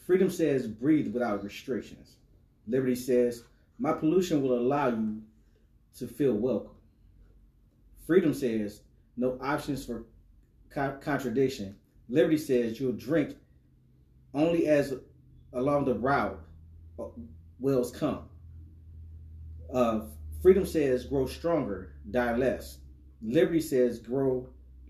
Freedom 0.06 0.30
says 0.30 0.68
breathe 0.68 1.14
without 1.14 1.44
restrictions. 1.44 2.18
Liberty 2.68 2.96
says 2.96 3.44
my 3.80 3.92
pollution 3.92 4.42
will 4.42 4.58
allow 4.58 4.90
you 4.90 5.22
to 5.98 6.08
feel 6.08 6.34
welcome. 6.34 6.76
Freedom 8.06 8.34
says 8.34 8.82
no 9.18 9.38
options 9.42 9.86
for 9.86 10.06
co- 10.70 10.98
contradiction. 11.02 11.76
Liberty 12.08 12.38
says 12.38 12.80
you'll 12.80 12.94
drink 12.94 13.36
only 14.34 14.68
as 14.68 14.94
along 15.54 15.86
the 15.86 15.96
route 15.96 16.40
wells 17.60 17.92
come. 17.92 18.30
Uh, 19.74 20.02
freedom 20.42 20.66
says 20.66 21.06
grow 21.06 21.26
stronger, 21.26 21.94
die 22.12 22.36
less. 22.36 22.78
Liberty 23.24 23.62
says 23.62 24.00
grow 24.00 24.48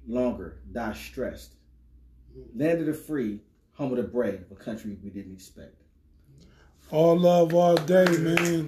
longer, 0.08 0.60
die 0.74 0.94
stressed. 0.94 1.56
Land 2.54 2.82
of 2.82 2.88
the 2.88 2.94
free, 2.94 3.40
home 3.76 3.92
of 3.92 3.98
the 3.98 4.04
brave, 4.04 4.44
a 4.52 4.56
country 4.56 4.98
we 5.04 5.10
didn't 5.10 5.34
expect. 5.34 5.76
All 6.92 7.18
love, 7.18 7.54
all 7.54 7.76
day, 7.76 8.06
man. 8.18 8.68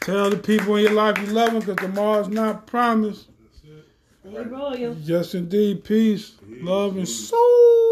Tell 0.00 0.30
the 0.30 0.36
people 0.36 0.76
in 0.76 0.82
your 0.82 0.92
life 0.92 1.18
you 1.18 1.26
love 1.26 1.52
them 1.52 1.60
because 1.60 1.76
tomorrow's 1.76 2.28
not 2.28 2.66
promised. 2.66 3.28
Stay 4.24 4.42
royal. 4.44 4.94
Yes, 5.02 5.34
indeed. 5.34 5.84
Peace, 5.84 6.32
love, 6.60 6.96
and 6.96 7.08
soul. 7.08 7.91